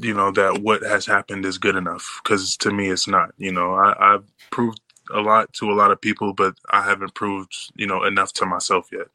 you 0.00 0.14
know 0.14 0.30
that 0.30 0.62
what 0.62 0.82
has 0.82 1.06
happened 1.06 1.44
is 1.44 1.58
good 1.58 1.76
enough 1.76 2.20
because 2.22 2.56
to 2.56 2.70
me 2.70 2.88
it's 2.90 3.08
not 3.08 3.30
you 3.38 3.52
know. 3.52 3.74
I, 3.74 4.14
i've 4.14 4.24
proved 4.50 4.80
a 5.14 5.20
lot 5.20 5.52
to 5.54 5.70
a 5.70 5.74
lot 5.74 5.90
of 5.90 6.00
people 6.00 6.32
but 6.32 6.54
i 6.70 6.82
haven't 6.82 7.14
proved 7.14 7.54
you 7.76 7.86
know 7.86 8.04
enough 8.04 8.32
to 8.34 8.46
myself 8.46 8.88
yet 8.92 9.08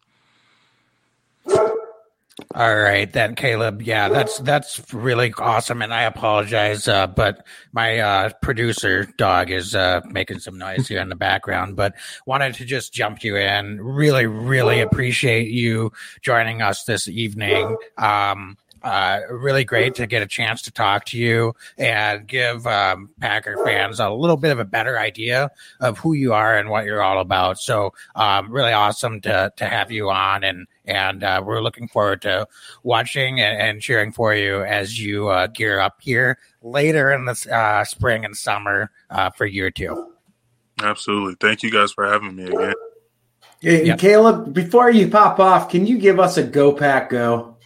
All 2.56 2.76
right, 2.76 3.12
then, 3.12 3.36
Caleb. 3.36 3.82
Yeah, 3.82 4.08
that's 4.10 4.40
that's 4.40 4.94
really 4.94 5.34
awesome, 5.38 5.82
and 5.82 5.94
I 5.94 6.04
apologize, 6.04 6.88
uh, 6.88 7.08
but 7.08 7.46
my 7.74 8.00
uh, 8.00 8.30
producer 8.42 9.06
dog 9.18 9.52
is 9.52 9.76
uh, 9.76 10.02
making 10.06 10.40
some 10.40 10.58
noise 10.58 10.88
here 10.88 11.02
in 11.02 11.10
the 11.10 11.16
background. 11.16 11.76
But 11.76 11.94
wanted 12.26 12.56
to 12.56 12.66
just 12.66 12.94
jump 12.94 13.24
you 13.24 13.36
in. 13.36 13.82
Really, 13.82 14.26
really 14.28 14.80
appreciate 14.80 15.50
you 15.50 15.92
joining 16.22 16.62
us 16.62 16.84
this 16.86 17.08
evening. 17.08 17.76
Um, 17.98 18.58
uh, 18.84 19.22
really 19.30 19.64
great 19.64 19.96
to 19.96 20.08
get 20.08 20.22
a 20.22 20.28
chance 20.28 20.62
to 20.64 20.72
talk 20.72 21.06
to 21.06 21.18
you 21.18 21.54
and 21.78 22.28
give 22.28 22.66
um, 22.68 23.10
Packer 23.20 23.58
fans 23.66 24.00
a 24.00 24.10
little 24.10 24.38
bit 24.38 24.52
of 24.52 24.60
a 24.60 24.66
better 24.66 24.98
idea 24.98 25.50
of 25.80 25.98
who 26.00 26.14
you 26.14 26.34
are 26.34 26.58
and 26.58 26.70
what 26.70 26.86
you're 26.86 27.02
all 27.02 27.20
about. 27.20 27.60
So, 27.60 27.94
um, 28.16 28.52
really 28.52 28.74
awesome 28.74 29.22
to 29.22 29.52
to 29.56 29.66
have 29.66 29.92
you 29.92 30.10
on, 30.10 30.44
and 30.44 30.68
and 30.86 31.24
uh, 31.24 31.42
we're 31.46 31.62
looking 31.62 31.88
forward 31.88 32.22
to 32.24 32.48
watching 32.84 33.40
and, 33.40 33.62
and 33.62 33.82
cheering 33.82 34.12
for 34.12 34.34
you 34.34 34.64
as 34.64 35.00
you 35.00 35.30
uh, 35.30 35.48
gear 35.48 35.80
up 35.80 35.98
here 36.02 36.38
later 36.62 37.12
in 37.12 37.26
the 37.26 37.48
uh, 37.52 37.84
spring 37.84 38.26
and 38.26 38.36
summer 38.36 38.92
uh, 39.10 39.30
for 39.30 39.46
year 39.46 39.72
two. 39.72 40.14
absolutely 40.82 41.36
thank 41.40 41.62
you 41.64 41.70
guys 41.72 41.92
for 41.92 42.06
having 42.06 42.36
me 42.36 42.44
again 42.46 42.74
Hey, 43.62 43.86
Yep. 43.86 44.00
Caleb, 44.00 44.54
before 44.56 44.90
you 44.90 45.08
pop 45.08 45.40
off, 45.40 45.70
can 45.70 45.86
you 45.86 46.00
give 46.00 46.20
us 46.20 46.38
a 46.38 46.44
go 46.44 46.74
pack 46.74 47.12
go? 47.12 47.58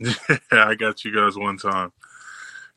i 0.50 0.74
got 0.74 1.04
you 1.04 1.14
guys 1.14 1.36
one 1.36 1.56
time 1.58 1.92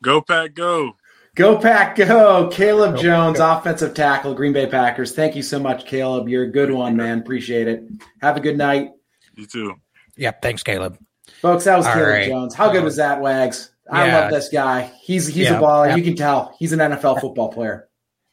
go 0.02 0.22
pack 0.22 0.54
go 0.54 0.94
Go 1.36 1.58
pack 1.58 1.96
go. 1.96 2.50
Caleb 2.52 2.98
Jones, 2.98 3.40
offensive 3.40 3.94
tackle, 3.94 4.34
Green 4.34 4.52
Bay 4.52 4.66
Packers. 4.66 5.14
Thank 5.14 5.36
you 5.38 5.44
so 5.44 5.58
much, 5.60 5.86
Caleb. 5.86 6.28
You're 6.28 6.44
a 6.44 6.52
good 6.52 6.70
one, 6.72 6.98
man. 6.98 7.20
Appreciate 7.20 7.68
it. 7.68 7.84
Have 8.22 8.36
a 8.36 8.40
good 8.42 8.58
night. 8.58 8.90
you 9.36 9.46
too 9.46 9.76
Yep, 10.18 10.42
thanks, 10.42 10.64
Caleb. 10.64 10.98
Folks, 11.42 11.64
that 11.64 11.78
was 11.78 11.86
All 11.86 11.94
Caleb 11.94 12.10
right. 12.10 12.28
Jones. 12.28 12.56
How 12.56 12.72
good 12.72 12.84
was 12.84 12.98
that, 12.98 13.22
Wags? 13.22 13.72
I 13.90 14.08
Yeah. 14.08 14.20
love 14.22 14.32
this 14.32 14.50
guy. 14.50 14.92
He's 15.02 15.28
he's 15.28 15.46
Yeah. 15.46 15.60
a 15.60 15.62
baller. 15.62 15.88
Yep. 15.90 15.98
You 16.00 16.04
can 16.04 16.16
tell. 16.16 16.56
He's 16.60 16.74
an 16.74 16.80
NFL 16.80 17.22
football 17.22 17.50
player. 17.50 17.88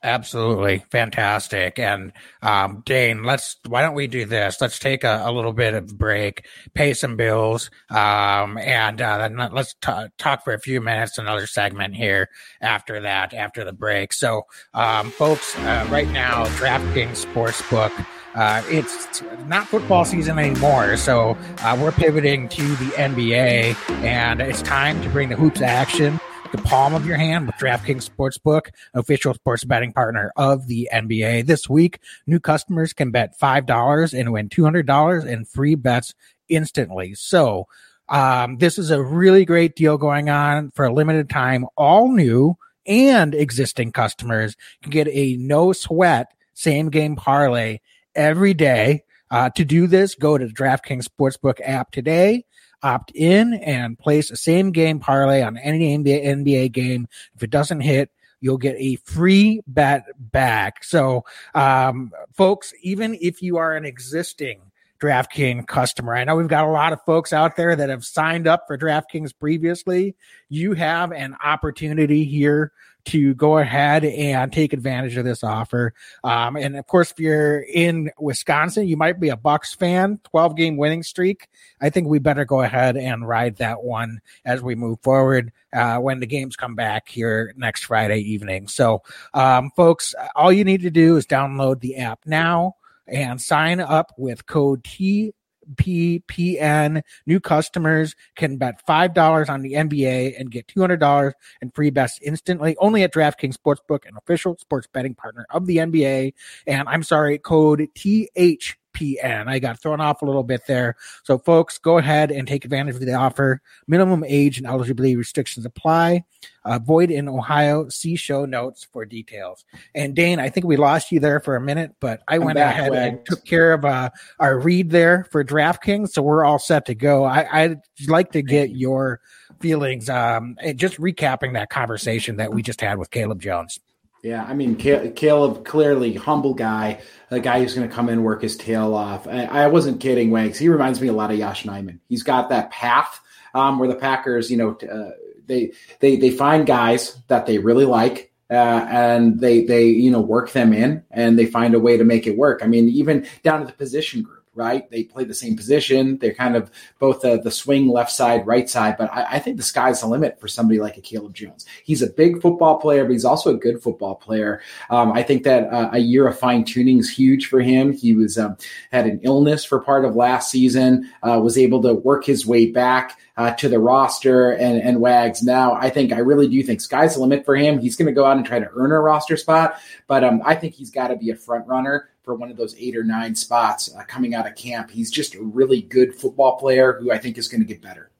Absolutely 0.06 0.84
fantastic. 0.92 1.80
And 1.80 2.12
um, 2.40 2.84
Dane, 2.86 3.24
let's 3.24 3.56
why 3.66 3.82
don't 3.82 3.96
we 3.96 4.06
do 4.06 4.24
this? 4.24 4.60
Let's 4.60 4.78
take 4.78 5.02
a, 5.02 5.22
a 5.24 5.32
little 5.32 5.52
bit 5.52 5.74
of 5.74 5.98
break, 5.98 6.46
pay 6.74 6.94
some 6.94 7.16
bills, 7.16 7.72
um, 7.90 8.56
and 8.56 9.02
uh, 9.02 9.18
then 9.18 9.36
let's 9.52 9.74
t- 9.74 10.06
talk 10.16 10.44
for 10.44 10.54
a 10.54 10.60
few 10.60 10.80
minutes. 10.80 11.18
Another 11.18 11.48
segment 11.48 11.96
here 11.96 12.28
after 12.60 13.00
that, 13.00 13.34
after 13.34 13.64
the 13.64 13.72
break. 13.72 14.12
So, 14.12 14.42
um, 14.74 15.10
folks, 15.10 15.58
uh, 15.58 15.88
right 15.90 16.08
now, 16.10 16.44
DraftKings 16.44 17.26
Sportsbook. 17.26 18.06
Uh, 18.36 18.62
it's 18.68 19.22
not 19.46 19.66
football 19.66 20.04
season 20.04 20.38
anymore, 20.38 20.96
so 20.98 21.36
uh, 21.62 21.76
we're 21.80 21.90
pivoting 21.90 22.48
to 22.50 22.62
the 22.76 22.90
NBA, 22.90 23.74
and 24.04 24.40
it's 24.40 24.62
time 24.62 25.02
to 25.02 25.08
bring 25.08 25.30
the 25.30 25.36
hoops 25.36 25.62
action 25.62 26.20
the 26.52 26.58
palm 26.58 26.94
of 26.94 27.06
your 27.06 27.16
hand 27.16 27.46
with 27.46 27.56
DraftKings 27.56 28.08
Sportsbook, 28.08 28.68
official 28.94 29.34
sports 29.34 29.64
betting 29.64 29.92
partner 29.92 30.32
of 30.36 30.66
the 30.66 30.88
NBA. 30.92 31.46
This 31.46 31.68
week, 31.68 32.00
new 32.26 32.40
customers 32.40 32.92
can 32.92 33.10
bet 33.10 33.38
$5 33.38 34.18
and 34.18 34.32
win 34.32 34.48
$200 34.48 35.26
in 35.26 35.44
free 35.44 35.74
bets 35.74 36.14
instantly. 36.48 37.14
So, 37.14 37.66
um, 38.08 38.58
this 38.58 38.78
is 38.78 38.90
a 38.90 39.02
really 39.02 39.44
great 39.44 39.74
deal 39.74 39.98
going 39.98 40.30
on 40.30 40.70
for 40.70 40.84
a 40.84 40.92
limited 40.92 41.28
time. 41.28 41.66
All 41.76 42.12
new 42.12 42.56
and 42.86 43.34
existing 43.34 43.92
customers 43.92 44.56
can 44.82 44.90
get 44.90 45.08
a 45.08 45.36
no 45.36 45.72
sweat 45.72 46.32
same 46.54 46.88
game 46.90 47.16
parlay 47.16 47.78
every 48.14 48.54
day. 48.54 49.02
Uh, 49.30 49.50
to 49.50 49.64
do 49.64 49.86
this, 49.88 50.14
go 50.14 50.38
to 50.38 50.46
the 50.46 50.52
DraftKings 50.52 51.08
Sportsbook 51.08 51.60
app 51.64 51.90
today 51.90 52.44
opt 52.86 53.10
in 53.14 53.54
and 53.54 53.98
place 53.98 54.30
a 54.30 54.36
same 54.36 54.70
game 54.70 55.00
parlay 55.00 55.42
on 55.42 55.56
any 55.58 55.98
NBA 55.98 56.24
NBA 56.24 56.72
game. 56.72 57.08
If 57.34 57.42
it 57.42 57.50
doesn't 57.50 57.80
hit, 57.80 58.10
you'll 58.40 58.58
get 58.58 58.76
a 58.78 58.96
free 58.96 59.60
bet 59.66 60.04
back. 60.18 60.84
So, 60.84 61.24
um, 61.54 62.12
folks, 62.32 62.72
even 62.82 63.18
if 63.20 63.42
you 63.42 63.56
are 63.56 63.74
an 63.74 63.84
existing 63.84 64.60
DraftKings 65.00 65.66
customer, 65.66 66.14
I 66.14 66.22
know 66.22 66.36
we've 66.36 66.46
got 66.46 66.64
a 66.64 66.70
lot 66.70 66.92
of 66.92 67.02
folks 67.04 67.32
out 67.32 67.56
there 67.56 67.74
that 67.74 67.88
have 67.88 68.04
signed 68.04 68.46
up 68.46 68.64
for 68.68 68.78
DraftKings 68.78 69.32
previously. 69.36 70.14
You 70.48 70.74
have 70.74 71.10
an 71.10 71.36
opportunity 71.42 72.24
here 72.24 72.72
to 73.06 73.34
go 73.34 73.58
ahead 73.58 74.04
and 74.04 74.52
take 74.52 74.72
advantage 74.72 75.16
of 75.16 75.24
this 75.24 75.42
offer. 75.42 75.94
Um, 76.24 76.56
and 76.56 76.76
of 76.76 76.86
course, 76.86 77.10
if 77.10 77.20
you're 77.20 77.60
in 77.60 78.10
Wisconsin, 78.18 78.88
you 78.88 78.96
might 78.96 79.20
be 79.20 79.28
a 79.28 79.36
Bucks 79.36 79.74
fan, 79.74 80.20
12 80.24 80.56
game 80.56 80.76
winning 80.76 81.02
streak. 81.02 81.48
I 81.80 81.90
think 81.90 82.08
we 82.08 82.18
better 82.18 82.44
go 82.44 82.62
ahead 82.62 82.96
and 82.96 83.26
ride 83.26 83.56
that 83.56 83.82
one 83.82 84.20
as 84.44 84.62
we 84.62 84.74
move 84.74 85.00
forward 85.00 85.52
uh, 85.72 85.98
when 85.98 86.20
the 86.20 86.26
games 86.26 86.56
come 86.56 86.74
back 86.74 87.08
here 87.08 87.52
next 87.56 87.84
Friday 87.84 88.20
evening. 88.20 88.68
So, 88.68 89.02
um, 89.34 89.70
folks, 89.76 90.14
all 90.34 90.52
you 90.52 90.64
need 90.64 90.82
to 90.82 90.90
do 90.90 91.16
is 91.16 91.26
download 91.26 91.80
the 91.80 91.96
app 91.96 92.20
now 92.26 92.76
and 93.06 93.40
sign 93.40 93.80
up 93.80 94.12
with 94.16 94.46
code 94.46 94.82
T 94.84 95.32
PPN. 95.74 97.02
New 97.26 97.40
customers 97.40 98.14
can 98.36 98.56
bet 98.56 98.80
$5 98.86 99.48
on 99.48 99.62
the 99.62 99.72
NBA 99.72 100.38
and 100.38 100.50
get 100.50 100.66
$200 100.68 101.32
in 101.60 101.70
free 101.70 101.90
bets 101.90 102.18
instantly 102.22 102.76
only 102.78 103.02
at 103.02 103.12
DraftKings 103.12 103.56
Sportsbook, 103.56 104.06
an 104.06 104.16
official 104.16 104.56
sports 104.58 104.86
betting 104.92 105.14
partner 105.14 105.46
of 105.50 105.66
the 105.66 105.78
NBA. 105.78 106.32
And 106.66 106.88
I'm 106.88 107.02
sorry, 107.02 107.38
code 107.38 107.88
TH 107.94 108.76
PN. 108.96 109.46
I 109.46 109.58
got 109.58 109.80
thrown 109.80 110.00
off 110.00 110.22
a 110.22 110.24
little 110.24 110.42
bit 110.42 110.62
there. 110.66 110.96
So, 111.24 111.38
folks, 111.38 111.78
go 111.78 111.98
ahead 111.98 112.30
and 112.30 112.48
take 112.48 112.64
advantage 112.64 112.94
of 112.94 113.00
the 113.02 113.14
offer. 113.14 113.60
Minimum 113.86 114.24
age 114.26 114.58
and 114.58 114.66
eligibility 114.66 115.16
restrictions 115.16 115.66
apply. 115.66 116.24
Uh, 116.64 116.78
void 116.78 117.10
in 117.10 117.28
Ohio. 117.28 117.88
See 117.88 118.16
show 118.16 118.44
notes 118.44 118.86
for 118.92 119.04
details. 119.04 119.64
And 119.94 120.16
Dane, 120.16 120.40
I 120.40 120.48
think 120.48 120.66
we 120.66 120.76
lost 120.76 121.12
you 121.12 121.20
there 121.20 121.40
for 121.40 121.56
a 121.56 121.60
minute, 121.60 121.94
but 122.00 122.22
I 122.26 122.36
I'm 122.36 122.44
went 122.44 122.58
ahead 122.58 122.90
way. 122.90 123.08
and 123.08 123.26
took 123.26 123.44
care 123.44 123.72
of 123.72 123.84
uh, 123.84 124.10
our 124.40 124.58
read 124.58 124.90
there 124.90 125.26
for 125.30 125.44
DraftKings, 125.44 126.10
so 126.10 126.22
we're 126.22 126.44
all 126.44 126.58
set 126.58 126.86
to 126.86 126.94
go. 126.94 127.24
I, 127.24 127.68
would 127.68 127.80
like 128.08 128.32
to 128.32 128.42
get 128.42 128.70
your 128.70 129.20
feelings, 129.60 130.08
um, 130.08 130.56
just 130.74 130.98
recapping 131.00 131.54
that 131.54 131.70
conversation 131.70 132.36
that 132.36 132.52
we 132.52 132.62
just 132.62 132.80
had 132.80 132.98
with 132.98 133.10
Caleb 133.10 133.40
Jones. 133.40 133.78
Yeah, 134.26 134.42
I 134.42 134.54
mean, 134.54 134.74
Caleb, 134.74 135.64
clearly 135.64 136.14
humble 136.14 136.52
guy, 136.52 137.00
a 137.30 137.38
guy 137.38 137.60
who's 137.60 137.76
going 137.76 137.88
to 137.88 137.94
come 137.94 138.08
in 138.08 138.24
work 138.24 138.42
his 138.42 138.56
tail 138.56 138.92
off. 138.92 139.28
I, 139.28 139.44
I 139.44 139.66
wasn't 139.68 140.00
kidding, 140.00 140.32
Wags. 140.32 140.58
He 140.58 140.68
reminds 140.68 141.00
me 141.00 141.06
a 141.06 141.12
lot 141.12 141.30
of 141.30 141.38
Yosh 141.38 141.62
Nijman. 141.62 142.00
He's 142.08 142.24
got 142.24 142.48
that 142.48 142.72
path 142.72 143.20
um, 143.54 143.78
where 143.78 143.88
the 143.88 143.94
Packers, 143.94 144.50
you 144.50 144.56
know, 144.56 144.76
uh, 144.78 145.12
they 145.46 145.70
they 146.00 146.16
they 146.16 146.30
find 146.30 146.66
guys 146.66 147.16
that 147.28 147.46
they 147.46 147.58
really 147.58 147.84
like. 147.84 148.32
Uh, 148.50 148.86
and 148.90 149.40
they 149.40 149.64
they 149.64 149.86
you 149.86 150.08
know 150.10 150.20
work 150.20 150.52
them 150.52 150.72
in 150.72 151.02
and 151.10 151.36
they 151.36 151.46
find 151.46 151.74
a 151.74 151.80
way 151.80 151.96
to 151.96 152.04
make 152.04 152.28
it 152.28 152.36
work. 152.36 152.60
I 152.62 152.66
mean, 152.68 152.88
even 152.88 153.26
down 153.42 153.60
to 153.60 153.66
the 153.66 153.72
position 153.72 154.22
group 154.22 154.35
right? 154.56 154.90
They 154.90 155.04
play 155.04 155.24
the 155.24 155.34
same 155.34 155.56
position. 155.56 156.18
They're 156.18 156.34
kind 156.34 156.56
of 156.56 156.70
both 156.98 157.20
the, 157.20 157.40
the 157.40 157.50
swing 157.50 157.88
left 157.88 158.10
side, 158.10 158.46
right 158.46 158.68
side. 158.68 158.96
But 158.98 159.12
I, 159.12 159.36
I, 159.36 159.38
think 159.38 159.56
the 159.56 159.62
sky's 159.62 160.00
the 160.00 160.06
limit 160.06 160.40
for 160.40 160.48
somebody 160.48 160.80
like 160.80 160.96
a 160.96 161.00
Caleb 161.00 161.34
Jones. 161.34 161.66
He's 161.84 162.02
a 162.02 162.10
big 162.10 162.40
football 162.40 162.78
player, 162.78 163.04
but 163.04 163.12
he's 163.12 163.24
also 163.24 163.54
a 163.54 163.58
good 163.58 163.82
football 163.82 164.14
player. 164.14 164.62
Um, 164.90 165.12
I 165.12 165.22
think 165.22 165.44
that 165.44 165.72
uh, 165.72 165.90
a 165.92 165.98
year 165.98 166.26
of 166.26 166.38
fine 166.38 166.64
tuning 166.64 166.98
is 166.98 167.10
huge 167.10 167.46
for 167.46 167.60
him. 167.60 167.92
He 167.92 168.14
was 168.14 168.38
um, 168.38 168.56
had 168.90 169.06
an 169.06 169.20
illness 169.22 169.64
for 169.64 169.80
part 169.80 170.04
of 170.04 170.16
last 170.16 170.50
season, 170.50 171.10
uh, 171.22 171.40
was 171.42 171.58
able 171.58 171.82
to 171.82 171.94
work 171.94 172.24
his 172.24 172.46
way 172.46 172.70
back. 172.70 173.18
Uh, 173.38 173.50
to 173.50 173.68
the 173.68 173.78
roster 173.78 174.52
and, 174.52 174.80
and 174.80 174.98
Wags. 174.98 175.42
Now, 175.42 175.74
I 175.74 175.90
think 175.90 176.10
I 176.10 176.20
really 176.20 176.48
do 176.48 176.62
think 176.62 176.80
sky's 176.80 177.16
the 177.16 177.20
limit 177.20 177.44
for 177.44 177.54
him. 177.54 177.78
He's 177.78 177.94
going 177.94 178.06
to 178.06 178.12
go 178.12 178.24
out 178.24 178.38
and 178.38 178.46
try 178.46 178.60
to 178.60 178.70
earn 178.74 178.92
a 178.92 178.98
roster 178.98 179.36
spot, 179.36 179.78
but 180.06 180.24
um, 180.24 180.40
I 180.42 180.54
think 180.54 180.72
he's 180.72 180.90
got 180.90 181.08
to 181.08 181.16
be 181.16 181.28
a 181.28 181.36
front 181.36 181.66
runner 181.66 182.08
for 182.26 182.34
one 182.34 182.50
of 182.50 182.56
those 182.56 182.74
eight 182.76 182.96
or 182.96 183.04
nine 183.04 183.36
spots 183.36 183.88
uh, 183.96 184.02
coming 184.02 184.34
out 184.34 184.48
of 184.48 184.56
camp. 184.56 184.90
He's 184.90 185.12
just 185.12 185.36
a 185.36 185.42
really 185.42 185.80
good 185.80 186.12
football 186.12 186.56
player 186.56 186.98
who 187.00 187.12
I 187.12 187.18
think 187.18 187.38
is 187.38 187.48
going 187.48 187.60
to 187.60 187.66
get 187.66 187.80
better. 187.80 188.10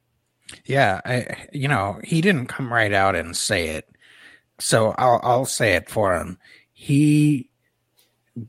Yeah, 0.64 1.00
I, 1.04 1.48
you 1.52 1.66
know, 1.66 1.98
he 2.04 2.20
didn't 2.20 2.46
come 2.46 2.72
right 2.72 2.92
out 2.92 3.16
and 3.16 3.36
say 3.36 3.70
it, 3.70 3.90
so 4.60 4.94
I'll 4.96 5.20
I'll 5.24 5.44
say 5.44 5.72
it 5.74 5.90
for 5.90 6.16
him. 6.16 6.38
He 6.72 7.50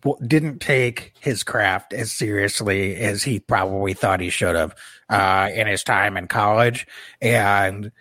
w- 0.02 0.28
didn't 0.28 0.60
take 0.60 1.14
his 1.20 1.42
craft 1.42 1.92
as 1.94 2.12
seriously 2.12 2.96
as 2.96 3.24
he 3.24 3.40
probably 3.40 3.96
thought 3.96 4.20
he 4.20 4.30
should 4.30 4.56
have 4.56 4.76
uh, 5.10 5.50
in 5.52 5.66
his 5.66 5.84
time 5.84 6.18
in 6.18 6.28
college, 6.28 6.86
and 7.20 7.92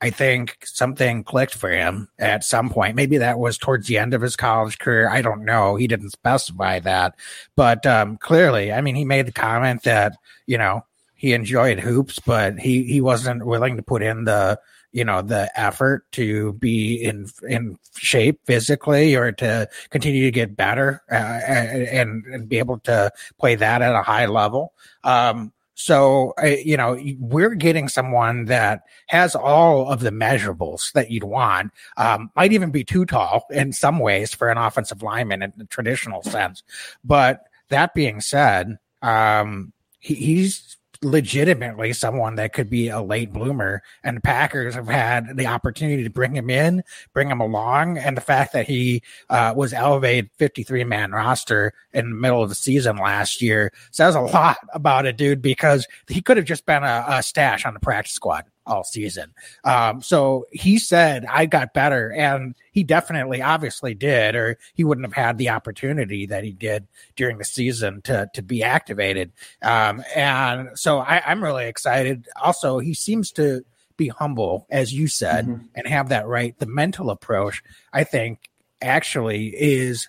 I 0.00 0.10
think 0.10 0.58
something 0.64 1.24
clicked 1.24 1.54
for 1.54 1.70
him 1.70 2.08
at 2.18 2.44
some 2.44 2.70
point. 2.70 2.96
Maybe 2.96 3.18
that 3.18 3.38
was 3.38 3.58
towards 3.58 3.86
the 3.86 3.98
end 3.98 4.14
of 4.14 4.22
his 4.22 4.36
college 4.36 4.78
career. 4.78 5.08
I 5.08 5.22
don't 5.22 5.44
know. 5.44 5.76
He 5.76 5.86
didn't 5.86 6.10
specify 6.10 6.80
that, 6.80 7.14
but 7.56 7.86
um, 7.86 8.16
clearly, 8.18 8.72
I 8.72 8.80
mean, 8.80 8.94
he 8.94 9.04
made 9.04 9.26
the 9.26 9.32
comment 9.32 9.82
that 9.84 10.16
you 10.46 10.58
know 10.58 10.84
he 11.14 11.32
enjoyed 11.32 11.80
hoops, 11.80 12.18
but 12.18 12.58
he 12.58 12.84
he 12.84 13.00
wasn't 13.00 13.46
willing 13.46 13.76
to 13.76 13.82
put 13.82 14.02
in 14.02 14.24
the 14.24 14.58
you 14.92 15.04
know 15.04 15.22
the 15.22 15.50
effort 15.58 16.10
to 16.12 16.54
be 16.54 16.94
in 16.94 17.26
in 17.48 17.78
shape 17.96 18.40
physically 18.44 19.14
or 19.14 19.32
to 19.32 19.68
continue 19.90 20.24
to 20.24 20.30
get 20.30 20.56
better 20.56 21.02
uh, 21.10 21.14
and 21.14 22.24
and 22.26 22.48
be 22.48 22.58
able 22.58 22.78
to 22.80 23.10
play 23.38 23.54
that 23.54 23.82
at 23.82 23.94
a 23.94 24.02
high 24.02 24.26
level. 24.26 24.72
Um, 25.04 25.52
so, 25.80 26.34
you 26.44 26.76
know, 26.76 27.00
we're 27.18 27.54
getting 27.54 27.88
someone 27.88 28.44
that 28.44 28.82
has 29.06 29.34
all 29.34 29.90
of 29.90 30.00
the 30.00 30.10
measurables 30.10 30.92
that 30.92 31.10
you'd 31.10 31.24
want. 31.24 31.72
Um, 31.96 32.30
might 32.36 32.52
even 32.52 32.70
be 32.70 32.84
too 32.84 33.06
tall 33.06 33.46
in 33.48 33.72
some 33.72 33.98
ways 33.98 34.34
for 34.34 34.50
an 34.50 34.58
offensive 34.58 35.02
lineman 35.02 35.42
in 35.42 35.54
the 35.56 35.64
traditional 35.64 36.22
sense. 36.22 36.62
But 37.02 37.44
that 37.70 37.94
being 37.94 38.20
said, 38.20 38.78
um, 39.00 39.72
he, 40.00 40.16
he's 40.16 40.76
legitimately 41.02 41.92
someone 41.92 42.34
that 42.36 42.52
could 42.52 42.68
be 42.68 42.88
a 42.88 43.00
late 43.00 43.32
bloomer. 43.32 43.82
And 44.04 44.16
the 44.16 44.20
Packers 44.20 44.74
have 44.74 44.88
had 44.88 45.36
the 45.36 45.46
opportunity 45.46 46.02
to 46.02 46.10
bring 46.10 46.36
him 46.36 46.50
in, 46.50 46.82
bring 47.12 47.30
him 47.30 47.40
along. 47.40 47.98
And 47.98 48.16
the 48.16 48.22
fact 48.22 48.52
that 48.52 48.66
he 48.66 49.02
uh, 49.28 49.54
was 49.56 49.72
elevated 49.72 50.30
53 50.36 50.84
man 50.84 51.12
roster 51.12 51.72
in 51.92 52.10
the 52.10 52.16
middle 52.16 52.42
of 52.42 52.48
the 52.48 52.54
season 52.54 52.96
last 52.96 53.40
year 53.40 53.72
says 53.90 54.14
a 54.14 54.20
lot 54.20 54.58
about 54.74 55.06
it, 55.06 55.16
dude, 55.16 55.42
because 55.42 55.86
he 56.08 56.20
could 56.20 56.36
have 56.36 56.46
just 56.46 56.66
been 56.66 56.84
a, 56.84 57.04
a 57.08 57.22
stash 57.22 57.64
on 57.64 57.74
the 57.74 57.80
practice 57.80 58.12
squad 58.12 58.44
all 58.70 58.84
season. 58.84 59.34
Um, 59.64 60.00
so 60.00 60.46
he 60.52 60.78
said, 60.78 61.26
I 61.26 61.46
got 61.46 61.74
better. 61.74 62.12
And 62.12 62.54
he 62.72 62.84
definitely, 62.84 63.42
obviously 63.42 63.94
did, 63.94 64.36
or 64.36 64.58
he 64.74 64.84
wouldn't 64.84 65.06
have 65.06 65.12
had 65.12 65.38
the 65.38 65.50
opportunity 65.50 66.26
that 66.26 66.44
he 66.44 66.52
did 66.52 66.86
during 67.16 67.38
the 67.38 67.44
season 67.44 68.00
to, 68.02 68.30
to 68.34 68.42
be 68.42 68.62
activated. 68.62 69.32
Um, 69.62 70.02
and 70.14 70.70
so 70.74 70.98
I, 70.98 71.30
am 71.30 71.42
really 71.42 71.66
excited. 71.66 72.28
Also, 72.40 72.78
he 72.78 72.94
seems 72.94 73.32
to 73.32 73.64
be 73.96 74.08
humble, 74.08 74.66
as 74.70 74.94
you 74.94 75.08
said, 75.08 75.46
mm-hmm. 75.46 75.66
and 75.74 75.86
have 75.86 76.08
that 76.10 76.26
right. 76.26 76.58
The 76.58 76.66
mental 76.66 77.10
approach, 77.10 77.62
I 77.92 78.04
think, 78.04 78.48
actually 78.80 79.48
is 79.48 80.08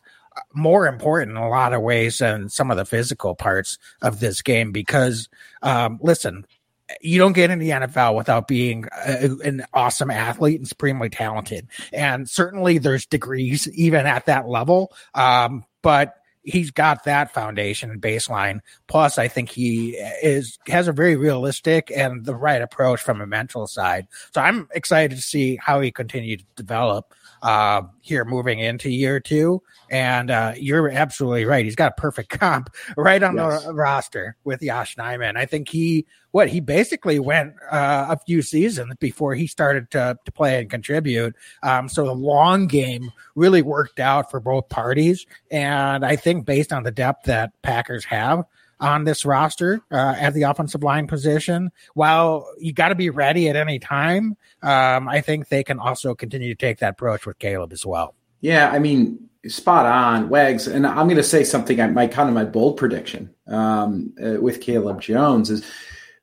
more 0.54 0.88
important 0.88 1.32
in 1.32 1.44
a 1.44 1.50
lot 1.50 1.74
of 1.74 1.82
ways 1.82 2.20
than 2.20 2.50
some 2.50 2.72
of 2.72 2.78
the 2.78 2.86
physical 2.86 3.36
parts 3.36 3.78
of 4.02 4.20
this 4.20 4.42
game 4.42 4.72
because 4.72 5.30
um, 5.62 6.00
listen 6.02 6.46
you 7.02 7.20
don't 7.20 7.34
get 7.34 7.50
in 7.50 7.60
the 7.60 7.70
NFL 7.70 8.16
without 8.16 8.48
being 8.48 8.86
a, 9.06 9.30
an 9.44 9.66
awesome 9.74 10.12
athlete 10.12 10.60
and 10.60 10.68
supremely 10.68 11.10
talented. 11.10 11.68
And 11.94 12.30
certainly 12.30 12.78
there's 12.78 13.06
degrees 13.06 13.68
even 13.70 14.06
at 14.06 14.26
that 14.26 14.48
level. 14.48 14.94
Um, 15.14 15.66
but 15.82 16.16
he's 16.44 16.72
got 16.72 17.04
that 17.04 17.34
foundation 17.34 17.92
and 17.92 18.02
baseline. 18.02 18.60
Plus, 18.88 19.18
I 19.18 19.28
think 19.28 19.50
he 19.50 19.92
is 20.24 20.58
has 20.68 20.88
a 20.88 20.94
very 20.94 21.16
realistic 21.16 21.92
and 21.96 22.26
the 22.26 22.36
right 22.36 22.62
approach 22.62 23.02
from 23.02 23.22
a 23.22 23.28
mental 23.28 23.68
side. 23.68 24.08
So 24.34 24.42
I'm 24.42 24.68
excited 24.74 25.16
to 25.16 25.22
see 25.22 25.58
how 25.58 25.82
he 25.82 25.92
continues 25.92 26.42
to 26.42 26.46
develop 26.56 27.14
uh, 27.42 27.84
here 28.02 28.26
moving 28.26 28.60
into 28.60 28.90
year 28.90 29.20
two. 29.20 29.62
And 29.90 30.32
uh, 30.32 30.54
you're 30.58 30.90
absolutely 30.90 31.46
right. 31.46 31.66
He's 31.66 31.76
got 31.76 31.94
a 31.98 32.02
perfect 32.02 32.30
comp 32.40 32.70
right 32.96 33.22
on 33.22 33.36
yes. 33.36 33.64
the 33.64 33.74
roster 33.74 34.38
with 34.44 34.62
Yosh 34.62 34.96
Nijman. 34.96 35.38
I 35.38 35.46
think 35.46 35.70
he, 35.70 36.06
what 36.32 36.48
he 36.48 36.60
basically 36.60 37.20
went 37.20 37.56
uh, 37.70 38.08
a 38.10 38.18
few 38.26 38.42
seasons 38.42 38.96
before 39.00 39.36
he 39.36 39.48
started 39.48 39.92
to, 39.92 40.18
to 40.24 40.32
play 40.32 40.60
and 40.60 40.70
contribute. 40.70 41.36
Um, 41.62 41.90
so 41.90 42.06
the 42.06 42.16
long 42.16 42.68
game 42.68 43.12
really 43.36 43.62
worked 43.62 44.00
out 44.00 44.32
for 44.32 44.40
both 44.40 44.70
parties. 44.70 45.26
And 45.50 46.06
I 46.06 46.16
think 46.16 46.46
based 46.46 46.72
on 46.72 46.84
the 46.84 46.92
depth 46.92 47.26
that 47.26 47.52
Packers 47.62 48.06
have, 48.06 48.46
on 48.82 49.04
this 49.06 49.24
roster 49.24 49.82
uh, 49.92 50.16
at 50.18 50.34
the 50.34 50.44
offensive 50.44 50.84
line 50.84 51.08
position. 51.08 51.72
While 51.94 52.48
you 52.60 52.74
got 52.74 52.90
to 52.90 52.96
be 52.96 53.10
ready 53.10 53.48
at 53.48 53.56
any 53.56 53.80
time, 53.80 54.36
um, 54.62 55.08
I 55.08 55.22
think 55.22 55.48
they 55.48 55.64
can 55.64 55.80
also 55.80 56.16
continue 56.16 56.50
to 56.50 56.56
take 56.56 56.80
that 56.80 56.92
approach 56.92 57.26
with 57.26 57.40
Caleb 57.40 57.72
as 57.72 57.86
well. 57.86 58.16
Yeah, 58.42 58.72
I 58.72 58.80
mean, 58.80 59.30
spot 59.48 59.86
on, 59.86 60.30
Wags. 60.30 60.68
And 60.68 60.86
I'm 60.86 61.08
going 61.08 61.18
to 61.18 61.24
say 61.24 61.44
something. 61.44 61.80
I 61.80 61.88
my 61.88 62.08
kind 62.08 62.28
of 62.28 62.36
my 62.36 62.44
bold 62.44 62.78
prediction 62.78 63.34
um, 63.48 64.14
uh, 64.22 64.42
with 64.42 64.62
Caleb 64.62 65.00
Jones 65.00 65.50
is, 65.50 65.66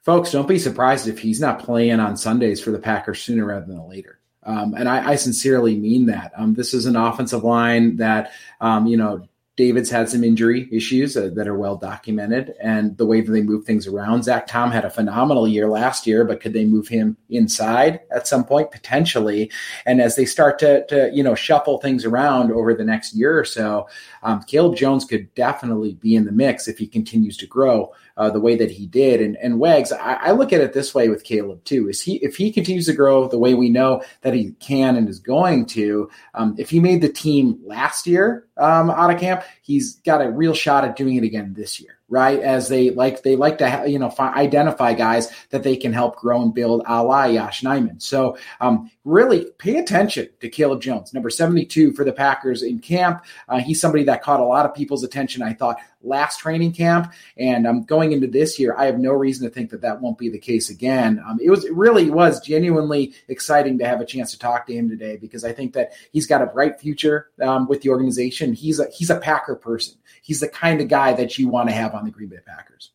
folks, 0.02 0.32
don't 0.32 0.48
be 0.48 0.58
surprised 0.58 1.08
if 1.08 1.18
he's 1.18 1.40
not 1.40 1.60
playing 1.60 2.00
on 2.00 2.16
Sundays 2.16 2.60
for 2.60 2.72
the 2.72 2.78
Packers 2.78 3.22
sooner 3.22 3.44
rather 3.44 3.66
than 3.66 3.88
later. 3.88 4.18
Um, 4.42 4.74
and 4.74 4.88
I, 4.88 5.10
I, 5.10 5.16
sincerely 5.16 5.76
mean 5.76 6.06
that. 6.06 6.32
Um, 6.34 6.54
this 6.54 6.72
is 6.72 6.86
an 6.86 6.96
offensive 6.96 7.44
line 7.44 7.96
that, 7.96 8.32
um, 8.62 8.86
you 8.86 8.96
know, 8.96 9.28
David's 9.58 9.90
had 9.90 10.08
some 10.08 10.22
injury 10.22 10.68
issues 10.70 11.16
uh, 11.16 11.30
that 11.34 11.48
are 11.48 11.58
well 11.58 11.74
documented, 11.74 12.54
and 12.62 12.96
the 12.96 13.04
way 13.04 13.20
that 13.20 13.32
they 13.32 13.42
move 13.42 13.64
things 13.64 13.88
around. 13.88 14.22
Zach 14.22 14.46
Tom 14.46 14.70
had 14.70 14.84
a 14.84 14.90
phenomenal 14.90 15.48
year 15.48 15.68
last 15.68 16.06
year, 16.06 16.24
but 16.24 16.40
could 16.40 16.52
they 16.52 16.64
move 16.64 16.86
him 16.86 17.16
inside 17.28 17.98
at 18.12 18.28
some 18.28 18.44
point 18.44 18.70
potentially? 18.70 19.50
And 19.84 20.00
as 20.00 20.14
they 20.14 20.26
start 20.26 20.60
to, 20.60 20.86
to 20.86 21.10
you 21.12 21.24
know 21.24 21.34
shuffle 21.34 21.78
things 21.78 22.04
around 22.04 22.52
over 22.52 22.72
the 22.72 22.84
next 22.84 23.16
year 23.16 23.36
or 23.36 23.44
so, 23.44 23.88
um, 24.22 24.44
Caleb 24.44 24.76
Jones 24.76 25.04
could 25.04 25.34
definitely 25.34 25.94
be 25.94 26.14
in 26.14 26.24
the 26.24 26.30
mix 26.30 26.68
if 26.68 26.78
he 26.78 26.86
continues 26.86 27.36
to 27.38 27.46
grow 27.48 27.92
uh, 28.16 28.30
the 28.30 28.40
way 28.40 28.54
that 28.54 28.70
he 28.70 28.86
did. 28.86 29.20
And 29.20 29.36
and 29.38 29.58
Wags, 29.58 29.90
I, 29.90 30.14
I, 30.14 30.30
look 30.30 30.52
at 30.52 30.60
it 30.60 30.72
this 30.72 30.94
way 30.94 31.08
with 31.08 31.24
Caleb 31.24 31.64
too: 31.64 31.88
is 31.88 32.00
he 32.00 32.16
if 32.18 32.36
he 32.36 32.52
continues 32.52 32.86
to 32.86 32.92
grow 32.92 33.26
the 33.26 33.38
way 33.38 33.54
we 33.54 33.70
know 33.70 34.04
that 34.22 34.34
he 34.34 34.52
can 34.60 34.94
and 34.96 35.08
is 35.08 35.18
going 35.18 35.66
to, 35.66 36.08
um, 36.34 36.54
if 36.58 36.70
he 36.70 36.78
made 36.78 37.00
the 37.00 37.08
team 37.08 37.58
last 37.64 38.06
year 38.06 38.46
um, 38.56 38.90
out 38.90 39.12
of 39.12 39.18
camp, 39.18 39.42
he's 39.62 39.96
got 39.96 40.24
a 40.24 40.30
real 40.30 40.54
shot 40.54 40.84
at 40.84 40.96
doing 40.96 41.16
it 41.16 41.24
again 41.24 41.54
this 41.54 41.80
year 41.80 41.97
right? 42.08 42.40
As 42.40 42.68
they 42.68 42.90
like, 42.90 43.22
they 43.22 43.36
like 43.36 43.58
to, 43.58 43.84
you 43.86 43.98
know, 43.98 44.08
fi- 44.08 44.32
identify 44.32 44.94
guys 44.94 45.30
that 45.50 45.62
they 45.62 45.76
can 45.76 45.92
help 45.92 46.16
grow 46.16 46.42
and 46.42 46.54
build 46.54 46.82
a 46.86 47.02
la 47.02 47.24
Yosh 47.24 47.62
Nijman. 47.62 48.00
So 48.00 48.38
um, 48.60 48.90
really 49.04 49.46
pay 49.58 49.76
attention 49.76 50.28
to 50.40 50.48
Caleb 50.48 50.80
Jones, 50.80 51.12
number 51.12 51.28
72 51.28 51.92
for 51.92 52.04
the 52.04 52.12
Packers 52.12 52.62
in 52.62 52.78
camp. 52.78 53.24
Uh, 53.48 53.58
he's 53.58 53.80
somebody 53.80 54.04
that 54.04 54.22
caught 54.22 54.40
a 54.40 54.44
lot 54.44 54.64
of 54.64 54.74
people's 54.74 55.04
attention, 55.04 55.42
I 55.42 55.52
thought, 55.52 55.78
last 56.02 56.38
training 56.38 56.72
camp. 56.72 57.12
And 57.36 57.66
um, 57.66 57.82
going 57.82 58.12
into 58.12 58.26
this 58.26 58.58
year, 58.58 58.74
I 58.78 58.86
have 58.86 58.98
no 58.98 59.12
reason 59.12 59.46
to 59.46 59.52
think 59.52 59.70
that 59.70 59.82
that 59.82 60.00
won't 60.00 60.16
be 60.16 60.30
the 60.30 60.38
case 60.38 60.70
again. 60.70 61.22
Um, 61.26 61.38
it 61.42 61.50
was, 61.50 61.64
it 61.64 61.74
really 61.74 62.10
was 62.10 62.40
genuinely 62.40 63.14
exciting 63.28 63.78
to 63.78 63.86
have 63.86 64.00
a 64.00 64.06
chance 64.06 64.30
to 64.30 64.38
talk 64.38 64.66
to 64.66 64.74
him 64.74 64.88
today 64.88 65.16
because 65.16 65.44
I 65.44 65.52
think 65.52 65.74
that 65.74 65.92
he's 66.12 66.26
got 66.26 66.40
a 66.40 66.46
bright 66.46 66.80
future 66.80 67.30
um, 67.42 67.68
with 67.68 67.82
the 67.82 67.90
organization. 67.90 68.54
He's 68.54 68.78
a, 68.78 68.86
he's 68.90 69.10
a 69.10 69.18
Packer 69.18 69.56
person 69.56 69.98
he's 70.28 70.40
the 70.40 70.48
kind 70.48 70.80
of 70.82 70.88
guy 70.88 71.14
that 71.14 71.38
you 71.38 71.48
want 71.48 71.70
to 71.70 71.74
have 71.74 71.94
on 71.98 72.04
the 72.04 72.10
Green 72.10 72.28
Bay 72.28 72.38
Packers. 72.46 72.90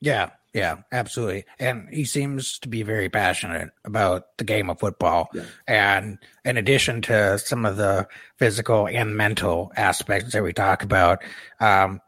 Yeah, 0.00 0.30
yeah, 0.54 0.76
absolutely. 0.92 1.44
And 1.58 1.88
he 1.90 2.04
seems 2.04 2.58
to 2.60 2.68
be 2.68 2.82
very 2.82 3.08
passionate 3.08 3.70
about 3.84 4.36
the 4.38 4.44
game 4.44 4.70
of 4.70 4.78
football. 4.78 5.28
Yeah. 5.34 5.44
And 5.66 6.18
in 6.44 6.56
addition 6.56 7.02
to 7.02 7.38
some 7.38 7.66
of 7.66 7.76
the 7.76 8.06
physical 8.38 8.86
and 8.86 9.16
mental 9.16 9.72
aspects 9.76 10.32
that 10.32 10.42
we 10.42 10.52
talk 10.52 10.84
about, 10.84 11.18
um, 11.60 12.00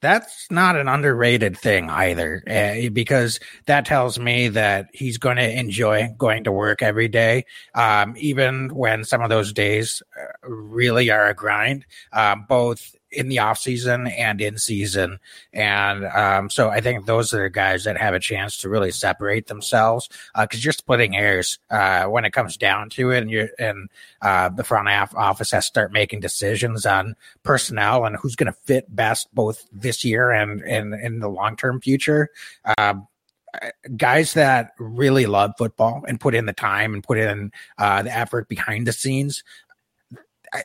that's 0.00 0.48
not 0.50 0.76
an 0.76 0.88
underrated 0.88 1.56
thing 1.56 1.88
either, 1.88 2.42
uh, 2.50 2.90
because 2.92 3.38
that 3.66 3.86
tells 3.86 4.18
me 4.18 4.48
that 4.48 4.88
he's 4.92 5.18
going 5.18 5.36
to 5.36 5.48
enjoy 5.48 6.08
going 6.18 6.44
to 6.44 6.52
work 6.52 6.82
every 6.82 7.08
day, 7.08 7.44
um, 7.74 8.14
even 8.16 8.74
when 8.74 9.04
some 9.04 9.22
of 9.22 9.30
those 9.30 9.52
days 9.52 10.02
uh, 10.20 10.48
really 10.48 11.10
are 11.10 11.28
a 11.28 11.34
grind, 11.34 11.86
uh, 12.12 12.34
both 12.34 12.96
in 13.12 13.28
the 13.28 13.38
off 13.38 13.58
season 13.58 14.06
and 14.06 14.40
in 14.40 14.58
season. 14.58 15.18
And 15.52 16.04
um, 16.06 16.50
so 16.50 16.70
I 16.70 16.80
think 16.80 17.06
those 17.06 17.32
are 17.34 17.44
the 17.44 17.50
guys 17.50 17.84
that 17.84 17.96
have 17.98 18.14
a 18.14 18.20
chance 18.20 18.56
to 18.58 18.68
really 18.68 18.90
separate 18.90 19.46
themselves 19.46 20.08
because 20.38 20.60
uh, 20.60 20.62
you're 20.62 20.72
splitting 20.72 21.12
hairs 21.12 21.58
uh, 21.70 22.04
when 22.04 22.24
it 22.24 22.32
comes 22.32 22.56
down 22.56 22.90
to 22.90 23.10
it, 23.10 23.22
and 23.22 23.30
you 23.30 23.48
and 23.58 23.88
uh, 24.22 24.48
the 24.48 24.64
front 24.64 24.88
half 24.88 25.14
office 25.14 25.50
has 25.50 25.64
to 25.64 25.68
start 25.68 25.92
making 25.92 26.20
decisions 26.20 26.86
on 26.86 27.14
personnel 27.42 28.04
and 28.04 28.16
who's 28.16 28.36
going 28.36 28.52
to 28.52 28.58
fit 28.64 28.94
best 28.94 29.32
both 29.34 29.66
this 29.72 30.04
year 30.04 30.30
and 30.30 30.62
and 30.62 30.94
in 30.94 31.20
the 31.20 31.28
long 31.28 31.56
term 31.56 31.80
future. 31.80 32.28
Um, 32.78 33.06
guys 33.96 34.32
that 34.32 34.72
really 34.78 35.26
love 35.26 35.52
football 35.58 36.02
and 36.08 36.18
put 36.18 36.34
in 36.34 36.46
the 36.46 36.52
time 36.52 36.94
and 36.94 37.04
put 37.04 37.18
in 37.18 37.52
uh, 37.76 38.02
the 38.02 38.16
effort 38.16 38.48
behind 38.48 38.86
the 38.86 38.92
scenes 38.92 39.44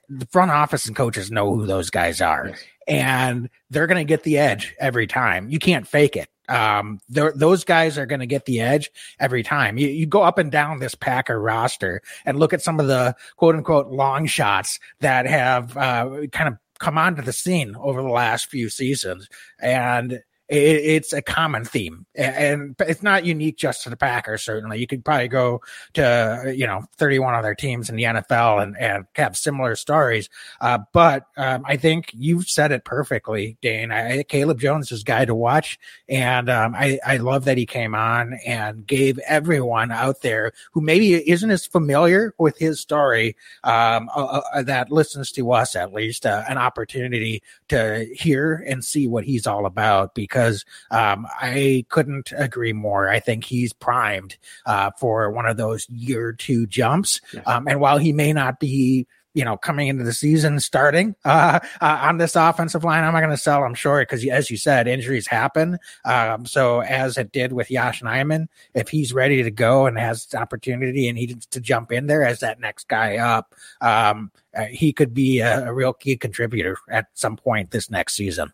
the 0.10 0.26
front 0.28 0.52
office 0.52 0.86
and 0.86 0.96
coaches 0.96 1.32
know 1.32 1.54
who 1.54 1.66
those 1.66 1.90
guys 1.90 2.22
are, 2.22 2.50
yes. 2.50 2.64
and 2.88 3.50
they're 3.70 3.88
going 3.88 3.98
to 3.98 4.08
get 4.08 4.24
the 4.24 4.38
edge 4.38 4.76
every 4.80 5.08
time. 5.08 5.50
You 5.50 5.60
can't 5.60 5.88
fake 5.88 6.16
it. 6.16 6.30
Um, 6.50 7.00
those 7.10 7.66
guys 7.66 7.98
are 7.98 8.06
going 8.06 8.22
to 8.22 8.26
get 8.26 8.46
the 8.46 8.62
edge 8.62 8.90
every 9.20 9.44
time. 9.44 9.78
You, 9.78 9.90
you 9.90 10.06
go 10.06 10.24
up 10.24 10.38
and 10.38 10.50
down 10.50 10.80
this 10.80 10.96
Packer 10.96 11.40
roster 11.40 12.02
and 12.26 12.40
look 12.40 12.54
at 12.54 12.62
some 12.62 12.80
of 12.80 12.88
the 12.88 13.16
quote 13.36 13.56
unquote 13.56 13.88
long 13.88 14.28
shots 14.28 14.80
that 15.02 15.26
have 15.26 15.76
uh, 15.76 16.28
kind 16.32 16.48
of 16.48 16.58
come 16.80 16.98
onto 16.98 17.22
the 17.22 17.34
scene 17.34 17.76
over 17.78 18.02
the 18.02 18.08
last 18.08 18.48
few 18.48 18.70
seasons, 18.70 19.28
and 19.60 20.22
it's 20.50 21.12
a 21.12 21.22
common 21.22 21.66
theme 21.66 22.06
and 22.16 22.76
it's 22.80 23.04
not 23.04 23.26
unique 23.26 23.58
just 23.58 23.84
to 23.84 23.90
the 23.90 23.98
Packers. 23.98 24.44
Certainly, 24.44 24.80
you 24.80 24.88
could 24.88 25.04
probably 25.04 25.28
go 25.28 25.62
to 25.94 26.54
you 26.56 26.66
know 26.66 26.86
31 26.98 27.36
other 27.36 27.54
teams 27.54 27.90
in 27.90 27.96
the 27.96 28.04
NFL 28.04 28.64
and, 28.64 28.78
and 28.78 29.06
have 29.16 29.36
similar 29.36 29.76
stories. 29.76 30.30
Uh, 30.62 30.80
but 30.94 31.26
um, 31.36 31.64
I 31.66 31.76
think 31.78 32.12
you've 32.14 32.50
said 32.50 32.72
it 32.72 32.86
perfectly, 32.86 33.58
Dane. 33.62 33.92
I, 33.92 34.24
Caleb 34.24 34.60
Jones 34.60 34.92
is 34.92 35.04
guy 35.04 35.26
to 35.26 35.36
watch, 35.36 35.80
and 36.08 36.50
um, 36.50 36.76
I 36.76 37.00
I 37.06 37.18
love 37.18 37.46
that 37.46 37.58
he 37.58 37.66
came 37.66 37.94
on 37.94 38.40
and 38.46 38.88
gave 38.88 39.20
everyone 39.20 39.92
out 39.92 40.22
there 40.22 40.54
who 40.72 40.82
maybe 40.82 41.14
isn't 41.30 41.52
as 41.52 41.66
familiar 41.66 42.34
with 42.38 42.58
his 42.58 42.80
story 42.80 43.36
um, 43.64 44.10
uh, 44.16 44.42
uh, 44.54 44.64
that 44.64 44.92
listens 44.92 45.32
to 45.34 45.52
us 45.52 45.76
at 45.76 45.94
least 45.94 46.26
uh, 46.26 46.44
an 46.48 46.58
opportunity 46.58 47.44
to 47.68 48.08
hear 48.14 48.64
and 48.66 48.86
see 48.86 49.08
what 49.08 49.26
he's 49.26 49.46
all 49.46 49.66
about 49.66 50.16
because 50.16 50.37
because 50.38 50.66
um, 50.92 51.26
I 51.42 51.84
couldn't 51.90 52.32
agree 52.38 52.74
more. 52.74 53.10
I 53.10 53.20
think 53.20 53.44
he's 53.44 53.74
primed 53.74 54.38
uh, 54.68 54.92
for 55.00 55.32
one 55.32 55.48
of 55.48 55.58
those 55.58 55.90
year 55.90 56.32
two 56.32 56.68
jumps. 56.68 57.20
Yes. 57.34 57.44
Um, 57.48 57.68
and 57.68 57.80
while 57.80 57.98
he 57.98 58.14
may 58.14 58.34
not 58.34 58.60
be 58.60 59.08
you 59.34 59.46
know, 59.46 59.56
coming 59.56 59.88
into 59.88 60.04
the 60.04 60.14
season, 60.14 60.60
starting 60.60 61.16
uh, 61.26 61.60
uh, 61.80 62.00
on 62.02 62.18
this 62.18 62.36
offensive 62.36 62.84
line. 62.84 63.04
I'm 63.04 63.14
not 63.14 63.20
going 63.20 63.30
to 63.30 63.38
sell 63.38 63.64
I'm 63.64 63.76
short 63.76 64.10
because, 64.10 64.26
as 64.26 64.50
you 64.50 64.58
said, 64.58 64.88
injuries 64.88 65.28
happen. 65.28 65.78
Um, 66.06 66.48
so, 66.48 66.82
as 66.82 67.20
it 67.20 67.32
did 67.32 67.54
with 67.54 67.70
Yosh 67.70 68.02
Nijman, 68.02 68.48
if 68.74 68.90
he's 68.90 69.14
ready 69.14 69.44
to 69.44 69.52
go 69.52 69.86
and 69.86 69.96
has 70.00 70.34
opportunity 70.34 71.08
and 71.08 71.20
he 71.20 71.28
needs 71.28 71.46
to 71.48 71.62
jump 71.62 71.92
in 71.92 72.08
there 72.08 72.24
as 72.24 72.40
that 72.40 72.60
next 72.60 72.88
guy 72.88 73.18
up, 73.18 73.54
um, 73.80 74.32
uh, 74.56 74.66
he 74.66 74.92
could 74.92 75.14
be 75.14 75.40
a, 75.40 75.68
a 75.68 75.74
real 75.74 75.94
key 75.94 76.18
contributor 76.18 76.76
at 76.90 77.06
some 77.14 77.38
point 77.38 77.70
this 77.70 77.92
next 77.92 78.16
season. 78.16 78.52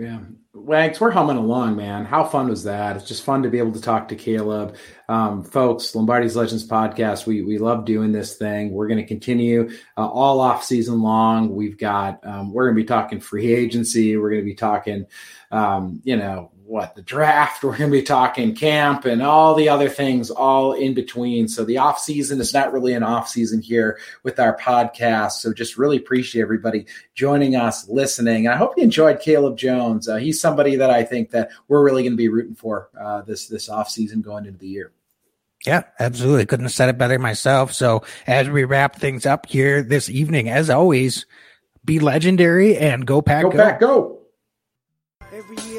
Yeah. 0.00 0.20
Wags, 0.54 0.98
we're 0.98 1.10
humming 1.10 1.36
along, 1.36 1.76
man. 1.76 2.06
How 2.06 2.24
fun 2.24 2.48
was 2.48 2.64
that? 2.64 2.96
It's 2.96 3.06
just 3.06 3.22
fun 3.22 3.42
to 3.42 3.50
be 3.50 3.58
able 3.58 3.72
to 3.72 3.82
talk 3.82 4.08
to 4.08 4.16
Caleb. 4.16 4.76
Um, 5.10 5.44
folks, 5.44 5.94
Lombardi's 5.94 6.36
Legends 6.36 6.66
podcast, 6.66 7.26
we, 7.26 7.42
we 7.42 7.58
love 7.58 7.84
doing 7.84 8.10
this 8.10 8.36
thing. 8.36 8.72
We're 8.72 8.88
going 8.88 8.98
to 8.98 9.06
continue 9.06 9.70
uh, 9.98 10.08
all 10.08 10.40
off 10.40 10.64
season 10.64 11.02
long. 11.02 11.54
We've 11.54 11.76
got, 11.76 12.26
um, 12.26 12.50
we're 12.50 12.64
going 12.64 12.76
to 12.76 12.82
be 12.82 12.88
talking 12.88 13.20
free 13.20 13.52
agency. 13.52 14.16
We're 14.16 14.30
going 14.30 14.40
to 14.40 14.46
be 14.46 14.54
talking, 14.54 15.04
um, 15.50 16.00
you 16.02 16.16
know, 16.16 16.50
what 16.70 16.94
the 16.94 17.02
draft. 17.02 17.64
We're 17.64 17.76
going 17.76 17.90
to 17.90 17.98
be 17.98 18.02
talking 18.02 18.54
camp 18.54 19.04
and 19.04 19.22
all 19.22 19.54
the 19.56 19.68
other 19.68 19.88
things 19.88 20.30
all 20.30 20.72
in 20.72 20.94
between. 20.94 21.48
So 21.48 21.64
the 21.64 21.78
off 21.78 21.98
season 21.98 22.40
is 22.40 22.54
not 22.54 22.72
really 22.72 22.92
an 22.92 23.02
off 23.02 23.28
season 23.28 23.60
here 23.60 23.98
with 24.22 24.38
our 24.38 24.56
podcast. 24.56 25.32
So 25.32 25.52
just 25.52 25.76
really 25.76 25.96
appreciate 25.96 26.42
everybody 26.42 26.86
joining 27.14 27.56
us, 27.56 27.88
listening. 27.88 28.46
And 28.46 28.54
I 28.54 28.56
hope 28.56 28.74
you 28.76 28.84
enjoyed 28.84 29.18
Caleb 29.18 29.58
Jones. 29.58 30.08
Uh, 30.08 30.16
he's 30.16 30.40
somebody 30.40 30.76
that 30.76 30.90
I 30.90 31.02
think 31.02 31.30
that 31.30 31.50
we're 31.66 31.84
really 31.84 32.04
going 32.04 32.12
to 32.12 32.16
be 32.16 32.28
rooting 32.28 32.54
for 32.54 32.88
uh, 32.98 33.22
this 33.22 33.48
this 33.48 33.68
off 33.68 33.90
season 33.90 34.20
going 34.20 34.46
into 34.46 34.60
the 34.60 34.68
year. 34.68 34.92
Yeah, 35.66 35.82
absolutely. 35.98 36.46
Couldn't 36.46 36.66
have 36.66 36.72
said 36.72 36.88
it 36.88 36.96
better 36.96 37.18
myself. 37.18 37.72
So 37.72 38.04
as 38.28 38.48
we 38.48 38.64
wrap 38.64 38.96
things 38.96 39.26
up 39.26 39.46
here 39.46 39.82
this 39.82 40.08
evening, 40.08 40.48
as 40.48 40.70
always, 40.70 41.26
be 41.84 41.98
legendary 41.98 42.78
and 42.78 43.04
go 43.04 43.20
pack 43.20 43.42
go. 43.42 43.50
go. 43.50 43.56
Pack, 43.56 43.80
go. 43.80 44.09